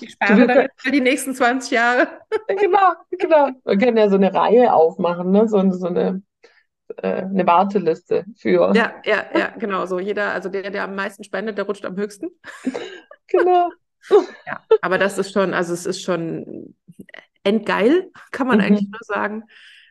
ich 0.00 0.12
spare 0.12 0.46
damit 0.46 0.70
für 0.76 0.90
die 0.90 1.00
nächsten 1.00 1.34
20 1.34 1.72
Jahre. 1.72 2.08
Genau, 2.48 2.92
genau. 3.10 3.48
Wir 3.64 3.78
können 3.78 3.96
ja 3.96 4.08
so 4.08 4.16
eine 4.16 4.32
Reihe 4.32 4.72
aufmachen, 4.72 5.30
ne? 5.30 5.48
So, 5.48 5.70
so 5.72 5.86
eine, 5.86 6.22
äh, 6.96 7.22
eine 7.22 7.46
Warteliste 7.46 8.24
für. 8.36 8.72
Ja, 8.74 8.94
ja, 9.04 9.24
ja, 9.36 9.50
genau 9.58 9.86
so. 9.86 9.98
Jeder, 9.98 10.32
also 10.32 10.48
der, 10.48 10.70
der 10.70 10.84
am 10.84 10.94
meisten 10.94 11.24
spendet, 11.24 11.58
der 11.58 11.64
rutscht 11.66 11.84
am 11.84 11.96
höchsten. 11.96 12.28
Genau. 13.26 13.70
Ja, 14.46 14.60
aber 14.82 14.98
das 14.98 15.16
ist 15.16 15.32
schon, 15.32 15.54
also 15.54 15.72
es 15.72 15.86
ist 15.86 16.02
schon 16.02 16.74
endgeil, 17.42 18.10
kann 18.32 18.46
man 18.46 18.58
Mhm. 18.58 18.64
eigentlich 18.64 18.90
nur 18.90 19.00
sagen. 19.00 19.44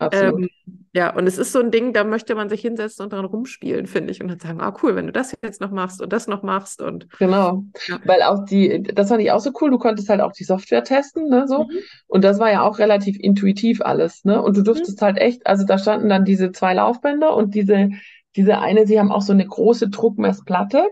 Absolut. 0.06 0.42
Ähm, 0.42 0.50
ja, 0.96 1.12
und 1.16 1.26
es 1.26 1.40
ist 1.40 1.52
so 1.52 1.60
ein 1.60 1.72
Ding, 1.72 1.92
da 1.92 2.04
möchte 2.04 2.36
man 2.36 2.50
sich 2.50 2.62
hinsetzen 2.62 3.04
und 3.04 3.14
dran 3.14 3.26
rumspielen, 3.26 3.88
finde 3.88 4.12
ich. 4.12 4.22
Und 4.22 4.28
dann 4.28 4.40
sagen, 4.40 4.62
ah 4.62 4.78
cool, 4.84 4.96
wenn 4.96 5.08
du 5.08 5.12
das 5.12 5.34
jetzt 5.44 5.60
noch 5.60 5.72
machst 5.72 6.02
und 6.02 6.14
das 6.14 6.28
noch 6.28 6.44
machst 6.44 6.84
und 6.84 7.10
Genau. 7.18 7.64
Ja. 7.88 8.00
Weil 8.06 8.22
auch 8.22 8.46
die, 8.46 8.84
das 8.84 9.10
fand 9.10 9.22
ich 9.24 9.32
auch 9.32 9.40
so 9.40 9.52
cool, 9.60 9.72
du 9.72 9.80
konntest 9.80 10.08
halt 10.10 10.22
auch 10.22 10.34
die 10.34 10.44
Software 10.44 10.84
testen, 10.84 11.30
ne, 11.30 11.48
so. 11.48 11.64
Mhm. 11.64 11.72
Und 12.06 12.24
das 12.24 12.38
war 12.38 12.52
ja 12.52 12.62
auch 12.62 12.78
relativ 12.78 13.18
intuitiv 13.20 13.82
alles, 13.82 14.24
ne? 14.24 14.40
Und 14.40 14.56
du 14.56 14.62
durftest 14.62 15.02
halt 15.02 15.18
echt, 15.18 15.48
also 15.48 15.66
da 15.66 15.80
standen 15.80 16.10
dann 16.10 16.26
diese 16.26 16.52
zwei 16.52 16.76
Laufbänder 16.76 17.36
und 17.36 17.56
diese, 17.56 17.90
diese 18.36 18.60
eine, 18.60 18.86
sie 18.86 19.00
haben 19.00 19.12
auch 19.12 19.24
so 19.24 19.34
eine 19.34 19.48
große 19.48 19.90
Druckmessplatte. 19.90 20.86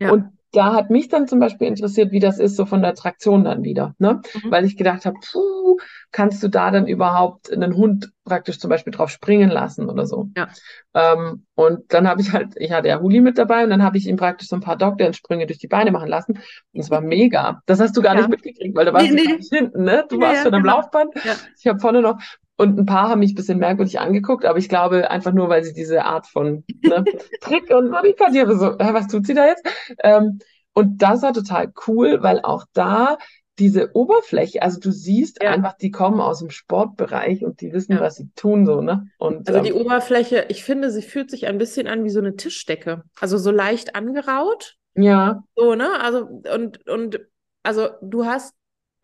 Ja. 0.00 0.10
Und 0.10 0.24
da 0.56 0.74
hat 0.74 0.90
mich 0.90 1.08
dann 1.08 1.28
zum 1.28 1.38
Beispiel 1.40 1.66
interessiert, 1.68 2.12
wie 2.12 2.20
das 2.20 2.38
ist, 2.38 2.56
so 2.56 2.66
von 2.66 2.82
der 2.82 2.94
Traktion 2.94 3.44
dann 3.44 3.62
wieder, 3.64 3.94
ne? 3.98 4.20
Mhm. 4.42 4.50
Weil 4.50 4.64
ich 4.64 4.76
gedacht 4.76 5.04
habe, 5.06 5.16
puh, 5.32 5.76
kannst 6.12 6.42
du 6.42 6.48
da 6.48 6.70
dann 6.70 6.86
überhaupt 6.86 7.52
einen 7.52 7.76
Hund 7.76 8.10
praktisch 8.24 8.58
zum 8.58 8.70
Beispiel 8.70 8.92
drauf 8.92 9.10
springen 9.10 9.50
lassen 9.50 9.88
oder 9.88 10.06
so? 10.06 10.30
Ja. 10.36 10.48
Ähm, 10.94 11.44
und 11.54 11.92
dann 11.92 12.08
habe 12.08 12.20
ich 12.22 12.32
halt, 12.32 12.54
ich 12.56 12.72
hatte 12.72 12.88
ja 12.88 13.00
Huli 13.00 13.20
mit 13.20 13.38
dabei 13.38 13.64
und 13.64 13.70
dann 13.70 13.82
habe 13.82 13.98
ich 13.98 14.06
ihm 14.06 14.16
praktisch 14.16 14.48
so 14.48 14.56
ein 14.56 14.62
paar 14.62 14.76
Dogdance-Sprünge 14.76 15.46
durch 15.46 15.58
die 15.58 15.68
Beine 15.68 15.90
machen 15.90 16.08
lassen. 16.08 16.32
Und 16.72 16.80
es 16.80 16.90
war 16.90 17.00
mega. 17.00 17.60
Das 17.66 17.80
hast 17.80 17.96
du 17.96 18.02
gar 18.02 18.14
Ja. 18.14 18.20
nicht 18.22 18.30
mitgekriegt, 18.30 18.74
weil 18.74 18.86
da 18.86 18.92
warst 18.92 19.10
Nee, 19.10 19.22
du 19.24 19.36
nee. 19.36 19.42
hinten, 19.50 19.84
ne? 19.84 20.04
Du 20.08 20.16
Ja, 20.16 20.22
warst 20.28 20.42
schon 20.44 20.54
am 20.54 20.62
genau. 20.62 20.76
Laufband. 20.76 21.12
Ich 21.58 21.66
habe 21.66 21.78
vorne 21.78 22.00
noch. 22.00 22.18
Und 22.56 22.78
ein 22.78 22.86
paar 22.86 23.10
haben 23.10 23.20
mich 23.20 23.32
ein 23.32 23.34
bisschen 23.34 23.58
merkwürdig 23.58 24.00
angeguckt, 24.00 24.44
aber 24.44 24.58
ich 24.58 24.68
glaube 24.68 25.10
einfach 25.10 25.32
nur, 25.32 25.48
weil 25.48 25.62
sie 25.64 25.72
diese 25.74 26.04
Art 26.04 26.26
von 26.26 26.64
ne, 26.82 27.08
Trick 27.40 27.70
und 27.70 27.92
aber 27.94 28.56
so, 28.58 28.78
was 28.78 29.08
tut 29.08 29.26
sie 29.26 29.34
da 29.34 29.46
jetzt? 29.46 29.66
Ähm, 30.02 30.38
und 30.72 31.02
das 31.02 31.22
war 31.22 31.32
total 31.32 31.72
cool, 31.86 32.22
weil 32.22 32.40
auch 32.40 32.64
da 32.72 33.18
diese 33.58 33.94
Oberfläche, 33.96 34.60
also 34.62 34.78
du 34.80 34.90
siehst 34.92 35.42
Ja. 35.42 35.50
einfach, 35.52 35.74
die 35.78 35.90
kommen 35.90 36.20
aus 36.20 36.40
dem 36.40 36.50
Sportbereich 36.50 37.44
und 37.44 37.60
die 37.60 37.72
wissen, 37.72 37.94
Ja. 37.94 38.00
was 38.00 38.16
sie 38.16 38.30
tun, 38.36 38.66
so, 38.66 38.82
ne? 38.82 39.08
Und 39.18 39.48
Also 39.48 39.60
die 39.60 39.72
ähm, 39.72 39.72
Oberfläche, 39.72 40.46
ich 40.50 40.62
finde, 40.64 40.90
sie 40.90 41.02
fühlt 41.02 41.30
sich 41.30 41.46
ein 41.46 41.58
bisschen 41.58 41.86
an 41.86 42.04
wie 42.04 42.10
so 42.10 42.18
eine 42.20 42.36
Tischdecke. 42.36 43.02
Also 43.18 43.38
so 43.38 43.50
leicht 43.50 43.94
angeraut. 43.94 44.76
ja, 44.94 45.42
So, 45.56 45.74
ne? 45.76 46.00
Also, 46.00 46.26
und, 46.54 46.86
und 46.88 47.20
also 47.62 47.90
du 48.02 48.26
hast 48.26 48.54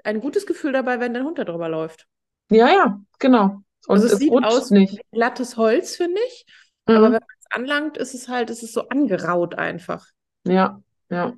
ein 0.04 0.20
gutes 0.20 0.46
Gefühl 0.46 0.72
dabei, 0.72 1.00
wenn 1.00 1.14
dein 1.14 1.24
Hund 1.24 1.38
da 1.38 1.44
drüber 1.44 1.68
läuft. 1.68 2.08
Ja, 2.50 2.68
ja, 2.68 3.00
genau. 3.18 3.62
Und 3.86 3.96
Also 3.96 4.06
es 4.06 4.12
es 4.12 4.18
sieht 4.18 4.32
aus 4.42 4.70
nicht. 4.70 4.98
wie 4.98 5.02
glattes 5.12 5.56
Holz, 5.56 5.96
finde 5.96 6.20
ich. 6.28 6.46
Mhm. 6.86 6.94
Aber 6.94 7.06
wenn 7.12 7.20
man 7.20 7.36
es 7.40 7.46
anlangt, 7.50 7.96
ist 7.96 8.14
es 8.14 8.28
halt, 8.28 8.50
ist 8.50 8.62
es 8.62 8.72
so 8.72 8.88
angeraut 8.88 9.54
einfach. 9.56 10.06
Ja, 10.44 10.80
ja. 11.10 11.36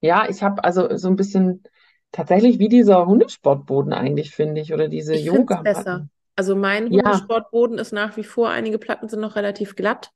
Ja, 0.00 0.28
ich 0.28 0.42
habe 0.42 0.64
also 0.64 0.96
so 0.96 1.08
ein 1.08 1.16
bisschen 1.16 1.64
tatsächlich 2.12 2.58
wie 2.58 2.68
dieser 2.68 3.06
Hundesportboden 3.06 3.92
eigentlich, 3.92 4.32
finde 4.34 4.60
ich, 4.60 4.72
oder 4.74 4.88
diese 4.88 5.14
Ich 5.14 5.22
Yogamatten. 5.24 5.62
besser. 5.62 6.08
Also 6.36 6.54
mein 6.56 6.90
Ja. 6.90 6.92
Hundesportboden 6.92 7.78
ist 7.78 7.92
nach 7.92 8.16
wie 8.16 8.24
vor, 8.24 8.50
einige 8.50 8.78
Platten 8.78 9.08
sind 9.08 9.20
noch 9.20 9.36
relativ 9.36 9.74
glatt, 9.76 10.10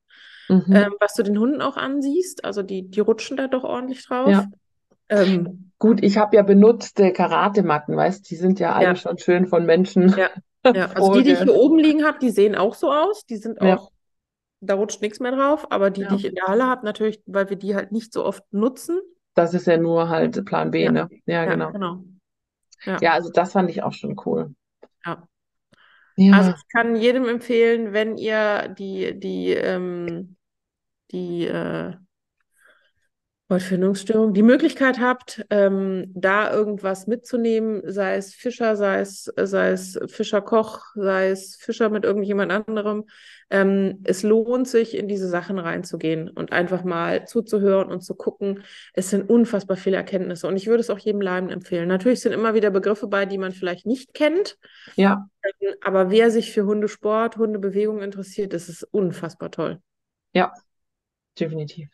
Mhm. 0.49 0.75
ähm, 0.75 0.95
was 1.01 1.15
du 1.15 1.23
den 1.23 1.39
Hunden 1.39 1.63
auch 1.63 1.77
ansiehst. 1.77 2.45
Also 2.45 2.63
die, 2.63 2.91
die 2.91 3.01
rutschen 3.01 3.37
da 3.37 3.49
doch 3.49 3.65
ordentlich 3.65 4.05
drauf. 4.07 4.31
Ja. 4.33 4.51
Ähm, 5.11 5.71
Gut, 5.79 6.03
ich 6.03 6.19
habe 6.19 6.37
ja 6.37 6.43
benutzte 6.43 7.11
Karatematten, 7.13 7.97
weißt, 7.97 8.31
die 8.31 8.37
sind 8.37 8.61
ja 8.61 8.75
alle 8.75 8.89
Ja. 8.89 8.97
schon 8.97 9.17
schön 9.19 9.47
von 9.47 9.65
Menschen 9.65 10.15
Ja. 10.15 10.29
ja, 10.75 10.87
also 10.91 11.13
die, 11.15 11.23
die 11.25 11.31
ich 11.33 11.39
hier 11.41 11.55
oben 11.55 11.79
liegen 11.79 12.05
habe, 12.05 12.19
die 12.19 12.31
sehen 12.31 12.55
auch 12.55 12.75
so 12.75 12.93
aus. 12.93 13.25
Die 13.25 13.37
sind 13.39 13.63
Ja. 13.63 13.77
auch, 13.77 13.91
da 14.61 14.75
rutscht 14.75 15.01
nichts 15.01 15.21
mehr 15.21 15.33
drauf. 15.33 15.73
Aber 15.73 15.91
die, 15.91 16.07
die 16.07 16.17
ich 16.17 16.25
in 16.27 16.35
der 16.35 16.49
Halle 16.49 16.67
habe, 16.67 16.85
natürlich, 16.85 17.23
weil 17.27 17.49
wir 17.49 17.57
die 17.57 17.75
halt 17.75 17.93
nicht 17.93 18.13
so 18.13 18.25
oft 18.27 18.45
nutzen. 18.53 19.01
Das 19.35 19.55
ist 19.55 19.67
ja 19.67 19.79
nur 19.79 20.09
halt 20.11 20.45
Plan 20.45 20.71
B, 20.71 20.85
Ja. 20.85 20.93
ne? 20.93 21.09
Ja, 21.25 21.47
genau. 21.47 21.73
genau. 21.73 22.05
Ja. 22.85 23.13
Also 23.13 23.31
das 23.31 23.53
fand 23.53 23.71
ich 23.71 23.83
auch 23.83 23.93
schon 23.93 24.17
cool. 24.27 24.55
Ja. 25.07 25.27
Ja, 26.17 26.39
Also 26.39 26.53
ich 26.53 26.69
kann 26.69 26.97
jedem 26.97 27.27
empfehlen, 27.29 27.93
wenn 27.93 28.17
ihr 28.19 28.69
die, 28.69 29.19
die, 29.19 29.51
ähm, 29.53 30.37
die 31.13 31.47
äh, 31.47 31.95
Wortfindungsstörung, 33.51 34.33
die 34.33 34.45
Möglichkeit 34.45 35.01
habt, 35.01 35.45
ähm, 35.51 36.13
da 36.15 36.53
irgendwas 36.53 37.09
mitzunehmen, 37.09 37.83
sei 37.85 38.15
es 38.15 38.33
Fischer, 38.33 38.77
sei 38.77 39.01
es, 39.01 39.25
sei 39.37 39.71
es 39.71 39.99
Fischer-Koch, 40.07 40.81
sei 40.95 41.31
es 41.31 41.57
Fischer 41.57 41.91
mit 41.91 42.05
irgendjemand 42.05 42.53
anderem. 42.53 43.07
Ähm, 43.51 43.99
es 44.05 44.23
lohnt 44.23 44.69
sich, 44.69 44.97
in 44.97 45.09
diese 45.09 45.29
Sachen 45.29 45.59
reinzugehen 45.59 46.31
und 46.31 46.53
einfach 46.53 46.85
mal 46.85 47.27
zuzuhören 47.27 47.89
und 47.89 48.03
zu 48.03 48.15
gucken. 48.15 48.63
Es 48.95 49.11
sind 49.11 49.29
unfassbar 49.29 49.77
viele 49.77 49.97
Erkenntnisse 49.97 50.47
und 50.47 50.57
ich 50.57 50.69
würde 50.69 50.81
es 50.81 50.89
auch 50.91 51.01
jedem 51.01 51.21
Leiden 51.21 51.51
empfehlen. 51.51 51.89
Natürlich 51.89 52.21
sind 52.21 52.33
immer 52.33 52.55
wieder 52.55 52.71
Begriffe 52.71 53.09
bei, 53.09 53.27
die 53.27 53.39
man 53.39 53.51
vielleicht 53.51 53.85
nicht 53.85 54.15
kennt. 54.15 54.57
ja, 54.95 55.29
Aber 55.83 56.11
wer 56.11 56.31
sich 56.31 56.53
für 56.53 56.65
Hundesport, 56.65 57.37
Hundebewegung 57.37 58.01
interessiert, 58.01 58.53
das 58.53 58.69
ist 58.69 58.85
unfassbar 58.85 59.51
toll. 59.51 59.81
ja, 60.33 60.53
definitiv. 61.37 61.89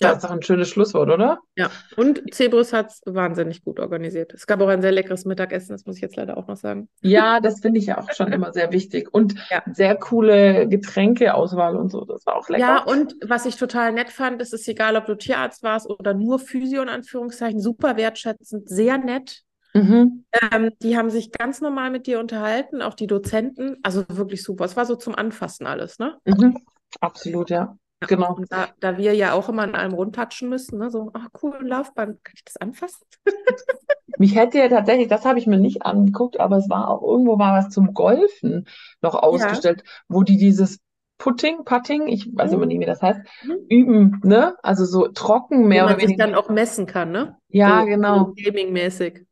Das 0.00 0.10
Ja. 0.10 0.16
ist 0.16 0.22
doch 0.24 0.30
ein 0.30 0.42
schönes 0.42 0.68
Schlusswort, 0.68 1.10
oder? 1.10 1.40
Ja, 1.56 1.70
und 1.96 2.22
Cebrus 2.32 2.72
hat 2.72 2.90
es 2.90 3.00
wahnsinnig 3.04 3.64
gut 3.64 3.80
organisiert. 3.80 4.32
Es 4.32 4.46
gab 4.46 4.60
auch 4.60 4.68
ein 4.68 4.80
sehr 4.80 4.92
leckeres 4.92 5.24
Mittagessen, 5.24 5.72
das 5.72 5.86
muss 5.86 5.96
ich 5.96 6.02
jetzt 6.02 6.14
leider 6.14 6.36
auch 6.36 6.46
noch 6.46 6.56
sagen. 6.56 6.88
Ja, 7.00 7.40
das 7.40 7.60
finde 7.60 7.80
ich 7.80 7.86
ja 7.86 7.98
auch 7.98 8.12
schon 8.12 8.32
immer 8.32 8.52
sehr 8.52 8.70
wichtig. 8.72 9.12
Und 9.12 9.34
Ja. 9.50 9.62
sehr 9.72 9.96
coole 9.96 10.68
Getränkeauswahl 10.68 11.76
und 11.76 11.90
so. 11.90 12.04
Das 12.04 12.24
war 12.26 12.36
auch 12.36 12.48
lecker. 12.48 12.60
Ja, 12.60 12.82
und 12.84 13.16
was 13.26 13.44
ich 13.44 13.56
total 13.56 13.92
nett 13.92 14.10
fand, 14.10 14.40
ist 14.40 14.54
es 14.54 14.68
egal, 14.68 14.94
ob 14.96 15.06
du 15.06 15.16
Tierarzt 15.16 15.64
warst 15.64 15.88
oder 15.90 16.14
nur 16.14 16.38
Physio 16.38 16.80
in 16.82 16.88
Anführungszeichen, 16.88 17.60
super 17.60 17.96
wertschätzend, 17.96 18.68
sehr 18.68 18.98
nett. 18.98 19.42
Mhm. 19.74 20.24
Ähm, 20.52 20.70
die 20.80 20.96
haben 20.96 21.10
sich 21.10 21.32
ganz 21.32 21.60
normal 21.60 21.90
mit 21.90 22.06
dir 22.06 22.20
unterhalten, 22.20 22.82
auch 22.82 22.94
die 22.94 23.06
Dozenten, 23.06 23.76
also 23.82 24.04
wirklich 24.08 24.42
super. 24.42 24.64
Es 24.64 24.76
war 24.76 24.86
so 24.86 24.94
zum 24.96 25.14
Anfassen 25.14 25.66
alles, 25.66 25.98
ne? 25.98 26.16
Mhm. 26.24 26.56
Absolut, 27.00 27.50
ja. 27.50 27.76
Genau. 28.06 28.36
Und 28.36 28.52
da, 28.52 28.68
da 28.80 28.96
wir 28.96 29.14
ja 29.14 29.32
auch 29.32 29.48
immer 29.48 29.62
an 29.62 29.74
allem 29.74 29.92
rumtatschen 29.94 30.48
müssen, 30.48 30.78
ne? 30.78 30.90
So, 30.90 31.10
ach 31.14 31.28
cool, 31.42 31.58
Laufband, 31.66 32.22
kann 32.24 32.34
ich 32.36 32.44
das 32.44 32.56
anfassen? 32.56 33.06
Mich 34.18 34.34
hätte 34.34 34.58
ja 34.58 34.68
tatsächlich, 34.68 35.08
das 35.08 35.24
habe 35.24 35.38
ich 35.38 35.46
mir 35.46 35.58
nicht 35.58 35.82
angeguckt, 35.82 36.40
aber 36.40 36.56
es 36.56 36.68
war 36.68 36.88
auch 36.88 37.02
irgendwo 37.02 37.36
mal 37.36 37.58
was 37.58 37.70
zum 37.72 37.94
Golfen 37.94 38.66
noch 39.00 39.14
ausgestellt, 39.14 39.84
wo 40.08 40.22
die 40.22 40.36
dieses 40.38 40.80
Putting, 41.18 41.64
Putting, 41.64 42.06
ich 42.08 42.28
weiß 42.34 42.52
immer 42.52 42.66
nicht, 42.66 42.80
wie 42.80 42.86
das 42.86 43.02
heißt, 43.02 43.20
Mhm. 43.42 43.68
üben, 43.68 44.20
ne? 44.24 44.56
Also 44.62 44.84
so 44.84 45.08
trocken 45.08 45.68
Wo 45.68 45.68
mehr 45.68 45.84
man 45.84 45.96
oder 45.96 45.98
sich 45.98 46.14
weniger. 46.14 46.16
dann 46.16 46.34
auch 46.34 46.48
messen 46.48 46.86
kann, 46.86 47.10
ne? 47.12 47.38
Ja, 47.48 47.84
So, 47.84 47.84
genau. 47.84 48.26
so 48.26 48.32
Gaming-mäßig. 48.34 49.26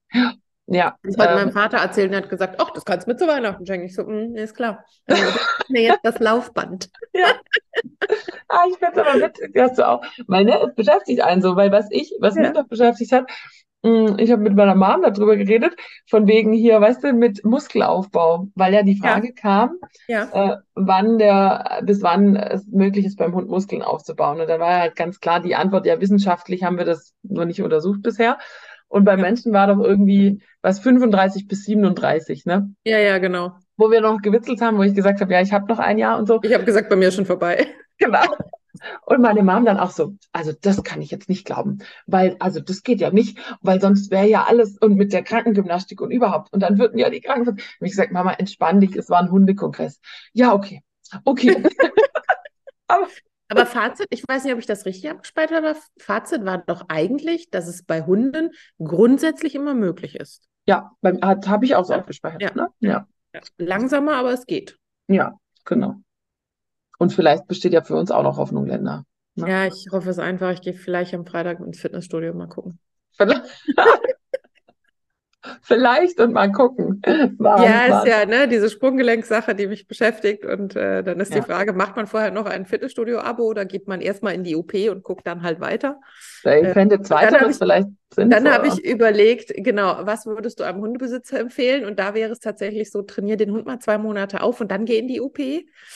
Ja. 0.69 0.97
Das 1.05 1.17
hat 1.19 1.29
ähm, 1.31 1.35
meinem 1.37 1.53
Vater 1.53 1.79
erzählt 1.79 2.09
und 2.09 2.15
er 2.15 2.23
hat 2.23 2.29
gesagt, 2.29 2.57
ach, 2.61 2.71
das 2.73 2.85
kannst 2.85 3.07
du 3.07 3.13
mir 3.13 3.17
zu 3.17 3.27
Weihnachten 3.29 3.65
schenken. 3.67 3.87
Ich 3.87 3.95
so, 3.95 4.03
"Mm, 4.05 4.33
nee, 4.33 4.43
ist 4.43 4.55
klar. 4.57 4.85
Gib 5.07 5.19
mir 5.69 5.83
jetzt 5.83 6.01
das 6.03 6.19
Laufband. 6.19 6.91
Ah, 8.49 8.63
ich 8.71 8.77
finde 8.79 9.01
es 9.01 9.07
aber 9.07 9.21
witzig, 9.27 9.55
dass 9.55 9.75
du 9.75 9.87
auch, 9.87 10.03
weil 10.27 10.45
ne, 10.45 10.59
es 10.63 10.75
beschäftigt 10.75 11.21
einen 11.21 11.43
so, 11.43 11.57
weil 11.57 11.73
was 11.73 11.87
ich, 11.91 12.13
was 12.21 12.37
Ja. 12.37 12.43
mich 12.43 12.53
noch 12.53 12.67
beschäftigt 12.69 13.13
hat, 13.13 13.29
mh, 13.83 14.17
ich 14.19 14.31
habe 14.31 14.43
mit 14.43 14.55
meiner 14.55 14.75
Mom 14.75 15.03
darüber 15.03 15.37
geredet, 15.37 15.75
von 16.09 16.27
wegen 16.27 16.53
hier, 16.53 16.81
weißt 16.81 17.05
du, 17.05 17.13
mit 17.13 17.45
Muskelaufbau, 17.45 18.49
weil 18.55 18.73
ja 18.75 18.83
die 18.83 18.99
Ja. 19.03 19.11
Frage 19.11 19.33
kam, 19.35 19.79
Ja. 20.09 20.29
äh, 20.33 20.57
wann 20.75 21.19
der, 21.19 21.81
bis 21.85 22.03
wann 22.03 22.37
es 22.37 22.67
möglich 22.69 23.05
ist, 23.05 23.19
beim 23.19 23.35
Hund 23.35 23.49
Muskeln 23.49 23.83
aufzubauen. 23.83 24.41
Und 24.41 24.49
dann 24.49 24.61
war 24.61 24.79
halt 24.81 24.97
ganz 24.97 25.21
klar 25.21 25.41
die 25.41 25.57
Antwort, 25.57 25.87
ja, 25.87 26.01
wissenschaftlich 26.01 26.63
haben 26.63 26.79
wir 26.79 26.85
das 26.85 27.15
noch 27.23 27.45
nicht 27.45 27.63
untersucht 27.63 28.03
bisher. 28.03 28.39
Und 28.89 29.05
bei 29.05 29.17
Ja. 29.17 29.23
Menschen 29.23 29.53
war 29.53 29.67
doch 29.67 29.83
irgendwie 29.83 30.43
was 30.63 30.81
35 30.81 31.49
bis 31.49 31.65
37, 31.65 32.45
ne? 32.47 32.75
Ja, 32.85 32.99
ja, 32.99 33.19
genau. 33.19 33.53
Wo 33.77 33.91
wir 33.91 34.01
noch 34.01 34.21
gewitzelt 34.23 34.61
haben, 34.61 34.79
wo 34.79 34.83
ich 34.83 34.95
gesagt 34.95 35.21
habe, 35.21 35.33
ja, 35.33 35.41
ich 35.41 35.53
habe 35.53 35.67
noch 35.69 35.79
ein 35.79 35.99
Jahr 35.99 36.19
und 36.19 36.27
so. 36.27 36.41
Ich 36.43 36.55
habe 36.55 36.65
gesagt, 36.65 36.89
bei 36.89 36.97
mir 36.97 37.09
ist 37.09 37.17
schon 37.17 37.27
vorbei. 37.27 37.67
Genau. 37.99 38.27
Und 39.07 39.23
meine 39.23 39.43
Mom 39.43 39.65
dann 39.65 39.79
auch 39.79 39.91
so, 39.91 40.17
also 40.33 40.53
das 40.61 40.83
kann 40.85 41.01
ich 41.01 41.11
jetzt 41.11 41.31
nicht 41.31 41.47
glauben, 41.47 41.79
weil, 42.07 42.37
also 42.41 42.61
das 42.61 42.83
geht 42.83 43.01
ja 43.01 43.11
nicht, 43.11 43.39
weil 43.63 43.81
sonst 43.81 44.11
wäre 44.11 44.29
ja 44.29 44.45
alles 44.45 44.77
und 44.79 44.97
mit 44.97 45.15
der 45.15 45.23
Krankengymnastik 45.23 46.03
und 46.03 46.11
überhaupt. 46.11 46.53
Und 46.53 46.61
dann 46.61 46.79
würden 46.79 46.99
ja 46.99 47.09
die 47.09 47.23
Kranken. 47.23 47.51
Und 47.51 47.63
ich 47.81 47.93
gesagt, 47.93 48.13
Mama, 48.13 48.33
entspann 48.33 48.81
dich, 48.81 48.95
es 48.97 49.09
war 49.09 49.21
ein 49.21 49.31
Hundekongress. 49.31 50.01
Ja, 50.35 50.53
okay. 50.53 50.83
Okay. 51.25 51.57
Aber 52.87 53.07
Aber 53.49 53.67
Fazit, 53.67 54.07
ich 54.11 54.27
weiß 54.27 54.45
nicht, 54.45 54.53
ob 54.53 54.59
ich 54.59 54.67
das 54.67 54.87
richtig 54.87 55.09
abgespeichert 55.11 55.65
habe. 55.65 55.79
Fazit 55.99 56.45
war 56.45 56.59
doch 56.59 56.87
eigentlich, 56.89 57.51
dass 57.51 57.69
es 57.69 57.85
bei 57.85 58.03
Hunden 58.03 58.51
grundsätzlich 58.79 59.55
immer 59.55 59.75
möglich 59.75 60.17
ist. 60.17 60.43
ja, 60.67 60.91
habe 61.05 61.65
ich 61.65 61.77
auch 61.77 61.85
so 61.85 61.93
Ja. 61.93 62.01
abgespeichert, 62.01 62.43
Ja. 62.43 62.51
ne? 62.55 62.69
Ja. 62.81 63.07
Langsamer, 63.59 64.15
aber 64.17 64.33
es 64.33 64.47
geht. 64.47 64.79
ja, 65.09 65.39
genau. 65.65 65.97
Und 66.99 67.13
vielleicht 67.13 67.47
besteht 67.47 67.73
ja 67.75 67.83
für 67.83 67.95
uns 67.95 68.11
auch 68.11 68.23
noch 68.23 68.39
Hoffnung, 68.39 68.67
Länder. 68.67 69.05
Ja. 69.35 69.47
Ja, 69.47 69.67
ich 69.67 69.87
hoffe 69.93 70.09
es 70.09 70.19
einfach. 70.19 70.51
Ich 70.53 70.63
gehe 70.63 70.73
vielleicht 70.73 71.13
am 71.15 71.27
Freitag 71.27 71.61
ins 71.61 71.79
Fitnessstudio 71.79 72.33
mal 72.33 72.49
gucken. 72.49 72.79
Vielleicht, 75.63 76.21
und 76.21 76.33
mal 76.33 76.51
gucken. 76.53 77.03
Wann, 77.39 77.63
Ja, 77.63 78.03
ist 78.03 78.09
ja 78.09 78.27
ne, 78.27 78.49
diese 78.49 78.71
Sprunggelenksache, 78.71 79.55
die 79.55 79.67
mich 79.67 79.87
beschäftigt. 79.87 80.45
Und 80.45 80.77
äh, 80.77 81.03
dann 81.03 81.21
ist 81.21 81.35
Ja. 81.35 81.41
die 81.41 81.47
Frage, 81.47 81.73
macht 81.73 81.97
man 81.97 82.07
vorher 82.07 82.31
noch 82.31 82.47
ein 82.47 82.67
Fitnessstudio-Abo 82.67 83.43
oder 83.45 83.65
geht 83.65 83.89
man 83.89 84.01
erstmal 84.01 84.35
in 84.35 84.45
die 84.45 84.57
OP 84.57 84.75
und 84.91 85.03
guckt 85.03 85.27
dann 85.27 85.43
halt 85.43 85.61
weiter? 85.61 86.01
Ich 86.45 86.51
Äh, 86.51 86.73
fände 86.73 87.01
zweiteres 87.03 87.53
ich- 87.53 87.59
vielleicht 87.59 87.89
Dann 88.17 88.51
habe 88.51 88.69
ich 88.69 88.85
überlegt, 88.85 89.53
genau, 89.57 89.99
was 90.03 90.27
würdest 90.27 90.61
du 90.61 90.65
einem 90.65 90.81
Hundebesitzer 90.81 91.39
empfehlen? 91.41 91.85
Und 91.85 91.99
da 91.99 92.15
wäre 92.15 92.33
es 92.33 92.39
tatsächlich 92.41 92.91
so, 92.91 93.03
trainier 93.03 93.37
den 93.37 93.51
Hund 93.53 93.67
mal 93.67 93.79
zwei 93.81 93.99
Monate 93.99 94.43
auf 94.43 94.61
und 94.61 94.71
dann 94.71 94.85
geh 94.87 94.99
in 94.99 95.09
die 95.09 95.21
OP. 95.21 95.39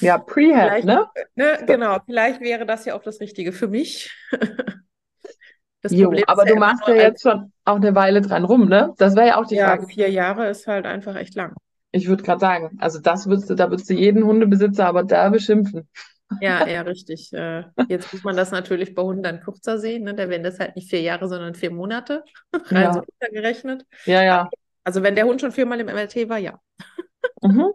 Ja, 0.01 0.19
Prehab, 0.19 0.85
ne? 0.85 1.07
Ne, 1.37 1.59
genau, 1.67 1.99
vielleicht 2.05 2.41
wäre 2.41 2.67
das 2.67 2.85
ja 2.85 2.95
auch 2.95 3.03
das 3.03 3.21
Richtige 3.21 3.53
für 3.53 3.69
mich. 3.69 4.11
Das 5.83 5.93
Jo, 5.93 6.05
Problem 6.05 6.25
aber 6.27 6.45
du 6.45 6.57
machst 6.57 6.87
ja 6.87 6.95
jetzt 6.95 7.23
schon 7.23 7.53
auch 7.65 7.77
eine 7.77 7.95
Weile 7.95 8.21
dran 8.21 8.45
rum, 8.45 8.69
ne? 8.69 8.93
Das 8.99 9.17
wäre 9.17 9.29
ja 9.29 9.37
auch 9.41 9.47
die 9.47 9.57
ja, 9.57 9.69
Frage. 9.69 9.87
vier 9.87 10.11
Jahre 10.11 10.49
ist 10.49 10.67
halt 10.67 10.87
einfach 10.87 11.17
echt 11.17 11.35
lang. 11.35 11.55
Ich 11.93 12.07
würde 12.07 12.23
gerade 12.23 12.41
sagen, 12.41 12.77
also 12.79 13.01
das 13.01 13.27
würdest 13.27 13.51
du, 13.51 13.55
da 13.55 13.71
würdest 13.71 13.89
du 13.91 13.95
jeden 13.95 14.25
Hundebesitzer 14.25 14.87
aber 14.87 15.05
da 15.05 15.29
beschimpfen. 15.29 15.89
Ja, 16.41 16.67
ja, 16.69 16.83
richtig. 16.83 17.33
Äh, 17.33 17.65
Jetzt 17.89 18.13
muss 18.13 18.23
man 18.23 18.37
das 18.37 18.51
natürlich 18.53 18.95
bei 18.95 19.03
Hunden 19.03 19.23
dann 19.23 19.41
kürzer 19.41 19.79
sehen. 19.79 20.05
Ne? 20.05 20.15
Da 20.15 20.29
werden 20.29 20.45
das 20.45 20.61
halt 20.61 20.77
nicht 20.77 20.89
vier 20.91 21.01
Jahre, 21.01 21.29
sondern 21.29 21.55
vier 21.55 21.71
Monate. 21.73 22.25
Rein 22.53 22.85
Ja. 22.85 22.93
so 22.93 23.01
runtergerechnet. 23.01 23.85
Ja, 24.05 24.23
ja. 24.23 24.51
Also 24.85 25.03
wenn 25.03 25.15
der 25.15 25.25
Hund 25.27 25.41
schon 25.41 25.53
viermal 25.53 25.81
im 25.81 25.87
MLT 25.89 26.29
war, 26.29 26.39
ja. 26.39 26.61
Mhm. 27.43 27.73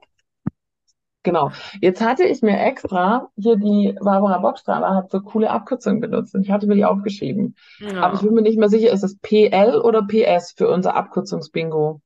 Genau. 1.26 1.52
Jetzt 1.82 2.02
hatte 2.02 2.24
ich 2.24 2.44
mir 2.44 2.58
extra 2.60 3.30
hier 3.36 3.56
die 3.58 3.96
Barbara 4.00 4.38
Bockstrahler 4.38 4.94
hat 4.96 5.10
so 5.10 5.22
coole 5.22 5.50
Abkürzungen 5.50 6.00
benutzt 6.00 6.36
und 6.36 6.44
ich 6.44 6.52
hatte 6.52 6.68
mir 6.68 6.76
die 6.76 6.86
aufgeschrieben. 6.86 7.56
Aber 8.00 8.14
ich 8.14 8.22
Ja. 8.22 8.28
bin 8.28 8.36
mir 8.36 8.44
nicht 8.44 8.60
mehr 8.60 8.70
sicher, 8.70 8.92
ist 8.92 9.04
es 9.04 9.18
PL 9.20 9.82
oder 9.82 10.04
PS 10.04 10.54
für 10.56 10.70
unser 10.70 10.96
Abkürzungsbingo? 10.96 12.00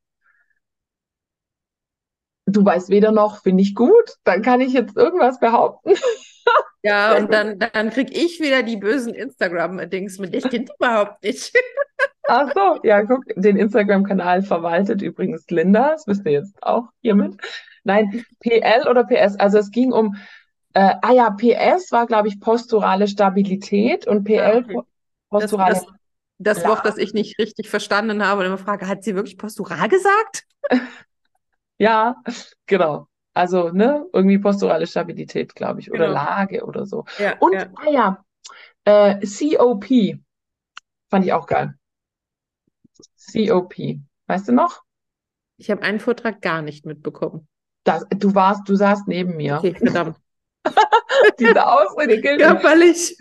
Du 2.45 2.65
weißt 2.65 2.89
weder 2.89 3.11
noch, 3.11 3.41
finde 3.43 3.61
ich 3.61 3.76
gut, 3.76 4.15
dann 4.24 4.41
kann 4.41 4.59
ich 4.61 4.74
jetzt 4.74 4.97
irgendwas 4.97 5.39
behaupten. 5.39 5.93
Ja, 6.82 7.17
und 7.17 7.34
dann, 7.34 7.59
dann 7.59 7.89
kriege 7.89 8.13
ich 8.13 8.39
wieder 8.39 8.63
die 8.63 8.78
bösen 8.78 9.13
Instagram-Dings 9.13 10.17
mit. 10.17 10.34
Ich 10.34 10.49
kenne 10.49 10.65
die 10.65 10.72
überhaupt 10.80 11.22
nicht. 11.24 11.51
Ach 12.28 12.49
so, 12.53 12.80
ja, 12.84 13.03
guck, 13.03 13.24
den 13.36 13.57
Instagram-Kanal 13.57 14.43
verwaltet 14.43 15.01
übrigens 15.01 15.45
Linda, 15.49 15.91
das 15.91 16.07
wisst 16.07 16.26
ihr 16.26 16.32
jetzt 16.34 16.55
auch 16.61 16.86
hiermit. 17.01 17.36
Nein, 17.89 18.25
PL 18.39 18.87
oder 18.87 19.03
PS, 19.05 19.35
also 19.37 19.57
es 19.57 19.71
ging 19.71 19.91
um, 19.91 20.15
äh, 20.73 20.95
ah 21.01 21.11
ja, 21.13 21.29
PS 21.31 21.91
war, 21.91 22.07
glaube 22.07 22.27
ich, 22.27 22.39
posturale 22.39 23.07
Stabilität 23.07 24.07
und 24.07 24.23
PL 24.23 24.39
Ah, 24.41 24.53
okay. 24.55 24.63
po- 24.65 24.87
Das, 25.37 25.57
posturale, 25.57 25.59
das, 25.59 25.87
das 26.39 26.65
Wort, 26.65 26.85
das 26.85 26.97
ich 26.97 27.13
nicht 27.13 27.39
richtig 27.39 27.69
verstanden 27.69 28.25
habe 28.25 28.41
und 28.41 28.47
immer 28.47 28.57
frage, 28.57 28.87
hat 28.87 29.03
sie 29.03 29.15
wirklich 29.15 29.37
postural 29.37 29.89
gesagt? 29.89 30.45
ja, 31.77 32.15
genau. 32.65 33.07
Also, 33.33 33.69
ne, 33.71 34.05
irgendwie 34.13 34.39
posturale 34.39 34.87
Stabilität, 34.87 35.55
glaube 35.55 35.79
ich, 35.79 35.91
oder 35.91 36.07
Genau. 36.07 36.09
Lage 36.09 36.65
oder 36.65 36.85
so. 36.85 37.05
Ja, 37.17 37.39
Und, 37.39 37.63
ja. 37.63 37.71
ah 37.75 37.89
ja, 37.89 38.25
äh, 38.85 39.25
COP 39.25 40.19
fand 41.09 41.25
ich 41.25 41.33
auch 41.33 41.47
geil. 41.47 41.75
COP, 43.15 43.99
weißt 44.27 44.49
du 44.49 44.51
noch? 44.53 44.83
Ich 45.57 45.69
habe 45.69 45.83
einen 45.83 45.99
Vortrag 45.99 46.41
gar 46.41 46.63
nicht 46.63 46.87
mitbekommen. 46.87 47.47
Das, 47.84 48.05
du 48.09 48.36
warst, 48.36 48.67
du 48.67 48.75
saßt 48.75 49.07
neben 49.07 49.36
mir. 49.38 49.57
Okay, 49.57 49.73
verdammt. 49.75 50.17
Diese 51.39 51.65
Ausrede 51.65 52.19
gilt 52.21 52.41
Körperlich. 52.41 53.15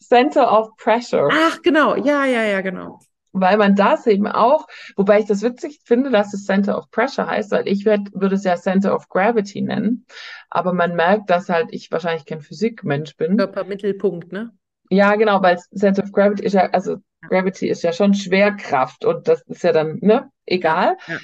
Center 0.00 0.50
of 0.52 0.76
Pressure, 0.76 1.28
Ach, 1.32 1.60
genau. 1.62 1.96
Ja, 1.96 2.24
ja, 2.24 2.44
ja, 2.44 2.60
genau. 2.60 3.00
weil 3.32 3.56
man 3.56 3.74
das 3.74 4.06
eben 4.06 4.28
auch, 4.28 4.66
wobei 4.96 5.18
ich 5.20 5.26
das 5.26 5.42
witzig 5.42 5.80
finde, 5.84 6.10
dass 6.10 6.32
es 6.32 6.44
Center 6.46 6.78
of 6.78 6.90
Pressure 6.92 7.26
heißt, 7.26 7.50
weil 7.50 7.66
ich 7.66 7.84
würd, 7.84 8.08
würde 8.14 8.36
es 8.36 8.44
ja 8.44 8.54
Center 8.56 8.94
of 8.94 9.08
Gravity 9.08 9.62
nennen, 9.62 10.06
aber 10.48 10.72
man 10.72 10.94
merkt, 10.94 11.28
dass 11.28 11.48
halt 11.48 11.68
ich 11.70 11.90
wahrscheinlich 11.90 12.24
kein 12.24 12.40
Physikmensch 12.40 13.16
bin. 13.16 13.36
Körpermittelpunkt, 13.36 14.30
ne? 14.32 14.52
Ja, 14.90 15.16
genau, 15.16 15.42
weil 15.42 15.58
Center 15.76 16.04
of 16.04 16.12
Gravity 16.12 16.44
ist 16.44 16.52
ja, 16.52 16.70
also 16.70 16.98
Gravity 17.28 17.68
ist 17.68 17.82
ja 17.82 17.92
schon 17.92 18.14
Schwerkraft 18.14 19.04
und 19.04 19.26
das 19.26 19.42
ist 19.48 19.64
ja 19.64 19.72
dann, 19.72 19.98
ne, 20.02 20.30
egal, 20.46 20.96
Ja. 21.08 21.18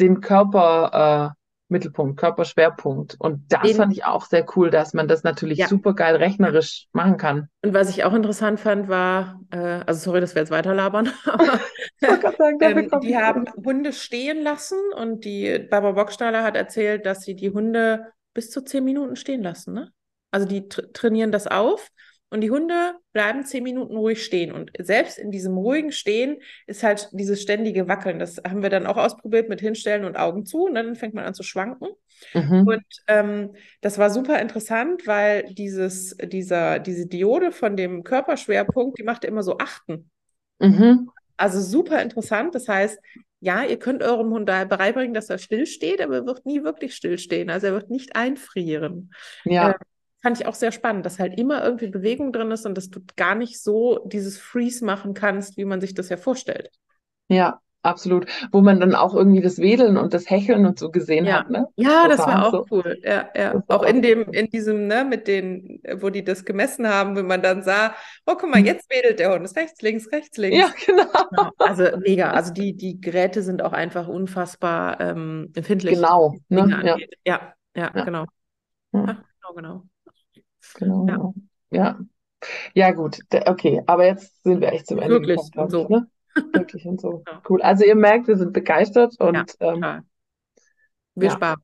den 0.00 0.22
Körper, 0.22 1.34
äh, 1.34 1.43
Mittelpunkt, 1.68 2.18
Körperschwerpunkt. 2.20 3.16
Und 3.18 3.44
das 3.52 3.62
Den- 3.62 3.76
fand 3.76 3.92
ich 3.92 4.04
auch 4.04 4.26
sehr 4.26 4.44
cool, 4.56 4.70
dass 4.70 4.92
man 4.94 5.08
das 5.08 5.22
natürlich 5.24 5.58
Ja. 5.58 5.68
super 5.68 5.94
geil 5.94 6.16
rechnerisch 6.16 6.86
machen 6.92 7.16
kann. 7.16 7.48
Und 7.62 7.74
was 7.74 7.88
ich 7.90 8.04
auch 8.04 8.12
interessant 8.12 8.60
fand, 8.60 8.88
war, 8.88 9.40
äh, 9.50 9.56
also 9.86 10.00
sorry, 10.00 10.20
dass 10.20 10.34
wir 10.34 10.42
jetzt 10.42 10.50
weiterlabern, 10.50 11.10
aber 11.24 11.60
sagen, 12.38 12.58
ähm, 12.60 12.90
die 13.02 13.16
haben 13.16 13.44
Hunde 13.64 13.92
stehen 13.92 14.42
lassen 14.42 14.78
und 14.96 15.24
die 15.24 15.58
Barbara 15.70 15.92
Bockstaller 15.92 16.42
hat 16.42 16.56
erzählt, 16.56 17.06
dass 17.06 17.22
sie 17.22 17.34
die 17.34 17.50
Hunde 17.50 18.12
bis 18.34 18.50
zu 18.50 18.62
zehn 18.62 18.84
Minuten 18.84 19.16
stehen 19.16 19.42
lassen, 19.42 19.74
ne? 19.74 19.90
Also 20.30 20.46
die 20.48 20.68
tra 20.68 20.82
trainieren 20.92 21.30
das 21.30 21.46
auf 21.46 21.88
und 22.34 22.40
die 22.40 22.50
Hunde 22.50 22.96
bleiben 23.12 23.44
zehn 23.44 23.62
Minuten 23.62 23.96
ruhig 23.96 24.24
stehen. 24.24 24.50
Und 24.50 24.72
selbst 24.80 25.20
in 25.20 25.30
diesem 25.30 25.56
ruhigen 25.56 25.92
Stehen 25.92 26.38
ist 26.66 26.82
halt 26.82 27.08
dieses 27.12 27.40
ständige 27.40 27.86
Wackeln. 27.86 28.18
Das 28.18 28.38
haben 28.38 28.60
wir 28.60 28.70
dann 28.70 28.88
auch 28.88 28.96
ausprobiert 28.96 29.48
mit 29.48 29.60
Hinstellen 29.60 30.04
und 30.04 30.16
Augen 30.16 30.44
zu. 30.44 30.64
Und 30.64 30.74
dann 30.74 30.96
fängt 30.96 31.14
man 31.14 31.24
an 31.24 31.34
zu 31.34 31.44
schwanken. 31.44 31.90
Mhm. 32.32 32.66
Und 32.66 32.84
ähm, 33.06 33.54
das 33.82 33.98
war 33.98 34.10
super 34.10 34.40
interessant, 34.40 35.06
weil 35.06 35.44
dieses, 35.54 36.16
dieser, 36.16 36.80
diese 36.80 37.06
Diode 37.06 37.52
von 37.52 37.76
dem 37.76 38.02
Körperschwerpunkt, 38.02 38.98
die 38.98 39.04
machte 39.04 39.28
immer 39.28 39.44
so 39.44 39.58
Achten. 39.58 40.10
Mhm. 40.58 41.10
Also 41.36 41.60
super 41.60 42.02
interessant. 42.02 42.56
Das 42.56 42.66
heißt, 42.66 42.98
ja, 43.38 43.62
ihr 43.62 43.78
könnt 43.78 44.02
eurem 44.02 44.30
Hund 44.30 44.48
da 44.48 44.64
beibringen, 44.64 45.14
dass 45.14 45.30
er 45.30 45.38
stillsteht, 45.38 46.00
aber 46.00 46.16
er 46.16 46.26
wird 46.26 46.46
nie 46.46 46.64
wirklich 46.64 46.96
stillstehen. 46.96 47.48
Also 47.48 47.68
er 47.68 47.74
wird 47.74 47.90
nicht 47.90 48.16
einfrieren. 48.16 49.12
Ja. 49.44 49.70
Äh, 49.70 49.74
fand 50.24 50.40
ich 50.40 50.46
auch 50.46 50.54
sehr 50.56 50.72
spannend, 50.72 51.06
dass 51.06 51.20
halt 51.20 51.38
immer 51.38 51.64
irgendwie 51.64 51.88
Bewegung 51.88 52.32
drin 52.32 52.50
ist 52.52 52.66
und 52.66 52.76
dass 52.76 52.90
du 52.90 53.00
gar 53.16 53.36
nicht 53.36 53.62
so 53.62 54.00
dieses 54.06 54.38
Freeze 54.40 54.84
machen 54.84 55.14
kannst, 55.14 55.56
wie 55.58 55.66
man 55.66 55.80
sich 55.82 55.94
das 55.94 56.10
ja 56.10 56.18
vorstellt. 56.18 56.70
Ja, 57.28 57.60
absolut. 57.82 58.26
Wo 58.52 58.60
man 58.60 58.80
dann 58.80 58.94
auch 58.94 59.14
irgendwie 59.14 59.40
das 59.42 59.58
Wedeln 59.58 59.96
und 59.96 60.14
das 60.14 60.28
Hecheln 60.30 60.66
und 60.66 60.78
so 60.78 60.90
gesehen 60.90 61.30
Ja, 61.30 61.32
hat, 61.32 61.50
ne? 61.50 61.66
ja, 61.76 62.08
das 62.08 62.26
Total 62.26 62.26
war 62.26 62.46
auch 62.46 62.52
so. 62.52 62.66
cool. 62.70 62.98
Ja, 63.02 63.30
ja. 63.34 63.62
Das 63.68 63.68
Auch 63.68 63.82
in 63.84 64.02
dem, 64.02 64.30
in 64.32 64.48
diesem, 64.50 64.86
ne, 64.88 65.04
mit 65.04 65.26
den, 65.28 65.80
wo 66.00 66.10
die 66.10 66.22
das 66.24 66.44
gemessen 66.44 66.86
haben, 66.88 67.16
wenn 67.16 67.26
man 67.26 67.42
dann 67.42 67.62
sah, 67.62 67.94
oh, 68.26 68.34
guck 68.38 68.50
mal, 68.50 68.60
Mhm. 68.60 68.64
jetzt 68.64 68.90
wedelt 68.90 69.18
der 69.20 69.32
Hund, 69.32 69.44
ist 69.44 69.56
rechts, 69.56 69.80
links, 69.82 70.10
rechts, 70.12 70.36
links. 70.36 70.66
Ja, 70.66 70.72
genau. 70.86 71.50
Also 71.62 71.84
mega. 71.98 72.32
Also 72.32 72.52
die, 72.52 72.76
die 72.76 73.00
Geräte 73.00 73.42
sind 73.42 73.62
auch 73.62 73.72
einfach 73.72 74.08
unfassbar 74.08 75.00
ähm, 75.00 75.50
empfindlich, 75.54 75.96
Genau, 75.96 76.34
ne? 76.48 76.76
Ja. 76.82 76.96
Ja, 77.26 77.54
ja, 77.76 77.88
genau. 77.90 78.26
Ja, 78.92 79.24
genau, 79.40 79.54
genau. 79.54 79.88
Genau. 80.74 81.34
Ja. 81.70 81.78
Ja. 81.78 81.98
Ja, 82.74 82.90
gut. 82.92 83.20
Okay, 83.32 83.82
aber 83.86 84.06
jetzt 84.06 84.42
sind 84.42 84.60
wir 84.60 84.72
echt 84.72 84.86
zum 84.86 84.98
Ende 84.98 85.20
Wirklich 85.20 85.40
gekommen, 85.50 85.64
und 85.64 85.70
so. 85.70 85.88
ne? 85.88 86.06
Wirklich 86.52 86.84
und 86.86 87.00
so. 87.00 87.22
Ja. 87.26 87.42
Cool. 87.48 87.62
Also 87.62 87.84
ihr 87.84 87.94
merkt, 87.94 88.28
wir 88.28 88.36
sind 88.36 88.52
begeistert 88.52 89.14
Ja, 89.18 89.26
und 89.26 89.36
ähm, 89.60 89.74
total. 89.74 90.02
Wir 91.14 91.28
ja, 91.28 91.34
sparen. 91.34 91.60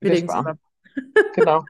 Wir 0.00 0.10
wir 0.10 0.14
legen 0.16 0.28
sparen. 0.28 0.58
Genau. 1.34 1.64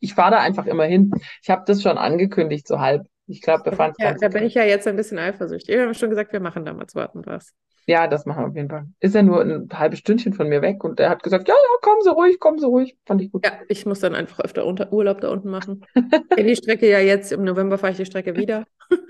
Ich 0.00 0.14
fahre 0.14 0.32
da 0.32 0.40
einfach 0.40 0.66
immer 0.66 0.84
hin. 0.84 1.12
Ich 1.42 1.50
habe 1.50 1.64
das 1.66 1.82
schon 1.82 1.98
angekündigt, 1.98 2.66
so 2.66 2.80
halb. 2.80 3.06
Ich 3.26 3.40
glaube, 3.40 3.62
Da 3.64 3.72
fand 3.72 3.96
ja, 3.98 4.14
da 4.14 4.28
bin 4.28 4.44
ich 4.44 4.54
ja 4.54 4.64
jetzt 4.64 4.86
ein 4.86 4.96
bisschen 4.96 5.18
eifersüchtig. 5.18 5.74
Wir 5.74 5.82
haben 5.82 5.94
schon 5.94 6.10
gesagt, 6.10 6.32
wir 6.32 6.40
machen 6.40 6.64
damals 6.64 6.94
warten 6.94 7.24
was. 7.24 7.54
Ja, 7.86 8.06
das 8.06 8.24
machen 8.24 8.44
wir 8.44 8.48
auf 8.48 8.56
jeden 8.56 8.70
Fall. 8.70 8.86
Ist 9.00 9.14
ja 9.14 9.22
nur 9.22 9.42
ein 9.42 9.68
halbes 9.72 9.98
Stündchen 9.98 10.32
von 10.32 10.48
mir 10.48 10.62
weg 10.62 10.82
und 10.84 10.98
der 10.98 11.10
hat 11.10 11.22
gesagt, 11.22 11.48
ja, 11.48 11.54
ja, 11.54 11.78
kommen 11.82 12.00
Sie 12.02 12.10
ruhig, 12.10 12.40
kommen 12.40 12.58
Sie 12.58 12.66
ruhig. 12.66 12.96
Fand 13.06 13.20
ich 13.20 13.30
gut. 13.30 13.44
Ja, 13.44 13.52
ich 13.68 13.84
muss 13.84 14.00
dann 14.00 14.14
einfach 14.14 14.40
öfter 14.40 14.64
unter 14.64 14.92
Urlaub 14.92 15.20
da 15.20 15.28
unten 15.28 15.50
machen. 15.50 15.84
Die 16.38 16.56
Strecke 16.56 16.88
ja 16.88 16.98
jetzt. 16.98 17.32
Im 17.32 17.44
November 17.44 17.78
fahre 17.78 17.92
ich 17.92 17.98
die 17.98 18.06
Strecke 18.06 18.36
wieder. 18.36 18.64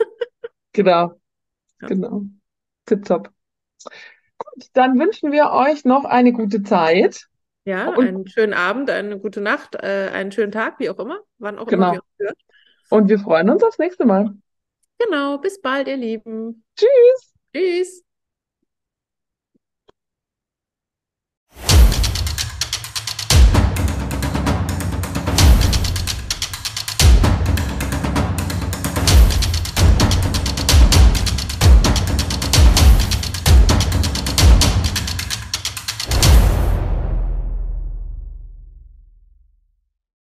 Genau, 0.72 1.12
Ja. 1.80 1.86
genau. 1.86 2.22
Tipptopp. 2.86 3.30
Gut, 4.38 4.66
dann 4.72 4.98
wünschen 4.98 5.30
wir 5.30 5.52
euch 5.52 5.84
noch 5.84 6.04
eine 6.04 6.32
gute 6.32 6.64
Zeit. 6.64 7.28
Ja, 7.64 7.90
Und 7.90 8.06
einen 8.08 8.26
schönen 8.26 8.52
Abend, 8.54 8.90
eine 8.90 9.18
gute 9.18 9.40
Nacht, 9.40 9.76
äh, 9.76 10.10
einen 10.12 10.32
schönen 10.32 10.50
Tag, 10.52 10.80
wie 10.80 10.90
auch 10.90 10.98
immer, 10.98 11.20
wann 11.38 11.58
auch 11.58 11.68
immer 11.68 11.70
genau. 11.70 11.92
wir 11.92 12.00
uns 12.00 12.18
hören. 12.18 12.34
Und 12.90 13.08
wir 13.08 13.18
freuen 13.20 13.48
uns 13.50 13.62
aufs 13.62 13.78
nächste 13.78 14.04
Mal. 14.04 14.34
Genau, 14.98 15.38
bis 15.38 15.60
bald, 15.60 15.88
ihr 15.88 15.96
Lieben. 15.96 16.64
Tschüss. 16.76 17.34
Tschüss. 17.54 18.03